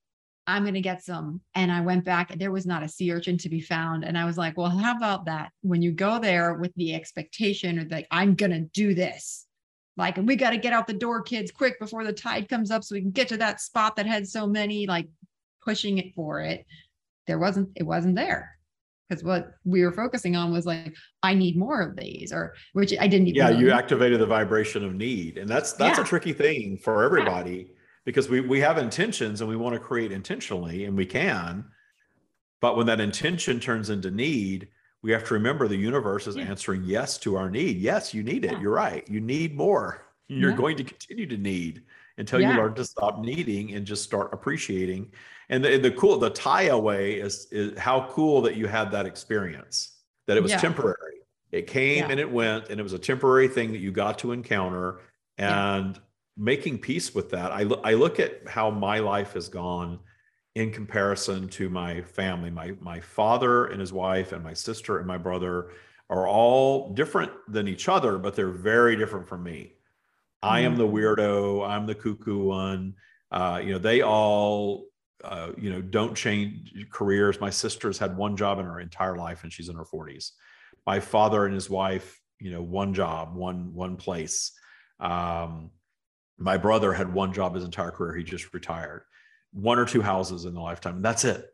I'm 0.48 0.64
going 0.64 0.76
to 0.76 0.82
get 0.82 1.04
some. 1.04 1.42
And 1.54 1.72
I 1.72 1.82
went 1.82 2.06
back, 2.06 2.32
and 2.32 2.40
there 2.40 2.52
was 2.52 2.66
not 2.66 2.82
a 2.82 2.88
sea 2.88 3.12
urchin 3.12 3.38
to 3.40 3.50
be 3.50 3.60
found. 3.60 4.06
And 4.06 4.18
I 4.18 4.24
was 4.24 4.38
like, 4.38 4.58
well, 4.58 4.70
how 4.70 4.96
about 4.96 5.26
that? 5.26 5.52
When 5.62 5.82
you 5.82 5.92
go 5.92 6.20
there 6.20 6.54
with 6.54 6.74
the 6.76 6.96
expectation 6.96 7.78
or 7.78 7.86
like, 7.90 8.08
I'm 8.10 8.34
going 8.34 8.52
to 8.52 8.62
do 8.62 8.96
this, 8.96 9.46
like, 9.98 10.18
and 10.18 10.28
we 10.28 10.36
got 10.36 10.52
to 10.52 10.58
get 10.58 10.74
out 10.74 10.88
the 10.88 10.94
door, 10.94 11.22
kids, 11.22 11.52
quick 11.52 11.80
before 11.80 12.04
the 12.04 12.14
tide 12.14 12.48
comes 12.48 12.72
up 12.72 12.84
so 12.84 12.96
we 12.96 13.02
can 13.02 13.12
get 13.12 13.28
to 13.30 13.38
that 13.38 13.60
spot 13.62 13.96
that 13.96 14.06
had 14.06 14.28
so 14.28 14.48
many, 14.48 14.88
like 14.88 15.08
pushing 15.64 15.98
it 15.98 16.14
for 16.16 16.40
it. 16.42 16.66
There 17.26 17.40
wasn't, 17.40 17.70
it 17.76 17.84
wasn't 17.84 18.16
there. 18.16 18.58
Because 19.10 19.24
what 19.24 19.54
we 19.64 19.84
were 19.84 19.92
focusing 19.92 20.36
on 20.36 20.52
was 20.52 20.66
like, 20.66 20.94
I 21.24 21.34
need 21.34 21.58
more 21.58 21.82
of 21.82 21.96
these, 21.96 22.34
or 22.34 22.54
which 22.74 22.94
I 23.00 23.08
didn't. 23.08 23.28
yeah, 23.28 23.50
you 23.50 23.72
activated 23.72 24.20
the 24.20 24.26
vibration 24.26 24.84
of 24.84 24.96
need, 24.96 25.38
and 25.38 25.50
that's 25.50 25.72
that's 25.72 25.98
yeah. 25.98 26.04
a 26.04 26.06
tricky 26.08 26.34
thing 26.34 26.78
for 26.78 27.04
everybody. 27.04 27.68
Yeah 27.70 27.74
because 28.08 28.30
we 28.30 28.40
we 28.40 28.62
have 28.62 28.78
intentions 28.78 29.42
and 29.42 29.50
we 29.50 29.58
want 29.58 29.74
to 29.74 29.80
create 29.80 30.14
intentionally 30.14 30.86
and 30.86 30.96
we 30.96 31.06
can 31.06 31.66
but 32.62 32.78
when 32.78 32.88
that 32.88 33.02
intention 33.02 33.60
turns 33.60 33.90
into 33.90 34.10
need 34.10 34.70
we 35.04 35.12
have 35.12 35.24
to 35.26 35.34
remember 35.34 35.68
the 35.68 35.76
universe 35.76 36.28
is 36.28 36.36
yeah. 36.36 36.44
answering 36.44 36.84
yes 36.84 37.18
to 37.18 37.36
our 37.36 37.50
need 37.50 37.78
yes 37.78 38.14
you 38.14 38.24
need 38.24 38.46
it 38.46 38.54
yeah. 38.54 38.60
you're 38.60 38.74
right 38.74 39.08
you 39.08 39.20
need 39.20 39.56
more 39.56 40.08
you're 40.28 40.52
yeah. 40.52 40.58
going 40.58 40.78
to 40.78 40.84
continue 40.84 41.26
to 41.26 41.38
need 41.38 41.84
until 42.18 42.42
you 42.42 42.48
learn 42.48 42.74
to 42.74 42.84
stop 42.84 43.20
needing 43.20 43.74
and 43.74 43.86
just 43.86 44.04
start 44.04 44.34
appreciating. 44.34 45.12
And 45.50 45.64
the, 45.64 45.78
the 45.78 45.92
cool, 45.92 46.18
the 46.18 46.30
tie 46.30 46.64
away 46.64 47.14
is, 47.14 47.48
is 47.52 47.78
how 47.78 48.10
cool 48.10 48.42
that 48.42 48.56
you 48.56 48.68
had 48.68 48.92
that 48.92 49.06
experience, 49.06 49.98
that 50.26 50.36
it 50.36 50.44
was 50.44 50.52
temporary. 50.54 50.96
It 51.52 51.68
came 51.68 52.10
and 52.10 52.20
it 52.20 52.30
went, 52.30 52.70
and 52.70 52.80
it 52.80 52.84
was 52.84 52.94
a 52.94 53.00
temporary 53.00 53.48
thing 53.48 53.72
that 53.72 53.78
you 53.78 53.92
got 53.92 54.20
to 54.20 54.32
encounter. 54.32 55.00
And 55.38 55.98
making 56.36 56.80
peace 56.80 57.16
with 57.16 57.30
that, 57.30 57.52
I, 57.52 57.64
lo- 57.64 57.82
I 57.84 57.94
look 57.94 58.20
at 58.20 58.48
how 58.48 58.70
my 58.70 59.00
life 59.00 59.34
has 59.34 59.48
gone 59.48 60.00
in 60.58 60.72
comparison 60.72 61.48
to 61.48 61.70
my 61.70 62.02
family. 62.02 62.50
My 62.50 62.74
my 62.80 63.00
father 63.00 63.68
and 63.68 63.80
his 63.80 63.94
wife 63.94 64.32
and 64.32 64.44
my 64.44 64.54
sister 64.54 64.98
and 64.98 65.06
my 65.06 65.18
brother 65.18 65.70
are 66.10 66.28
all 66.28 66.94
different 66.96 67.32
than 67.48 67.68
each 67.68 67.88
other, 67.88 68.18
but 68.18 68.36
they're 68.36 68.50
very 68.50 68.96
different 68.96 69.28
from 69.28 69.44
me. 69.44 69.74
I 70.42 70.62
am 70.62 70.76
the 70.76 70.88
weirdo. 70.88 71.68
I'm 71.68 71.86
the 71.86 71.94
cuckoo 71.94 72.46
one. 72.46 72.96
Uh, 73.32 73.62
you 73.64 73.74
know, 73.74 73.78
they 73.78 74.02
all, 74.02 74.86
uh, 75.24 75.52
you 75.60 75.70
know, 75.70 75.82
don't 75.82 76.16
change 76.16 76.74
careers. 76.92 77.40
My 77.40 77.52
sister's 77.52 78.00
had 78.00 78.18
one 78.18 78.36
job 78.36 78.58
in 78.58 78.66
her 78.66 78.80
entire 78.80 79.16
life, 79.16 79.44
and 79.44 79.54
she's 79.54 79.70
in 79.70 79.76
her 79.76 79.86
40s. 79.86 80.32
My 80.88 81.00
father 81.00 81.46
and 81.46 81.54
his 81.54 81.70
wife, 81.70 82.20
you 82.40 82.50
know, 82.50 82.64
one 82.64 82.96
job, 82.96 83.36
one 83.36 83.76
one 83.76 83.96
place. 83.96 84.54
Um, 85.00 85.70
my 86.40 86.58
brother 86.58 86.94
had 86.94 87.14
one 87.14 87.32
job 87.32 87.54
his 87.54 87.64
entire 87.64 87.92
career. 87.92 88.16
He 88.16 88.24
just 88.24 88.54
retired. 88.56 89.04
One 89.52 89.80
or 89.80 89.86
two 89.86 90.02
houses 90.02 90.46
in 90.46 90.54
the 90.54 90.62
lifetime. 90.62 90.98
and 90.98 91.06
That's 91.06 91.24
it. 91.26 91.46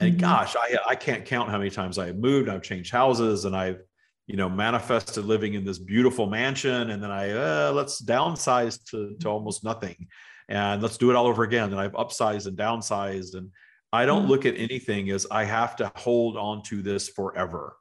And 0.00 0.14
Mhm. 0.16 0.20
gosh, 0.20 0.56
I 0.56 0.76
I 0.86 0.94
can't 0.94 1.24
count 1.24 1.50
how 1.50 1.58
many 1.58 1.70
times 1.70 1.98
I 1.98 2.06
have 2.06 2.16
moved. 2.16 2.48
I've 2.48 2.62
changed 2.62 2.90
houses, 2.92 3.44
and 3.46 3.56
I've 3.56 3.80
you 4.26 4.36
know 4.36 4.48
manifested 4.48 5.24
living 5.24 5.54
in 5.54 5.64
this 5.64 5.78
beautiful 5.78 6.26
mansion, 6.26 6.90
and 6.90 7.02
then 7.02 7.10
I 7.10 7.30
uh, 7.30 7.72
let's 7.72 8.02
downsize 8.02 8.82
to 8.90 9.16
to 9.20 9.28
almost 9.28 9.64
nothing, 9.64 10.08
and 10.48 10.82
let's 10.82 10.98
do 10.98 11.10
it 11.10 11.16
all 11.16 11.26
over 11.26 11.44
again. 11.44 11.70
And 11.72 11.80
I've 11.80 11.92
upsized 11.92 12.46
and 12.46 12.56
downsized, 12.58 13.34
and 13.36 13.50
I 13.92 14.04
don't 14.04 14.26
Mhm. 14.26 14.28
look 14.28 14.44
at 14.46 14.56
anything 14.58 15.10
as 15.10 15.26
I 15.30 15.44
have 15.44 15.76
to 15.76 15.90
hold 15.96 16.36
on 16.36 16.62
to 16.64 16.82
this 16.82 17.08
forever. 17.08 17.76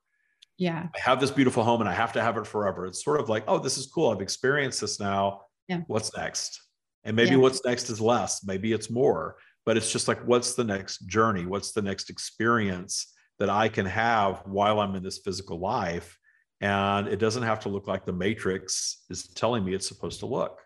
Yeah. 0.58 0.88
I 0.96 1.00
have 1.02 1.20
this 1.20 1.32
beautiful 1.32 1.64
home, 1.66 1.82
and 1.82 1.90
I 1.90 1.94
have 1.94 2.14
to 2.14 2.22
have 2.22 2.38
it 2.38 2.48
forever. 2.48 2.86
It's 2.86 3.04
sort 3.04 3.20
of 3.20 3.28
like, 3.28 3.44
oh, 3.48 3.58
this 3.60 3.78
is 3.78 3.88
cool. 3.88 4.12
I've 4.12 4.22
experienced 4.22 4.80
this 4.80 5.02
now. 5.02 5.42
Yeah. 5.68 5.82
What's 5.88 6.16
next? 6.16 6.62
And 7.06 7.16
maybe 7.16 7.32
Yeah. 7.32 7.38
what's 7.38 7.64
next 7.64 7.90
is 7.90 8.02
less. 8.02 8.44
Maybe 8.44 8.74
it's 8.74 8.90
more 8.90 9.38
but 9.66 9.78
it's 9.78 9.92
just 9.92 10.08
like 10.08 10.20
what's 10.28 10.54
the 10.54 10.64
next 10.64 11.08
journey 11.08 11.46
what's 11.46 11.72
the 11.72 11.82
next 11.82 12.10
experience 12.10 13.14
that 13.40 13.50
i 13.50 13.68
can 13.68 13.86
have 13.86 14.44
while 14.46 14.80
i'm 14.80 14.96
in 14.96 15.04
this 15.04 15.18
physical 15.20 15.60
life 15.60 16.18
and 16.62 17.08
it 17.08 17.18
doesn't 17.18 17.44
have 17.44 17.60
to 17.60 17.70
look 17.70 17.88
like 17.88 18.06
the 18.06 18.14
matrix 18.14 19.04
is 19.10 19.28
telling 19.30 19.66
me 19.66 19.74
it's 19.74 19.88
supposed 19.88 20.20
to 20.20 20.26
look 20.26 20.62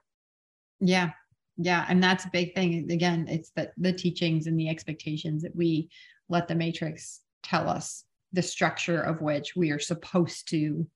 Yeah. 0.81 1.11
Yeah. 1.57 1.85
And 1.89 2.01
that's 2.01 2.25
a 2.25 2.29
big 2.31 2.55
thing. 2.55 2.89
Again, 2.89 3.27
it's 3.27 3.51
the 3.55 3.69
the 3.77 3.91
teachings 3.91 4.47
and 4.47 4.57
the 4.57 4.69
expectations 4.69 5.41
that 5.43 5.55
we 5.55 5.89
let 6.29 6.47
the 6.47 6.55
matrix 6.55 7.21
tell 7.43 7.67
us 7.67 8.05
the 8.31 8.41
structure 8.41 9.01
of 9.01 9.21
which 9.21 9.55
we 9.57 9.71
are 9.71 9.79
supposed 9.79 10.47
to 10.49 10.87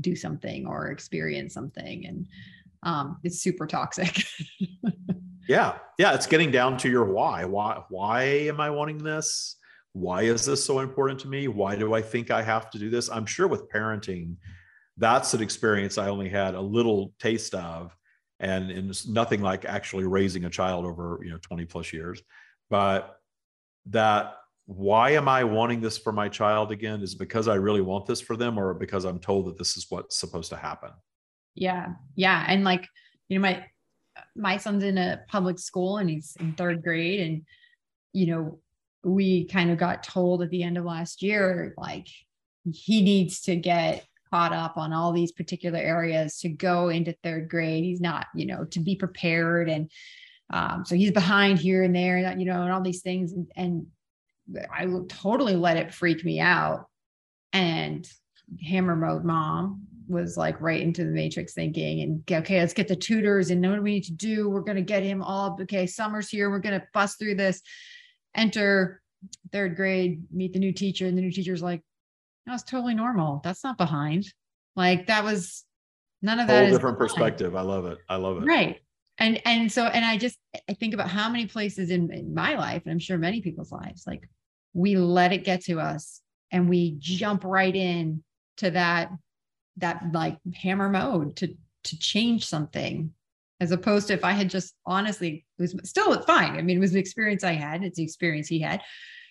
do 0.00 0.16
something 0.16 0.66
or 0.66 0.90
experience 0.90 1.54
something. 1.54 2.06
And 2.06 2.26
um, 2.82 3.18
it's 3.24 3.40
super 3.40 3.66
toxic. 3.66 4.22
yeah. 5.48 5.78
Yeah 5.98 6.14
it's 6.14 6.26
getting 6.26 6.50
down 6.50 6.76
to 6.78 6.88
your 6.88 7.04
why. 7.04 7.44
Why 7.44 7.82
why 7.88 8.22
am 8.22 8.60
i 8.60 8.70
wanting 8.70 8.98
this? 8.98 9.56
Why 9.92 10.22
is 10.22 10.44
this 10.44 10.64
so 10.64 10.80
important 10.80 11.20
to 11.20 11.28
me? 11.28 11.48
Why 11.48 11.76
do 11.76 11.94
i 11.94 12.02
think 12.02 12.30
i 12.30 12.42
have 12.42 12.70
to 12.70 12.78
do 12.78 12.90
this? 12.90 13.10
I'm 13.10 13.26
sure 13.26 13.48
with 13.48 13.70
parenting 13.70 14.36
that's 14.96 15.32
an 15.32 15.40
experience 15.40 15.96
i 15.96 16.08
only 16.08 16.28
had 16.28 16.54
a 16.54 16.60
little 16.60 17.14
taste 17.18 17.54
of 17.54 17.96
and, 18.38 18.70
and 18.70 18.90
it's 18.90 19.06
nothing 19.06 19.40
like 19.40 19.64
actually 19.64 20.04
raising 20.04 20.44
a 20.44 20.50
child 20.50 20.84
over 20.84 21.20
you 21.22 21.30
know 21.30 21.38
20 21.42 21.64
plus 21.66 21.92
years. 21.92 22.22
But 22.70 23.16
that 23.86 24.36
why 24.66 25.10
am 25.10 25.28
i 25.28 25.42
wanting 25.42 25.80
this 25.80 25.98
for 25.98 26.12
my 26.12 26.28
child 26.28 26.70
again 26.70 27.02
is 27.02 27.14
because 27.14 27.48
i 27.48 27.54
really 27.54 27.80
want 27.80 28.06
this 28.06 28.20
for 28.20 28.36
them 28.36 28.56
or 28.56 28.72
because 28.72 29.04
i'm 29.04 29.18
told 29.18 29.46
that 29.46 29.58
this 29.58 29.76
is 29.76 29.86
what's 29.88 30.16
supposed 30.16 30.50
to 30.50 30.56
happen 30.56 30.90
Yeah. 31.60 31.88
Yeah. 32.16 32.42
And 32.48 32.64
like, 32.64 32.88
you 33.28 33.38
know, 33.38 33.42
my 33.42 33.64
my 34.34 34.56
son's 34.56 34.82
in 34.82 34.96
a 34.96 35.20
public 35.28 35.58
school 35.58 35.98
and 35.98 36.08
he's 36.08 36.34
in 36.40 36.54
third 36.54 36.82
grade. 36.82 37.20
And, 37.20 37.42
you 38.14 38.26
know, 38.26 38.60
we 39.04 39.44
kind 39.44 39.70
of 39.70 39.76
got 39.76 40.02
told 40.02 40.42
at 40.42 40.48
the 40.50 40.62
end 40.62 40.78
of 40.78 40.84
last 40.84 41.22
year, 41.22 41.74
like 41.76 42.08
he 42.72 43.02
needs 43.02 43.42
to 43.42 43.56
get 43.56 44.06
caught 44.30 44.54
up 44.54 44.78
on 44.78 44.94
all 44.94 45.12
these 45.12 45.32
particular 45.32 45.78
areas 45.78 46.38
to 46.38 46.48
go 46.48 46.88
into 46.88 47.14
third 47.22 47.50
grade. 47.50 47.84
He's 47.84 48.00
not, 48.00 48.26
you 48.34 48.46
know, 48.46 48.64
to 48.64 48.80
be 48.80 48.96
prepared. 48.96 49.68
And 49.68 49.90
um, 50.50 50.84
so 50.86 50.94
he's 50.94 51.12
behind 51.12 51.58
here 51.58 51.82
and 51.82 51.94
there, 51.94 52.18
you 52.38 52.46
know, 52.46 52.62
and 52.62 52.72
all 52.72 52.80
these 52.80 53.02
things. 53.02 53.32
And, 53.32 53.50
and 53.54 53.86
I 54.72 54.86
totally 55.08 55.56
let 55.56 55.76
it 55.76 55.92
freak 55.92 56.24
me 56.24 56.40
out. 56.40 56.86
And 57.52 58.08
hammer 58.66 58.96
mode 58.96 59.24
mom 59.24 59.86
was 60.10 60.36
like 60.36 60.60
right 60.60 60.80
into 60.80 61.04
the 61.04 61.10
matrix 61.10 61.54
thinking 61.54 62.02
and 62.02 62.40
okay 62.40 62.60
let's 62.60 62.74
get 62.74 62.88
the 62.88 62.96
tutors 62.96 63.50
and 63.50 63.60
know 63.60 63.70
what 63.70 63.82
we 63.82 63.94
need 63.94 64.04
to 64.04 64.12
do. 64.12 64.48
We're 64.48 64.60
going 64.60 64.76
to 64.76 64.82
get 64.82 65.02
him 65.02 65.22
all 65.22 65.56
okay 65.62 65.86
summer's 65.86 66.28
here. 66.28 66.50
We're 66.50 66.58
going 66.58 66.78
to 66.78 66.86
bust 66.92 67.18
through 67.18 67.36
this. 67.36 67.62
Enter 68.34 69.00
third 69.52 69.76
grade 69.76 70.22
meet 70.32 70.52
the 70.52 70.58
new 70.58 70.72
teacher 70.72 71.06
and 71.06 71.16
the 71.16 71.22
new 71.22 71.30
teacher's 71.30 71.62
like 71.62 71.82
that 72.46 72.52
was 72.52 72.62
totally 72.62 72.94
normal. 72.94 73.40
That's 73.44 73.62
not 73.62 73.78
behind. 73.78 74.26
Like 74.76 75.06
that 75.06 75.24
was 75.24 75.64
none 76.22 76.40
of 76.40 76.48
that 76.48 76.62
whole 76.62 76.72
different 76.72 76.98
behind. 76.98 77.10
perspective. 77.10 77.56
I 77.56 77.62
love 77.62 77.86
it. 77.86 77.98
I 78.08 78.16
love 78.16 78.38
it. 78.38 78.46
Right. 78.46 78.80
And 79.18 79.40
and 79.46 79.70
so 79.70 79.84
and 79.84 80.02
i 80.02 80.16
just 80.16 80.38
i 80.68 80.72
think 80.72 80.94
about 80.94 81.10
how 81.10 81.28
many 81.28 81.44
places 81.44 81.90
in, 81.90 82.10
in 82.10 82.32
my 82.32 82.54
life 82.54 82.82
and 82.84 82.92
i'm 82.92 82.98
sure 82.98 83.18
many 83.18 83.42
people's 83.42 83.70
lives 83.70 84.04
like 84.06 84.26
we 84.72 84.96
let 84.96 85.34
it 85.34 85.44
get 85.44 85.62
to 85.64 85.78
us 85.78 86.22
and 86.50 86.70
we 86.70 86.96
jump 86.98 87.44
right 87.44 87.76
in 87.76 88.22
to 88.56 88.70
that 88.70 89.10
that 89.80 90.12
like 90.12 90.38
hammer 90.54 90.88
mode 90.88 91.36
to 91.36 91.54
to 91.84 91.98
change 91.98 92.46
something 92.46 93.12
as 93.60 93.72
opposed 93.72 94.08
to 94.08 94.14
if 94.14 94.24
i 94.24 94.32
had 94.32 94.50
just 94.50 94.74
honestly 94.86 95.44
it 95.58 95.62
was 95.62 95.88
still 95.88 96.18
fine. 96.22 96.56
I 96.56 96.62
mean 96.62 96.78
it 96.78 96.80
was 96.80 96.92
the 96.92 97.00
experience 97.00 97.44
i 97.44 97.52
had. 97.52 97.82
It's 97.82 97.96
the 97.96 98.04
experience 98.04 98.48
he 98.48 98.60
had. 98.60 98.80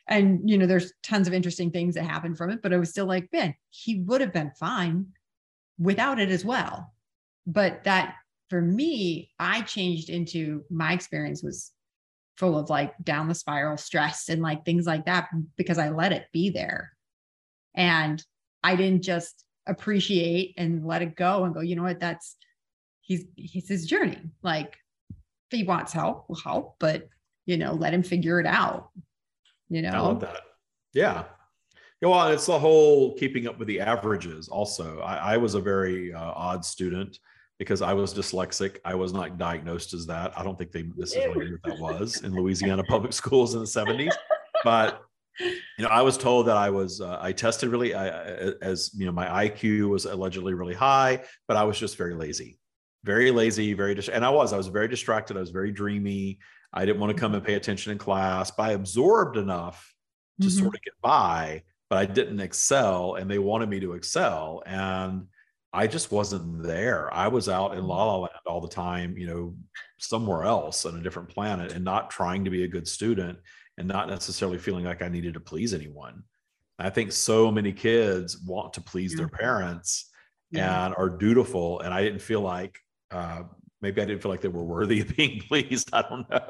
And 0.08 0.50
you 0.50 0.58
know 0.58 0.66
there's 0.66 0.94
tons 1.04 1.28
of 1.28 1.34
interesting 1.34 1.72
things 1.72 1.96
that 1.96 2.04
happened 2.04 2.38
from 2.38 2.50
it 2.50 2.62
but 2.62 2.74
i 2.74 2.78
was 2.78 2.90
still 2.90 3.06
like 3.06 3.30
man 3.32 3.54
he 3.70 4.02
would 4.02 4.22
have 4.22 4.34
been 4.34 4.52
fine 4.60 5.08
without 5.78 6.20
it 6.20 6.30
as 6.30 6.46
well. 6.46 6.94
But 7.48 7.84
that 7.86 8.16
for 8.50 8.62
me 8.62 9.32
i 9.40 9.62
changed 9.62 10.10
into 10.10 10.64
my 10.70 10.94
experience 10.94 11.44
was 11.44 11.72
full 12.38 12.58
of 12.58 12.70
like 12.70 12.94
down 13.04 13.28
the 13.28 13.36
spiral 13.36 13.78
stress 13.78 14.30
and 14.30 14.42
like 14.42 14.64
things 14.64 14.86
like 14.86 15.06
that 15.06 15.28
because 15.58 15.78
i 15.78 15.90
let 15.90 16.14
it 16.14 16.26
be 16.34 16.50
there. 16.50 16.92
And 17.76 18.24
i 18.64 18.76
didn't 18.76 19.04
just 19.04 19.46
appreciate 19.68 20.54
and 20.58 20.86
let 20.86 21.02
it 21.02 21.16
go 21.16 21.44
and 21.44 21.54
go 21.54 21.62
you 21.62 21.76
know 21.76 21.84
what 21.84 22.00
that's 22.00 22.36
he's 23.02 23.26
he's 23.36 23.68
his 23.68 23.86
journey 23.86 24.18
like 24.42 24.78
if 25.10 25.58
he 25.58 25.64
wants 25.64 25.94
help 25.94 26.26
we'll 26.28 26.40
help 26.40 26.76
but 26.80 27.08
you 27.46 27.58
know 27.58 27.74
let 27.74 27.94
him 27.94 28.04
figure 28.04 28.40
it 28.40 28.46
out 28.46 28.90
you 29.70 29.82
know 29.82 29.90
I 29.90 30.00
love 30.00 30.20
that. 30.22 30.42
Yeah. 30.94 31.24
Yeah, 32.02 32.10
well, 32.10 32.28
it's 32.30 32.46
the 32.46 32.58
whole 32.58 33.14
keeping 33.16 33.48
up 33.48 33.60
with 33.60 33.68
the 33.68 33.82
averages. 33.82 34.48
Also, 34.48 35.00
I, 35.02 35.34
I 35.34 35.38
was 35.38 35.54
a 35.56 35.60
very 35.60 36.14
uh, 36.14 36.32
odd 36.34 36.64
student 36.64 37.20
because 37.58 37.82
I 37.82 37.94
was 37.94 38.14
dyslexic. 38.14 38.78
I 38.86 38.96
was 38.96 39.12
not 39.12 39.38
diagnosed 39.38 39.94
as 39.94 40.06
that. 40.08 40.38
I 40.38 40.44
don't 40.44 40.58
think 40.58 40.72
they 40.72 40.84
necessarily 40.96 41.46
knew 41.46 41.58
what 41.62 41.72
that 41.72 41.80
was 41.80 42.24
in 42.24 42.34
Louisiana 42.34 42.84
public 42.86 43.12
schools 43.12 43.54
in 43.54 43.60
the 43.60 43.66
'70s. 43.66 44.14
But 44.64 45.02
you 45.40 45.56
know, 45.80 45.88
I 45.88 46.02
was 46.02 46.18
told 46.18 46.48
that 46.48 46.58
I 46.58 46.70
was 46.70 47.02
uh, 47.02 47.18
I 47.22 47.32
tested 47.32 47.70
really 47.70 47.94
I, 47.94 48.08
as 48.62 48.92
you 48.96 49.06
know 49.06 49.12
my 49.12 49.48
IQ 49.48 49.90
was 49.90 50.06
allegedly 50.06 50.54
really 50.54 50.74
high, 50.74 51.24
but 51.48 51.58
I 51.58 51.64
was 51.64 51.80
just 51.80 51.98
very 51.98 52.14
lazy, 52.16 52.60
very 53.04 53.32
lazy, 53.32 53.74
very 53.74 53.96
dis- 53.96 54.10
and 54.10 54.26
I 54.26 54.30
was 54.30 54.54
I 54.54 54.58
was 54.58 54.68
very 54.68 54.88
distracted. 54.88 55.38
I 55.38 55.40
was 55.40 55.52
very 55.52 55.72
dreamy. 55.72 56.40
I 56.74 56.86
didn't 56.86 57.00
want 57.00 57.16
to 57.16 57.20
come 57.20 57.34
and 57.34 57.44
pay 57.44 57.56
attention 57.56 57.92
in 57.92 57.98
class, 57.98 58.52
but 58.52 58.64
I 58.64 58.72
absorbed 58.74 59.38
enough 59.38 59.94
to 60.42 60.48
Mhm. 60.48 60.52
sort 60.60 60.76
of 60.76 60.82
get 60.82 60.94
by, 61.02 61.64
but 61.90 61.98
I 61.98 62.06
didn't 62.06 62.40
excel, 62.40 63.16
and 63.16 63.30
they 63.30 63.40
wanted 63.40 63.70
me 63.70 63.80
to 63.82 63.94
excel, 63.94 64.62
and 64.66 65.28
I 65.74 65.88
just 65.88 66.12
wasn't 66.12 66.64
there. 66.64 67.14
I 67.14 67.28
was 67.28 67.48
out 67.50 67.76
in 67.78 67.84
La 67.86 68.04
La 68.06 68.18
Land 68.18 68.34
all 68.46 68.62
the 68.62 68.68
time, 68.68 69.18
you 69.18 69.28
know, 69.28 69.56
somewhere 70.00 70.44
else 70.44 70.86
on 70.86 70.98
a 70.98 71.02
different 71.02 71.30
planet, 71.30 71.74
and 71.74 71.84
not 71.86 72.10
trying 72.10 72.46
to 72.46 72.50
be 72.52 72.64
a 72.64 72.68
good 72.68 72.88
student, 72.88 73.40
and 73.80 73.88
not 73.88 74.10
necessarily 74.10 74.58
feeling 74.60 74.84
like 74.86 75.02
I 75.02 75.08
needed 75.08 75.34
to 75.36 75.40
please 75.40 75.74
anyone. 75.74 76.22
I 76.78 76.90
think 76.90 77.12
so 77.14 77.50
many 77.52 77.72
kids 77.74 78.38
want 78.46 78.74
to 78.74 78.82
please 78.82 79.16
their 79.16 79.30
parents 79.30 80.12
Yeah. 80.52 80.86
and 80.86 80.96
are 80.98 81.10
dutiful, 81.10 81.80
and 81.80 81.94
I 81.94 82.04
didn't 82.04 82.22
feel 82.22 82.42
like. 82.42 82.78
Uh, 83.10 83.44
Maybe 83.82 84.02
I 84.02 84.06
didn't 84.06 84.22
feel 84.22 84.30
like 84.30 84.42
they 84.42 84.50
were 84.50 84.62
worthy 84.66 85.00
of 85.00 85.08
being 85.16 85.40
pleased. 85.40 85.90
I 85.94 86.02
don't 86.02 86.30
know. 86.30 86.42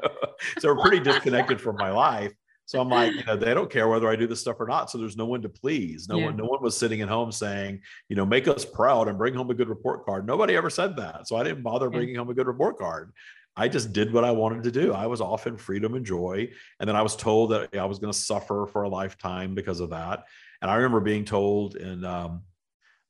So 0.58 0.74
we're 0.74 0.82
pretty 0.82 0.98
disconnected 0.98 1.60
from 1.60 1.76
my 1.76 1.92
life. 1.92 2.32
So 2.66 2.80
I'm 2.80 2.88
like, 2.88 3.14
you 3.14 3.22
know, 3.24 3.36
they 3.36 3.54
don't 3.54 3.70
care 3.70 3.86
whether 3.86 4.08
I 4.08 4.16
do 4.16 4.26
this 4.26 4.40
stuff 4.40 4.56
or 4.58 4.66
not. 4.66 4.90
So 4.90 4.98
there's 4.98 5.16
no 5.16 5.26
one 5.26 5.40
to 5.42 5.48
please. 5.48 6.08
No 6.08 6.18
Yeah. 6.18 6.24
one, 6.26 6.36
no 6.36 6.46
one 6.46 6.60
was 6.60 6.76
sitting 6.76 7.02
at 7.02 7.08
home 7.08 7.30
saying, 7.30 7.82
you 8.08 8.16
know, 8.16 8.26
make 8.26 8.48
us 8.48 8.64
proud 8.64 9.06
and 9.06 9.16
bring 9.16 9.32
home 9.34 9.48
a 9.48 9.54
good 9.54 9.68
report 9.68 10.04
card. 10.04 10.26
Nobody 10.26 10.56
ever 10.56 10.70
said 10.70 10.96
that. 10.96 11.28
So 11.28 11.36
I 11.36 11.44
didn't 11.44 11.62
bother 11.62 11.86
Yeah. 11.86 11.98
bringing 11.98 12.16
home 12.16 12.30
a 12.30 12.34
good 12.34 12.48
report 12.48 12.78
card. 12.78 13.12
I 13.60 13.68
just 13.68 13.92
did 13.92 14.10
what 14.10 14.24
I 14.24 14.30
wanted 14.30 14.62
to 14.62 14.70
do. 14.70 14.94
I 14.94 15.06
was 15.06 15.20
off 15.20 15.46
in 15.46 15.58
freedom 15.58 15.94
and 15.94 16.04
joy. 16.04 16.48
And 16.80 16.88
then 16.88 16.96
I 16.96 17.02
was 17.02 17.14
told 17.14 17.50
that 17.50 17.76
I 17.76 17.84
was 17.84 17.98
going 17.98 18.10
to 18.10 18.18
suffer 18.18 18.66
for 18.72 18.84
a 18.84 18.88
lifetime 18.88 19.54
because 19.54 19.80
of 19.80 19.90
that. 19.90 20.24
And 20.62 20.70
I 20.70 20.76
remember 20.76 21.00
being 21.00 21.26
told 21.26 21.76
in 21.76 22.02
um, 22.02 22.40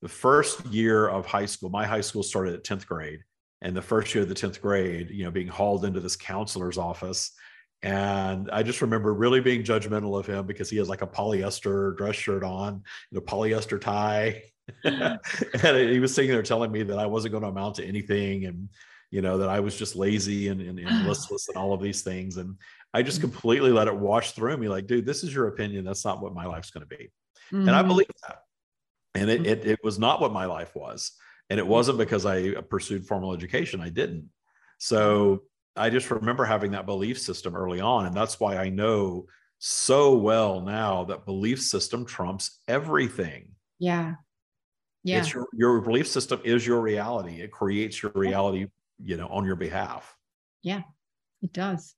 the 0.02 0.08
first 0.08 0.66
year 0.66 1.06
of 1.06 1.24
high 1.24 1.46
school, 1.46 1.70
my 1.70 1.86
high 1.86 2.00
school 2.00 2.24
started 2.24 2.54
at 2.54 2.64
10th 2.64 2.84
grade. 2.84 3.20
And 3.62 3.76
the 3.76 3.82
first 3.82 4.12
year 4.12 4.22
of 4.24 4.28
the 4.28 4.34
10th 4.34 4.60
grade, 4.60 5.10
you 5.10 5.22
know, 5.22 5.30
being 5.30 5.46
hauled 5.46 5.84
into 5.84 6.00
this 6.00 6.16
counselor's 6.16 6.78
office. 6.78 7.30
And 7.84 8.50
I 8.50 8.64
just 8.64 8.82
remember 8.82 9.14
really 9.14 9.40
being 9.40 9.62
judgmental 9.62 10.18
of 10.18 10.26
him 10.26 10.46
because 10.46 10.68
he 10.68 10.78
has 10.78 10.88
like 10.88 11.02
a 11.02 11.06
polyester 11.06 11.96
dress 11.96 12.16
shirt 12.16 12.42
on, 12.42 12.82
you 13.12 13.20
know, 13.20 13.20
polyester 13.20 13.80
tie. 13.80 14.42
and 14.84 15.76
he 15.76 16.00
was 16.00 16.12
sitting 16.12 16.30
there 16.32 16.42
telling 16.42 16.72
me 16.72 16.82
that 16.82 16.98
I 16.98 17.06
wasn't 17.06 17.32
going 17.32 17.42
to 17.42 17.50
amount 17.50 17.76
to 17.76 17.84
anything 17.84 18.46
and, 18.46 18.68
you 19.10 19.22
know, 19.22 19.38
that 19.38 19.48
I 19.48 19.60
was 19.60 19.76
just 19.76 19.96
lazy 19.96 20.48
and, 20.48 20.60
and, 20.60 20.78
and 20.78 21.00
listless 21.06 21.48
and 21.48 21.56
all 21.56 21.72
of 21.72 21.82
these 21.82 22.02
things. 22.02 22.36
And 22.36 22.56
I 22.94 23.02
just 23.02 23.18
Mm-hmm. 23.18 23.30
completely 23.30 23.70
let 23.72 23.88
it 23.88 23.96
wash 23.96 24.32
through 24.32 24.56
me 24.56 24.68
like, 24.68 24.86
dude, 24.86 25.06
this 25.06 25.22
is 25.24 25.34
your 25.34 25.48
opinion. 25.48 25.84
That's 25.84 26.04
not 26.04 26.22
what 26.22 26.34
my 26.34 26.46
life's 26.46 26.70
going 26.70 26.86
to 26.88 26.96
be. 26.96 27.10
And 27.52 27.70
I 27.70 27.82
Mhm. 27.82 27.88
believe 27.88 28.06
that. 28.26 28.42
And 29.14 29.28
it, 29.30 29.42
Mhm. 29.42 29.46
it, 29.46 29.66
it 29.66 29.78
was 29.82 29.98
not 29.98 30.20
what 30.20 30.32
my 30.32 30.44
life 30.46 30.74
was. 30.74 31.12
And 31.48 31.58
it 31.58 31.66
wasn't 31.66 31.98
because 31.98 32.26
I 32.26 32.54
pursued 32.62 33.06
formal 33.06 33.34
education. 33.34 33.80
I 33.80 33.88
didn't. 33.88 34.30
So 34.78 35.42
I 35.76 35.90
just 35.90 36.10
remember 36.10 36.44
having 36.44 36.70
that 36.72 36.86
belief 36.86 37.18
system 37.18 37.56
early 37.56 37.80
on. 37.80 38.06
And 38.06 38.14
that's 38.14 38.38
why 38.38 38.56
I 38.56 38.68
know 38.68 39.26
so 39.58 40.16
well 40.16 40.60
now 40.60 41.04
that 41.04 41.26
belief 41.26 41.60
system 41.60 42.04
trumps 42.06 42.60
everything. 42.68 43.50
Yeah. 43.78 44.14
Yeah. 45.02 45.18
It's 45.18 45.34
your, 45.34 45.46
your 45.52 45.80
belief 45.80 46.06
system 46.06 46.40
is 46.44 46.66
your 46.66 46.80
reality. 46.80 47.40
It 47.40 47.50
creates 47.50 48.02
your 48.02 48.12
reality, 48.14 48.68
you 49.02 49.16
know, 49.16 49.28
on 49.28 49.44
your 49.44 49.56
behalf. 49.56 50.16
Yeah, 50.62 50.82
it 51.42 51.52
does. 51.52 51.94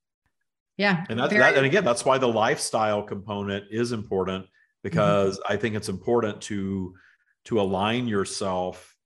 Yeah. 0.77 1.05
And 1.09 1.19
that's 1.19 1.33
that, 1.33 1.57
and 1.57 1.67
again, 1.67 1.85
that's 1.85 2.05
why 2.05 2.19
the 2.19 2.29
lifestyle 2.29 3.03
component 3.03 3.67
is 3.71 3.93
important 3.93 4.47
because 4.83 5.41
I 5.49 5.57
think 5.57 5.75
it's 5.75 5.89
important 5.89 6.41
to 6.43 6.95
to 7.45 7.61
align 7.61 8.07
yourself 8.07 8.97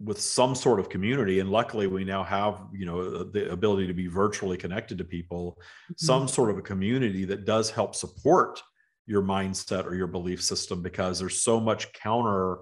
with 0.00 0.20
some 0.20 0.54
sort 0.54 0.78
of 0.78 0.88
community. 0.88 1.40
And 1.40 1.50
luckily, 1.50 1.86
we 1.86 2.04
now 2.04 2.22
have 2.22 2.66
you 2.72 2.86
know 2.86 3.24
the 3.24 3.50
ability 3.50 3.86
to 3.86 3.94
be 3.94 4.06
virtually 4.06 4.56
connected 4.56 4.98
to 4.98 5.04
people, 5.04 5.58
Mhm. 5.90 5.98
some 5.98 6.28
sort 6.28 6.50
of 6.50 6.58
a 6.58 6.62
community 6.62 7.24
that 7.24 7.44
does 7.44 7.70
help 7.70 7.94
support 7.94 8.62
your 9.06 9.22
mindset 9.22 9.86
or 9.86 9.94
your 9.94 10.06
belief 10.06 10.42
system 10.42 10.82
because 10.82 11.18
there's 11.18 11.40
so 11.40 11.58
much 11.58 11.92
counter 11.94 12.58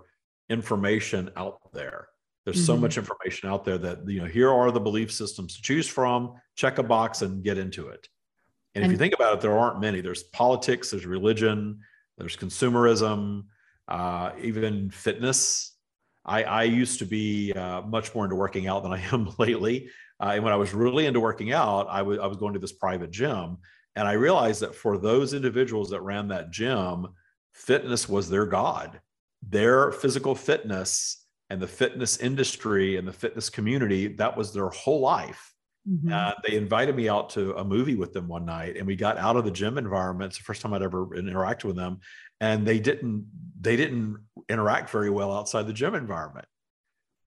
information 0.48 1.30
out 1.36 1.58
there. 1.72 2.08
There's 2.46 2.64
so 2.64 2.76
Mhm. 2.76 2.80
much 2.80 2.96
information 2.96 3.50
out 3.50 3.64
there 3.64 3.76
that 3.76 4.08
you 4.08 4.20
know 4.20 4.26
here 4.26 4.50
are 4.50 4.70
the 4.70 4.80
belief 4.80 5.12
systems 5.12 5.56
to 5.56 5.62
choose 5.62 5.88
from. 5.88 6.40
Check 6.54 6.78
a 6.78 6.82
box 6.82 7.20
and 7.22 7.42
get 7.42 7.58
into 7.58 7.88
it. 7.88 8.08
And 8.74 8.84
if 8.84 8.90
you 8.92 8.96
think 8.96 9.14
about 9.14 9.34
it, 9.34 9.40
there 9.40 9.58
aren't 9.58 9.80
many. 9.80 10.00
There's 10.00 10.22
politics, 10.22 10.90
there's 10.90 11.06
religion, 11.06 11.80
there's 12.18 12.36
consumerism, 12.36 13.46
uh, 13.88 14.30
even 14.40 14.90
fitness. 14.90 15.72
I, 16.24 16.44
I 16.44 16.62
used 16.64 16.98
to 17.00 17.04
be 17.06 17.52
uh, 17.52 17.82
much 17.82 18.14
more 18.14 18.24
into 18.24 18.36
working 18.36 18.68
out 18.68 18.82
than 18.82 18.92
I 18.92 19.00
am 19.12 19.30
lately. 19.38 19.90
Uh, 20.20 20.32
and 20.34 20.44
when 20.44 20.52
I 20.52 20.56
was 20.56 20.72
really 20.72 21.06
into 21.06 21.20
working 21.20 21.52
out, 21.52 21.88
I 21.88 22.02
was 22.02 22.18
I 22.20 22.26
was 22.26 22.36
going 22.36 22.54
to 22.54 22.60
this 22.60 22.72
private 22.72 23.10
gym, 23.10 23.58
and 23.96 24.06
I 24.06 24.12
realized 24.12 24.60
that 24.62 24.74
for 24.74 24.98
those 24.98 25.34
individuals 25.34 25.90
that 25.90 26.00
ran 26.02 26.28
that 26.28 26.52
gym, 26.52 27.08
fitness 27.54 28.08
was 28.08 28.30
their 28.30 28.46
god. 28.46 29.00
Their 29.42 29.90
physical 29.90 30.34
fitness 30.36 31.25
and 31.50 31.60
the 31.60 31.66
fitness 31.68 32.18
industry 32.18 32.96
and 32.96 33.06
the 33.06 33.12
fitness 33.12 33.50
community 33.50 34.08
that 34.08 34.36
was 34.36 34.52
their 34.52 34.68
whole 34.70 35.00
life. 35.00 35.54
Mhm. 35.84 36.16
Uh, 36.16 36.32
they 36.46 36.56
invited 36.56 36.96
me 36.96 37.08
out 37.08 37.30
to 37.30 37.56
a 37.56 37.64
movie 37.64 37.96
with 37.96 38.12
them 38.12 38.28
one 38.28 38.44
night, 38.46 38.76
and 38.76 38.86
we 38.86 38.96
got 38.96 39.18
out 39.18 39.36
of 39.36 39.44
the 39.44 39.50
gym 39.50 39.78
environment. 39.78 40.30
It's 40.30 40.38
the 40.38 40.44
first 40.44 40.62
time 40.62 40.72
I'd 40.74 40.82
ever 40.82 41.06
interacted 41.08 41.64
with 41.64 41.76
them, 41.76 42.00
and 42.40 42.66
they 42.66 42.80
didn't 42.80 43.30
they 43.60 43.76
didn't 43.76 44.26
interact 44.48 44.90
very 44.90 45.10
well 45.10 45.32
outside 45.32 45.66
the 45.66 45.72
gym 45.72 45.94
environment. 45.94 46.46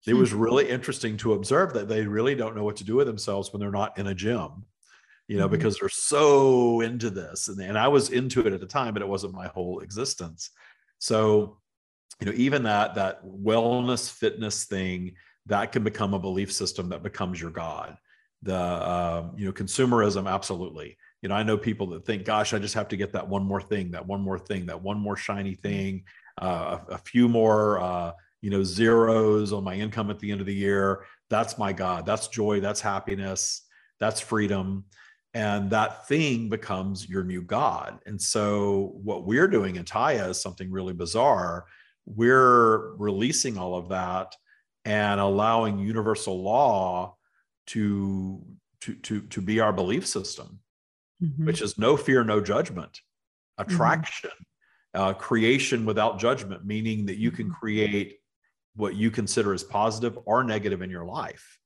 It 0.06 0.14
Hmm. 0.14 0.14
was 0.14 0.32
really 0.32 0.68
interesting 0.68 1.16
to 1.18 1.34
observe 1.34 1.74
that 1.74 1.88
they 1.88 2.06
really 2.06 2.34
don't 2.34 2.56
know 2.56 2.64
what 2.64 2.76
to 2.76 2.84
do 2.84 2.96
with 2.96 3.06
themselves 3.06 3.52
when 3.52 3.60
they're 3.60 3.70
not 3.70 3.98
in 3.98 4.06
a 4.06 4.14
gym, 4.14 4.64
you 5.28 5.38
know, 5.38 5.48
Mhm. 5.48 5.48
because 5.48 5.78
they're 5.78 5.88
so 5.90 6.80
into 6.82 7.10
this, 7.10 7.48
and 7.48 7.60
and 7.60 7.78
I 7.78 7.88
was 7.88 8.10
into 8.10 8.46
it 8.46 8.52
at 8.54 8.60
the 8.60 8.66
time, 8.66 8.94
but 8.94 9.02
it 9.02 9.08
wasn't 9.08 9.34
my 9.34 9.48
whole 9.48 9.80
existence. 9.80 10.50
So, 10.98 11.60
you 12.20 12.26
know, 12.26 12.32
even 12.36 12.64
that 12.64 12.94
that 12.96 13.24
wellness 13.24 14.10
fitness 14.10 14.64
thing 14.64 15.14
that 15.46 15.72
can 15.72 15.84
become 15.84 16.14
a 16.14 16.18
belief 16.18 16.52
system 16.52 16.90
that 16.90 17.02
becomes 17.02 17.40
your 17.40 17.50
god. 17.50 17.96
The 18.42 18.56
um, 18.56 19.32
you 19.36 19.46
know 19.46 19.52
consumerism 19.52 20.30
absolutely. 20.32 20.96
You 21.22 21.28
know 21.28 21.34
i 21.34 21.42
know 21.42 21.58
people 21.58 21.88
that 21.88 22.06
think 22.06 22.24
gosh 22.24 22.54
i 22.54 22.60
just 22.60 22.74
have 22.74 22.86
to 22.88 22.96
get 22.96 23.12
that 23.14 23.26
one 23.26 23.44
more 23.44 23.60
thing 23.60 23.90
that 23.90 24.06
one 24.06 24.20
more 24.20 24.38
thing 24.38 24.66
that 24.66 24.80
one 24.80 25.00
more 25.00 25.16
shiny 25.16 25.56
thing 25.56 26.04
uh, 26.40 26.78
a, 26.88 26.92
a 26.92 26.98
few 26.98 27.28
more 27.28 27.80
uh, 27.80 28.12
you 28.40 28.50
know 28.50 28.62
zeros 28.62 29.52
on 29.52 29.64
my 29.64 29.74
income 29.74 30.10
at 30.10 30.18
the 30.18 30.30
end 30.30 30.40
of 30.40 30.46
the 30.46 30.54
year. 30.54 31.04
That's 31.30 31.58
my 31.58 31.72
god. 31.72 32.06
That's 32.06 32.28
joy. 32.28 32.60
That's 32.60 32.80
happiness. 32.80 33.62
That's 34.00 34.20
freedom. 34.20 34.84
And 35.34 35.70
that 35.70 36.08
thing 36.08 36.48
becomes 36.48 37.08
your 37.08 37.22
new 37.22 37.42
god. 37.42 37.98
And 38.06 38.20
so 38.20 38.92
what 39.02 39.26
we're 39.26 39.48
doing 39.48 39.76
in 39.76 39.84
tya 39.84 40.30
is 40.30 40.40
something 40.40 40.70
really 40.70 40.94
bizarre 40.94 41.66
we're 42.14 42.94
releasing 42.96 43.58
all 43.58 43.74
of 43.76 43.90
that 43.90 44.34
and 44.84 45.20
allowing 45.20 45.78
universal 45.78 46.42
law 46.42 47.16
to 47.66 48.42
to 48.80 48.94
to 48.96 49.20
to 49.22 49.40
be 49.40 49.60
our 49.60 49.72
belief 49.72 50.06
system 50.06 50.60
Mhm. 51.22 51.46
which 51.46 51.60
is 51.60 51.76
no 51.78 51.96
fear 51.96 52.22
no 52.24 52.40
judgment 52.40 53.00
attraction 53.58 54.30
uh, 54.94 55.12
creation 55.12 55.84
without 55.84 56.18
judgment 56.18 56.64
meaning 56.64 57.06
that 57.06 57.18
you 57.18 57.30
can 57.30 57.50
Mhm. 57.50 57.54
create 57.54 58.20
what 58.76 58.94
you 58.94 59.10
consider 59.10 59.52
as 59.52 59.64
positive 59.64 60.16
or 60.24 60.44
negative 60.44 60.80
in 60.80 60.90
your 60.90 61.04
life 61.04 61.58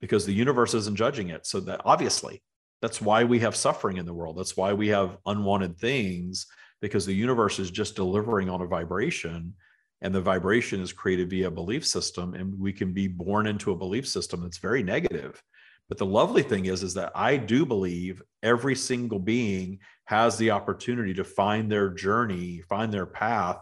because 0.00 0.26
the 0.26 0.32
universe 0.34 0.74
isn't 0.74 0.96
judging 0.96 1.28
it 1.30 1.46
so 1.46 1.60
that 1.60 1.80
obviously 1.84 2.42
that's 2.82 3.00
why 3.00 3.24
we 3.24 3.38
have 3.38 3.54
suffering 3.56 3.96
in 3.96 4.04
the 4.06 4.12
world 4.12 4.36
that's 4.36 4.56
why 4.56 4.72
we 4.72 4.88
have 4.88 5.16
unwanted 5.26 5.78
things 5.78 6.46
because 6.82 7.06
the 7.06 7.14
universe 7.14 7.58
is 7.58 7.70
just 7.70 7.94
delivering 7.96 8.50
on 8.50 8.60
a 8.60 8.66
vibration 8.66 9.54
and 10.02 10.14
the 10.14 10.20
vibration 10.20 10.80
is 10.80 10.92
created 10.92 11.30
via 11.30 11.48
a 11.48 11.50
belief 11.50 11.86
system 11.86 12.34
and 12.34 12.58
we 12.58 12.72
can 12.72 12.92
be 12.92 13.08
born 13.08 13.46
into 13.46 13.72
a 13.72 13.76
belief 13.76 14.06
system 14.06 14.42
that's 14.42 14.58
very 14.58 14.82
negative 14.82 15.42
but 15.88 15.98
the 15.98 16.06
lovely 16.06 16.42
thing 16.42 16.66
is 16.66 16.82
is 16.82 16.94
that 16.94 17.12
i 17.14 17.36
do 17.36 17.64
believe 17.64 18.22
every 18.42 18.74
single 18.74 19.18
being 19.18 19.78
has 20.04 20.36
the 20.36 20.50
opportunity 20.50 21.14
to 21.14 21.24
find 21.24 21.70
their 21.70 21.90
journey 21.90 22.60
find 22.68 22.92
their 22.92 23.06
path 23.06 23.58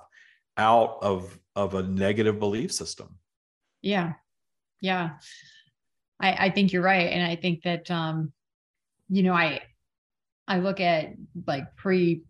out 0.56 0.98
of 1.02 1.38
of 1.56 1.74
a 1.74 1.82
negative 1.82 2.38
belief 2.38 2.72
system 2.72 3.18
Yeah. 3.82 4.14
Yeah. 4.80 5.10
I, 6.18 6.46
I 6.46 6.50
think 6.50 6.72
you're 6.72 6.82
right. 6.82 7.12
And 7.12 7.22
I 7.22 7.36
think 7.36 7.62
that, 7.64 7.90
um, 7.90 8.32
you 9.10 9.22
know, 9.22 9.34
I, 9.34 9.60
I 10.48 10.58
look 10.58 10.80
at 10.80 11.14
like 11.46 11.76
pre, 11.76 12.22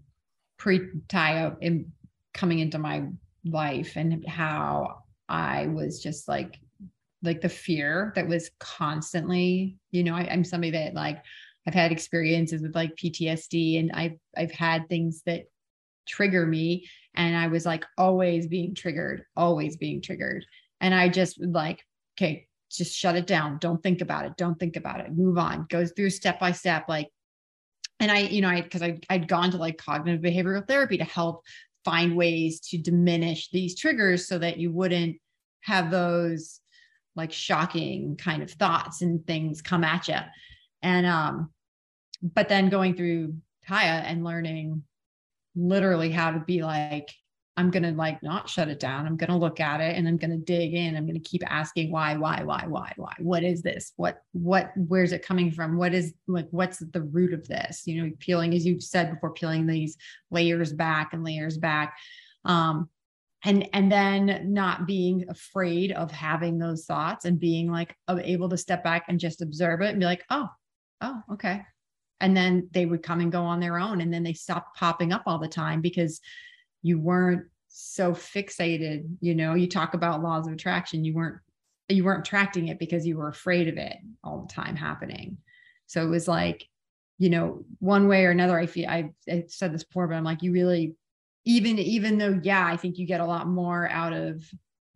pre 0.59 0.88
tie 1.09 1.44
up 1.44 1.59
in 1.61 1.92
coming 2.32 2.59
into 2.59 2.78
my 2.78 3.05
life 3.45 3.97
and 3.97 4.26
how 4.26 5.03
I 5.28 5.66
was 5.66 6.03
just 6.03 6.28
like, 6.28 6.59
like 7.22 7.40
the 7.40 7.49
fear 7.49 8.12
that 8.16 8.28
was 8.28 8.51
constantly, 8.61 9.76
you 9.90 10.05
know, 10.05 10.14
I, 10.14 10.28
I'm 10.30 10.45
somebody 10.45 10.72
that 10.72 10.95
like, 10.95 11.22
I've 11.66 11.74
had 11.74 11.92
experiences 11.92 12.62
with 12.62 12.74
like 12.74 12.97
PTSD 12.97 13.80
and 13.80 13.92
I've, 13.92 14.18
I've 14.36 14.53
had 14.53 14.88
things 14.88 15.22
that 15.24 15.45
trigger 16.07 16.47
me 16.47 16.86
and 17.14 17.36
I 17.36 17.47
was 17.47 17.64
like 17.64 17.84
always 17.97 18.47
being 18.47 18.74
triggered, 18.74 19.24
always 19.36 19.76
being 19.76 20.03
triggered. 20.03 20.45
And 20.80 20.95
I 20.95 21.09
just 21.09 21.38
would 21.40 21.55
like, 21.55 21.82
okay, 22.16 22.47
just 22.70 22.97
shut 22.97 23.16
it 23.16 23.26
down. 23.26 23.59
Don't 23.59 23.82
think 23.82 24.01
about 24.01 24.26
it. 24.26 24.36
Don't 24.36 24.59
think 24.59 24.76
about 24.76 25.01
it. 25.01 25.16
Move 25.16 25.38
on. 25.38 25.66
Goes 25.70 25.92
through 25.92 26.11
step 26.11 26.38
by 26.40 26.53
step. 26.53 26.86
Like, 26.88 27.09
and 28.01 28.11
I, 28.11 28.20
you 28.20 28.42
know, 28.42 28.49
I, 28.49 28.61
cause 28.62 28.82
I, 28.82 28.99
I'd 29.09 29.28
gone 29.28 29.53
to 29.53 29.57
like 29.57 29.78
cognitive 29.78 30.20
behavioral 30.20 30.66
therapy 30.66 30.99
to 30.99 31.05
help 31.05 31.45
find 31.85 32.16
ways 32.16 32.61
to 32.61 32.78
diminish 32.78 33.51
these 33.51 33.78
triggers 33.78 34.26
so 34.26 34.39
that 34.39 34.59
you 34.59 34.72
wouldn't 34.72 35.16
have 35.61 35.91
those 35.91 36.61
like 37.16 37.32
shocking 37.32 38.16
kind 38.16 38.43
of 38.43 38.51
thoughts 38.51 39.03
and 39.03 39.26
things 39.26 39.62
come 39.62 39.85
at 39.85 40.09
you. 40.09 40.18
And, 40.82 41.07
um, 41.07 41.51
but 42.22 42.49
then 42.49 42.68
going 42.68 42.97
through 42.97 43.35
Tya 43.66 44.03
and 44.07 44.24
learning 44.24 44.82
literally 45.55 46.11
how 46.11 46.32
to 46.32 46.41
be 46.41 46.62
like, 46.62 47.11
I'm 47.57 47.70
going 47.70 47.84
to 47.84 47.92
like 47.92 48.20
not 48.22 48.48
shut 48.48 48.68
it 48.68 48.80
down. 48.80 49.07
I'm 49.07 49.16
going 49.16 49.30
to 49.30 49.36
look 49.36 49.61
at 49.61 49.80
it 49.80 49.96
and 49.96 50.09
I'm 50.09 50.16
going 50.16 50.32
to 50.32 50.36
dig 50.36 50.74
in. 50.74 50.96
I'm 50.96 51.07
going 51.07 51.20
to 51.20 51.28
keep 51.28 51.42
asking 51.46 51.92
why, 51.92 52.16
why, 52.16 52.42
why, 52.42 52.64
why, 52.66 52.92
why, 52.96 53.12
what 53.20 53.44
is 53.44 53.62
this? 53.62 53.92
What, 53.96 54.22
what, 54.32 54.72
where's 54.76 55.12
it 55.12 55.24
coming 55.24 55.52
from? 55.52 55.76
What 55.76 55.94
is 55.94 56.14
like, 56.26 56.48
what's 56.50 56.78
the 56.78 57.02
root 57.02 57.32
of 57.32 57.46
this? 57.46 57.86
You 57.86 58.02
know, 58.02 58.12
peeling, 58.18 58.55
as 58.55 58.66
you've 58.66 58.82
said 58.82 59.12
before, 59.12 59.32
peeling 59.34 59.66
these 59.66 59.96
layers 60.32 60.72
back 60.72 61.12
and 61.12 61.22
layers 61.22 61.57
back. 61.57 61.96
Um, 62.44 62.88
and, 63.44 63.68
and 63.72 63.92
then 63.92 64.52
not 64.52 64.86
being 64.86 65.26
afraid 65.28 65.92
of 65.92 66.11
having 66.11 66.59
those 66.59 66.86
thoughts 66.86 67.24
and 67.24 67.38
being 67.38 67.70
like 67.70 67.94
able 68.09 68.48
to 68.48 68.57
step 68.57 68.82
back 68.82 69.05
and 69.09 69.20
just 69.20 69.42
observe 69.42 69.80
it 69.82 69.90
and 69.90 70.00
be 70.00 70.07
like, 70.07 70.24
oh, 70.30 70.48
oh, 71.02 71.20
okay. 71.32 71.62
And 72.20 72.36
then 72.36 72.68
they 72.72 72.86
would 72.86 73.02
come 73.02 73.20
and 73.20 73.30
go 73.30 73.42
on 73.42 73.61
their 73.61 73.78
own. 73.78 74.00
And 74.00 74.12
then 74.12 74.22
they 74.22 74.32
stopped 74.32 74.76
popping 74.76 75.12
up 75.12 75.24
all 75.26 75.38
the 75.38 75.46
time 75.46 75.82
because 75.82 76.20
you 76.85 77.01
weren't 77.01 77.47
so 77.68 78.12
fixated. 78.12 79.09
You 79.20 79.35
know, 79.35 79.55
you 79.55 79.66
talk 79.66 79.95
about 79.95 80.22
laws 80.22 80.47
of 80.47 80.53
attraction, 80.53 81.05
you 81.05 81.14
weren't 81.14 81.39
you 81.89 82.05
weren't 82.05 82.26
attracting 82.26 82.68
it 82.68 82.78
because 82.78 83.07
you 83.07 83.16
were 83.16 83.28
afraid 83.28 83.68
of 83.68 83.76
it 83.76 83.97
all 84.22 84.43
the 84.43 84.55
time 84.55 84.76
happening. 84.76 85.39
So 85.87 86.05
it 86.07 86.09
was 86.09 86.28
like, 86.28 86.66
you 87.18 87.28
know, 87.28 87.64
one 87.78 88.09
way 88.09 88.24
or 88.24 88.30
another, 88.30 88.59
I 88.59 88.66
feel 88.66 88.89
I, 88.89 89.11
I 89.28 89.45
said 89.49 89.74
this 89.74 89.85
before, 89.85 90.07
but 90.07 90.14
I'm 90.14 90.24
like, 90.24 90.43
you 90.43 90.53
really 90.53 90.95
even 91.45 91.78
even 91.78 92.18
though 92.18 92.41
yeah 92.43 92.66
i 92.66 92.76
think 92.76 92.99
you 92.99 93.07
get 93.07 93.20
a 93.20 93.26
lot 93.26 93.47
more 93.47 93.89
out 93.91 94.12
of 94.12 94.43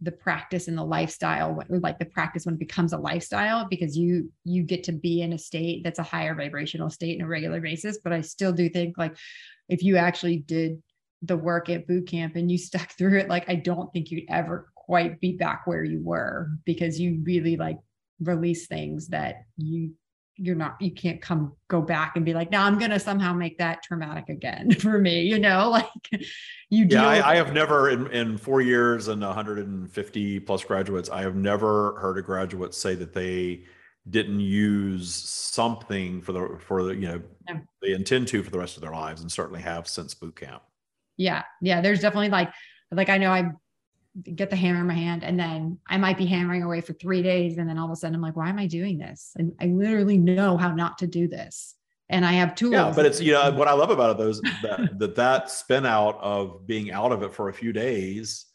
the 0.01 0.13
practice 0.13 0.69
and 0.69 0.79
the 0.79 0.85
lifestyle 0.85 1.61
like 1.69 1.99
the 1.99 2.05
practice 2.05 2.47
when 2.47 2.55
it 2.55 2.61
becomes 2.61 2.93
a 2.93 2.99
lifestyle 2.99 3.67
because 3.69 3.97
you 3.97 4.31
you 4.45 4.63
get 4.63 4.85
to 4.85 4.93
be 4.93 5.23
in 5.23 5.33
a 5.33 5.39
state 5.39 5.83
that's 5.83 5.99
a 5.99 6.05
higher 6.05 6.35
vibrational 6.35 6.89
state 6.89 7.19
in 7.19 7.25
a 7.25 7.29
regular 7.29 7.61
basis 7.61 7.99
but 8.03 8.13
i 8.13 8.21
still 8.21 8.53
do 8.53 8.69
think 8.69 8.97
like 8.97 9.17
if 9.69 9.83
you 9.83 9.97
actually 9.97 10.39
did 10.39 10.81
the 11.23 11.37
work 11.37 11.69
at 11.69 11.87
boot 11.87 12.07
camp 12.07 12.37
and 12.37 12.51
you 12.51 12.59
stuck 12.59 12.91
through 12.99 13.19
it 13.19 13.29
like 13.29 13.49
i 13.49 13.55
don't 13.55 13.93
think 13.93 14.11
you'd 14.11 14.25
ever 14.29 14.71
quite 14.75 15.21
be 15.21 15.33
back 15.33 15.67
where 15.67 15.85
you 15.85 16.03
were 16.03 16.51
because 16.65 16.99
you 16.99 17.21
really 17.25 17.57
like 17.57 17.79
release 18.21 18.67
things 18.67 19.09
that 19.09 19.45
you 19.57 19.93
you're 20.41 20.55
not 20.55 20.81
you 20.81 20.93
can't 20.93 21.21
come 21.21 21.53
go 21.67 21.83
back 21.83 22.15
and 22.15 22.25
be 22.25 22.33
like 22.33 22.51
now 22.51 22.65
i'm 22.65 22.79
gonna 22.79 22.99
somehow 22.99 23.33
make 23.33 23.59
that 23.59 23.83
traumatic 23.83 24.29
again 24.29 24.71
for 24.81 24.99
me 24.99 25.21
you 25.21 25.39
know 25.39 25.69
like 26.13 26.25
you 26.71 26.87
yeah 26.89 27.07
I, 27.07 27.33
I, 27.33 27.37
have 27.37 27.53
never 27.53 27.91
in, 27.91 28.07
in 28.13 28.39
four 28.39 28.61
years 28.61 29.09
and 29.09 29.21
150 29.21 30.41
plus 30.41 30.65
graduates 30.65 31.11
i 31.11 31.23
have 31.23 31.35
never 31.35 31.99
heard 32.01 32.19
a 32.19 32.23
graduate 32.23 32.73
say 32.73 32.95
that 32.95 33.13
they 33.13 33.65
didn't 34.09 34.41
use 34.41 35.13
something 35.13 36.23
for 36.23 36.33
the 36.33 36.59
for 36.61 36.85
the 36.85 36.95
you 36.95 37.09
know 37.09 37.23
yeah. 37.49 37.59
they 37.83 37.93
intend 37.93 38.29
to 38.29 38.43
for 38.43 38.51
the 38.51 38.59
rest 38.59 38.77
of 38.77 38.83
their 38.83 38.93
lives 38.93 39.21
and 39.21 39.31
certainly 39.31 39.61
have 39.61 39.89
since 39.89 40.15
boot 40.15 40.37
camp 40.37 40.63
yeah 41.19 41.43
yeah 41.61 41.83
there's 41.83 42.01
definitely 42.01 42.31
like 42.31 42.51
like 42.91 43.11
i 43.11 43.19
know 43.19 43.31
i 43.31 43.51
get 44.23 44.51
the 44.51 44.57
hammer 44.57 44.81
in 44.81 44.87
my 44.87 44.95
hand 44.95 45.23
and 45.23 45.39
then 45.39 45.79
I 45.87 45.97
might 45.97 46.19
be 46.19 46.27
hammering 46.27 46.63
away 46.63 46.81
for 46.81 46.93
three 46.95 47.23
days. 47.23 47.59
And 47.59 47.69
then 47.69 47.79
all 47.79 47.87
of 47.87 47.93
a 47.93 47.97
sudden 47.97 48.15
I'm 48.15 48.23
like, 48.23 48.37
why 48.37 48.49
am 48.49 48.59
I 48.59 48.67
doing 48.67 48.99
this? 48.99 49.33
And 49.37 49.53
I 49.61 49.67
literally 49.67 50.19
know 50.19 50.57
how 50.57 50.75
not 50.75 50.99
to 50.99 51.07
do 51.07 51.29
this. 51.29 51.75
And 52.09 52.25
I 52.25 52.33
have 52.33 52.55
tools. 52.55 52.73
Yeah, 52.73 52.93
but 52.95 53.05
it's, 53.05 53.21
you 53.21 53.33
know, 53.33 53.51
what 53.53 53.69
I 53.69 53.75
love 53.75 53.91
about 53.91 54.13
it 54.13 54.19
those 54.19 54.41
that, 54.63 54.99
that, 54.99 55.15
that 55.17 55.51
spin 55.51 55.85
out 55.85 56.19
of 56.21 56.67
being 56.67 56.91
out 56.91 57.13
of 57.13 57.23
it 57.23 57.35
for 57.35 57.51
a 57.51 57.53
few 57.53 57.73
days, 57.73 58.47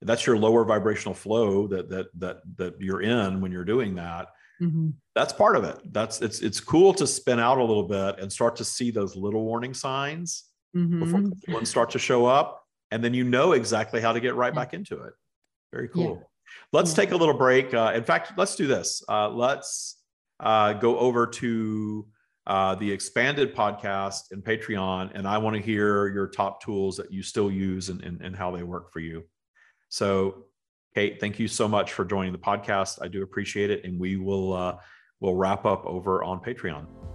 that's 0.00 0.26
your 0.26 0.38
lower 0.38 0.64
vibrational 0.64 1.14
flow 1.14 1.66
that, 1.66 1.90
that, 1.90 2.06
that, 2.18 2.38
that 2.56 2.74
you're 2.80 3.02
in 3.02 3.40
when 3.40 3.52
you're 3.52 3.64
doing 3.64 3.94
that. 3.96 4.28
Mm-hmm. 4.60 4.90
That's 5.14 5.32
part 5.32 5.56
of 5.56 5.64
it. 5.64 5.78
That's 5.92 6.22
it's, 6.22 6.40
it's 6.40 6.60
cool 6.60 6.94
to 6.94 7.06
spin 7.06 7.38
out 7.38 7.58
a 7.58 7.64
little 7.64 7.86
bit 7.86 8.18
and 8.18 8.32
start 8.32 8.56
to 8.56 8.64
see 8.64 8.90
those 8.90 9.16
little 9.16 9.44
warning 9.44 9.74
signs 9.74 10.44
mm-hmm. 10.74 11.00
before 11.00 11.54
ones 11.54 11.68
start 11.68 11.90
to 11.90 11.98
show 11.98 12.26
up 12.26 12.64
and 12.90 13.02
then 13.02 13.14
you 13.14 13.24
know 13.24 13.52
exactly 13.52 14.00
how 14.00 14.12
to 14.12 14.20
get 14.20 14.34
right 14.34 14.54
back 14.54 14.72
into 14.74 15.02
it. 15.02 15.12
Very 15.72 15.88
cool. 15.88 16.18
Yeah. 16.18 16.26
Let's 16.72 16.90
yeah. 16.92 17.04
take 17.04 17.10
a 17.10 17.16
little 17.16 17.36
break. 17.36 17.74
Uh, 17.74 17.92
in 17.94 18.04
fact, 18.04 18.32
let's 18.36 18.54
do 18.54 18.66
this. 18.66 19.02
Uh, 19.08 19.28
let's 19.30 20.00
uh, 20.40 20.74
go 20.74 20.98
over 20.98 21.26
to 21.26 22.06
uh, 22.46 22.74
the 22.76 22.90
expanded 22.90 23.54
podcast 23.54 24.30
and 24.30 24.44
Patreon, 24.44 25.10
and 25.14 25.26
I 25.26 25.38
want 25.38 25.56
to 25.56 25.62
hear 25.62 26.08
your 26.08 26.28
top 26.28 26.62
tools 26.62 26.96
that 26.98 27.12
you 27.12 27.22
still 27.22 27.50
use 27.50 27.88
and, 27.88 28.02
and, 28.02 28.20
and 28.20 28.36
how 28.36 28.50
they 28.50 28.62
work 28.62 28.92
for 28.92 29.00
you. 29.00 29.24
So, 29.88 30.44
Kate, 30.94 31.18
thank 31.18 31.38
you 31.38 31.48
so 31.48 31.66
much 31.66 31.92
for 31.92 32.04
joining 32.04 32.32
the 32.32 32.38
podcast. 32.38 32.98
I 33.02 33.08
do 33.08 33.22
appreciate 33.22 33.70
it, 33.70 33.84
and 33.84 33.98
we 33.98 34.16
will 34.16 34.52
uh, 34.52 34.76
we'll 35.20 35.34
wrap 35.34 35.64
up 35.64 35.84
over 35.86 36.22
on 36.22 36.40
Patreon. 36.40 37.13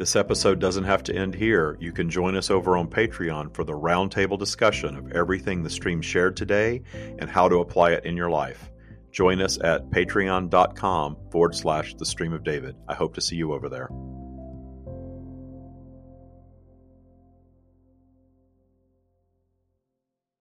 This 0.00 0.16
episode 0.16 0.60
doesn't 0.60 0.84
have 0.84 1.02
to 1.04 1.14
end 1.14 1.34
here. 1.34 1.76
You 1.78 1.92
can 1.92 2.08
join 2.08 2.34
us 2.34 2.50
over 2.50 2.74
on 2.74 2.88
Patreon 2.88 3.54
for 3.54 3.64
the 3.64 3.74
roundtable 3.74 4.38
discussion 4.38 4.96
of 4.96 5.12
everything 5.12 5.62
the 5.62 5.68
stream 5.68 6.00
shared 6.00 6.38
today 6.38 6.80
and 7.18 7.28
how 7.28 7.50
to 7.50 7.56
apply 7.56 7.90
it 7.90 8.06
in 8.06 8.16
your 8.16 8.30
life. 8.30 8.70
Join 9.12 9.42
us 9.42 9.58
at 9.62 9.90
patreon.com 9.90 11.18
forward 11.30 11.54
slash 11.54 11.92
the 11.96 12.06
stream 12.06 12.32
of 12.32 12.44
David. 12.44 12.76
I 12.88 12.94
hope 12.94 13.12
to 13.16 13.20
see 13.20 13.36
you 13.36 13.52
over 13.52 13.68
there. 13.68 13.90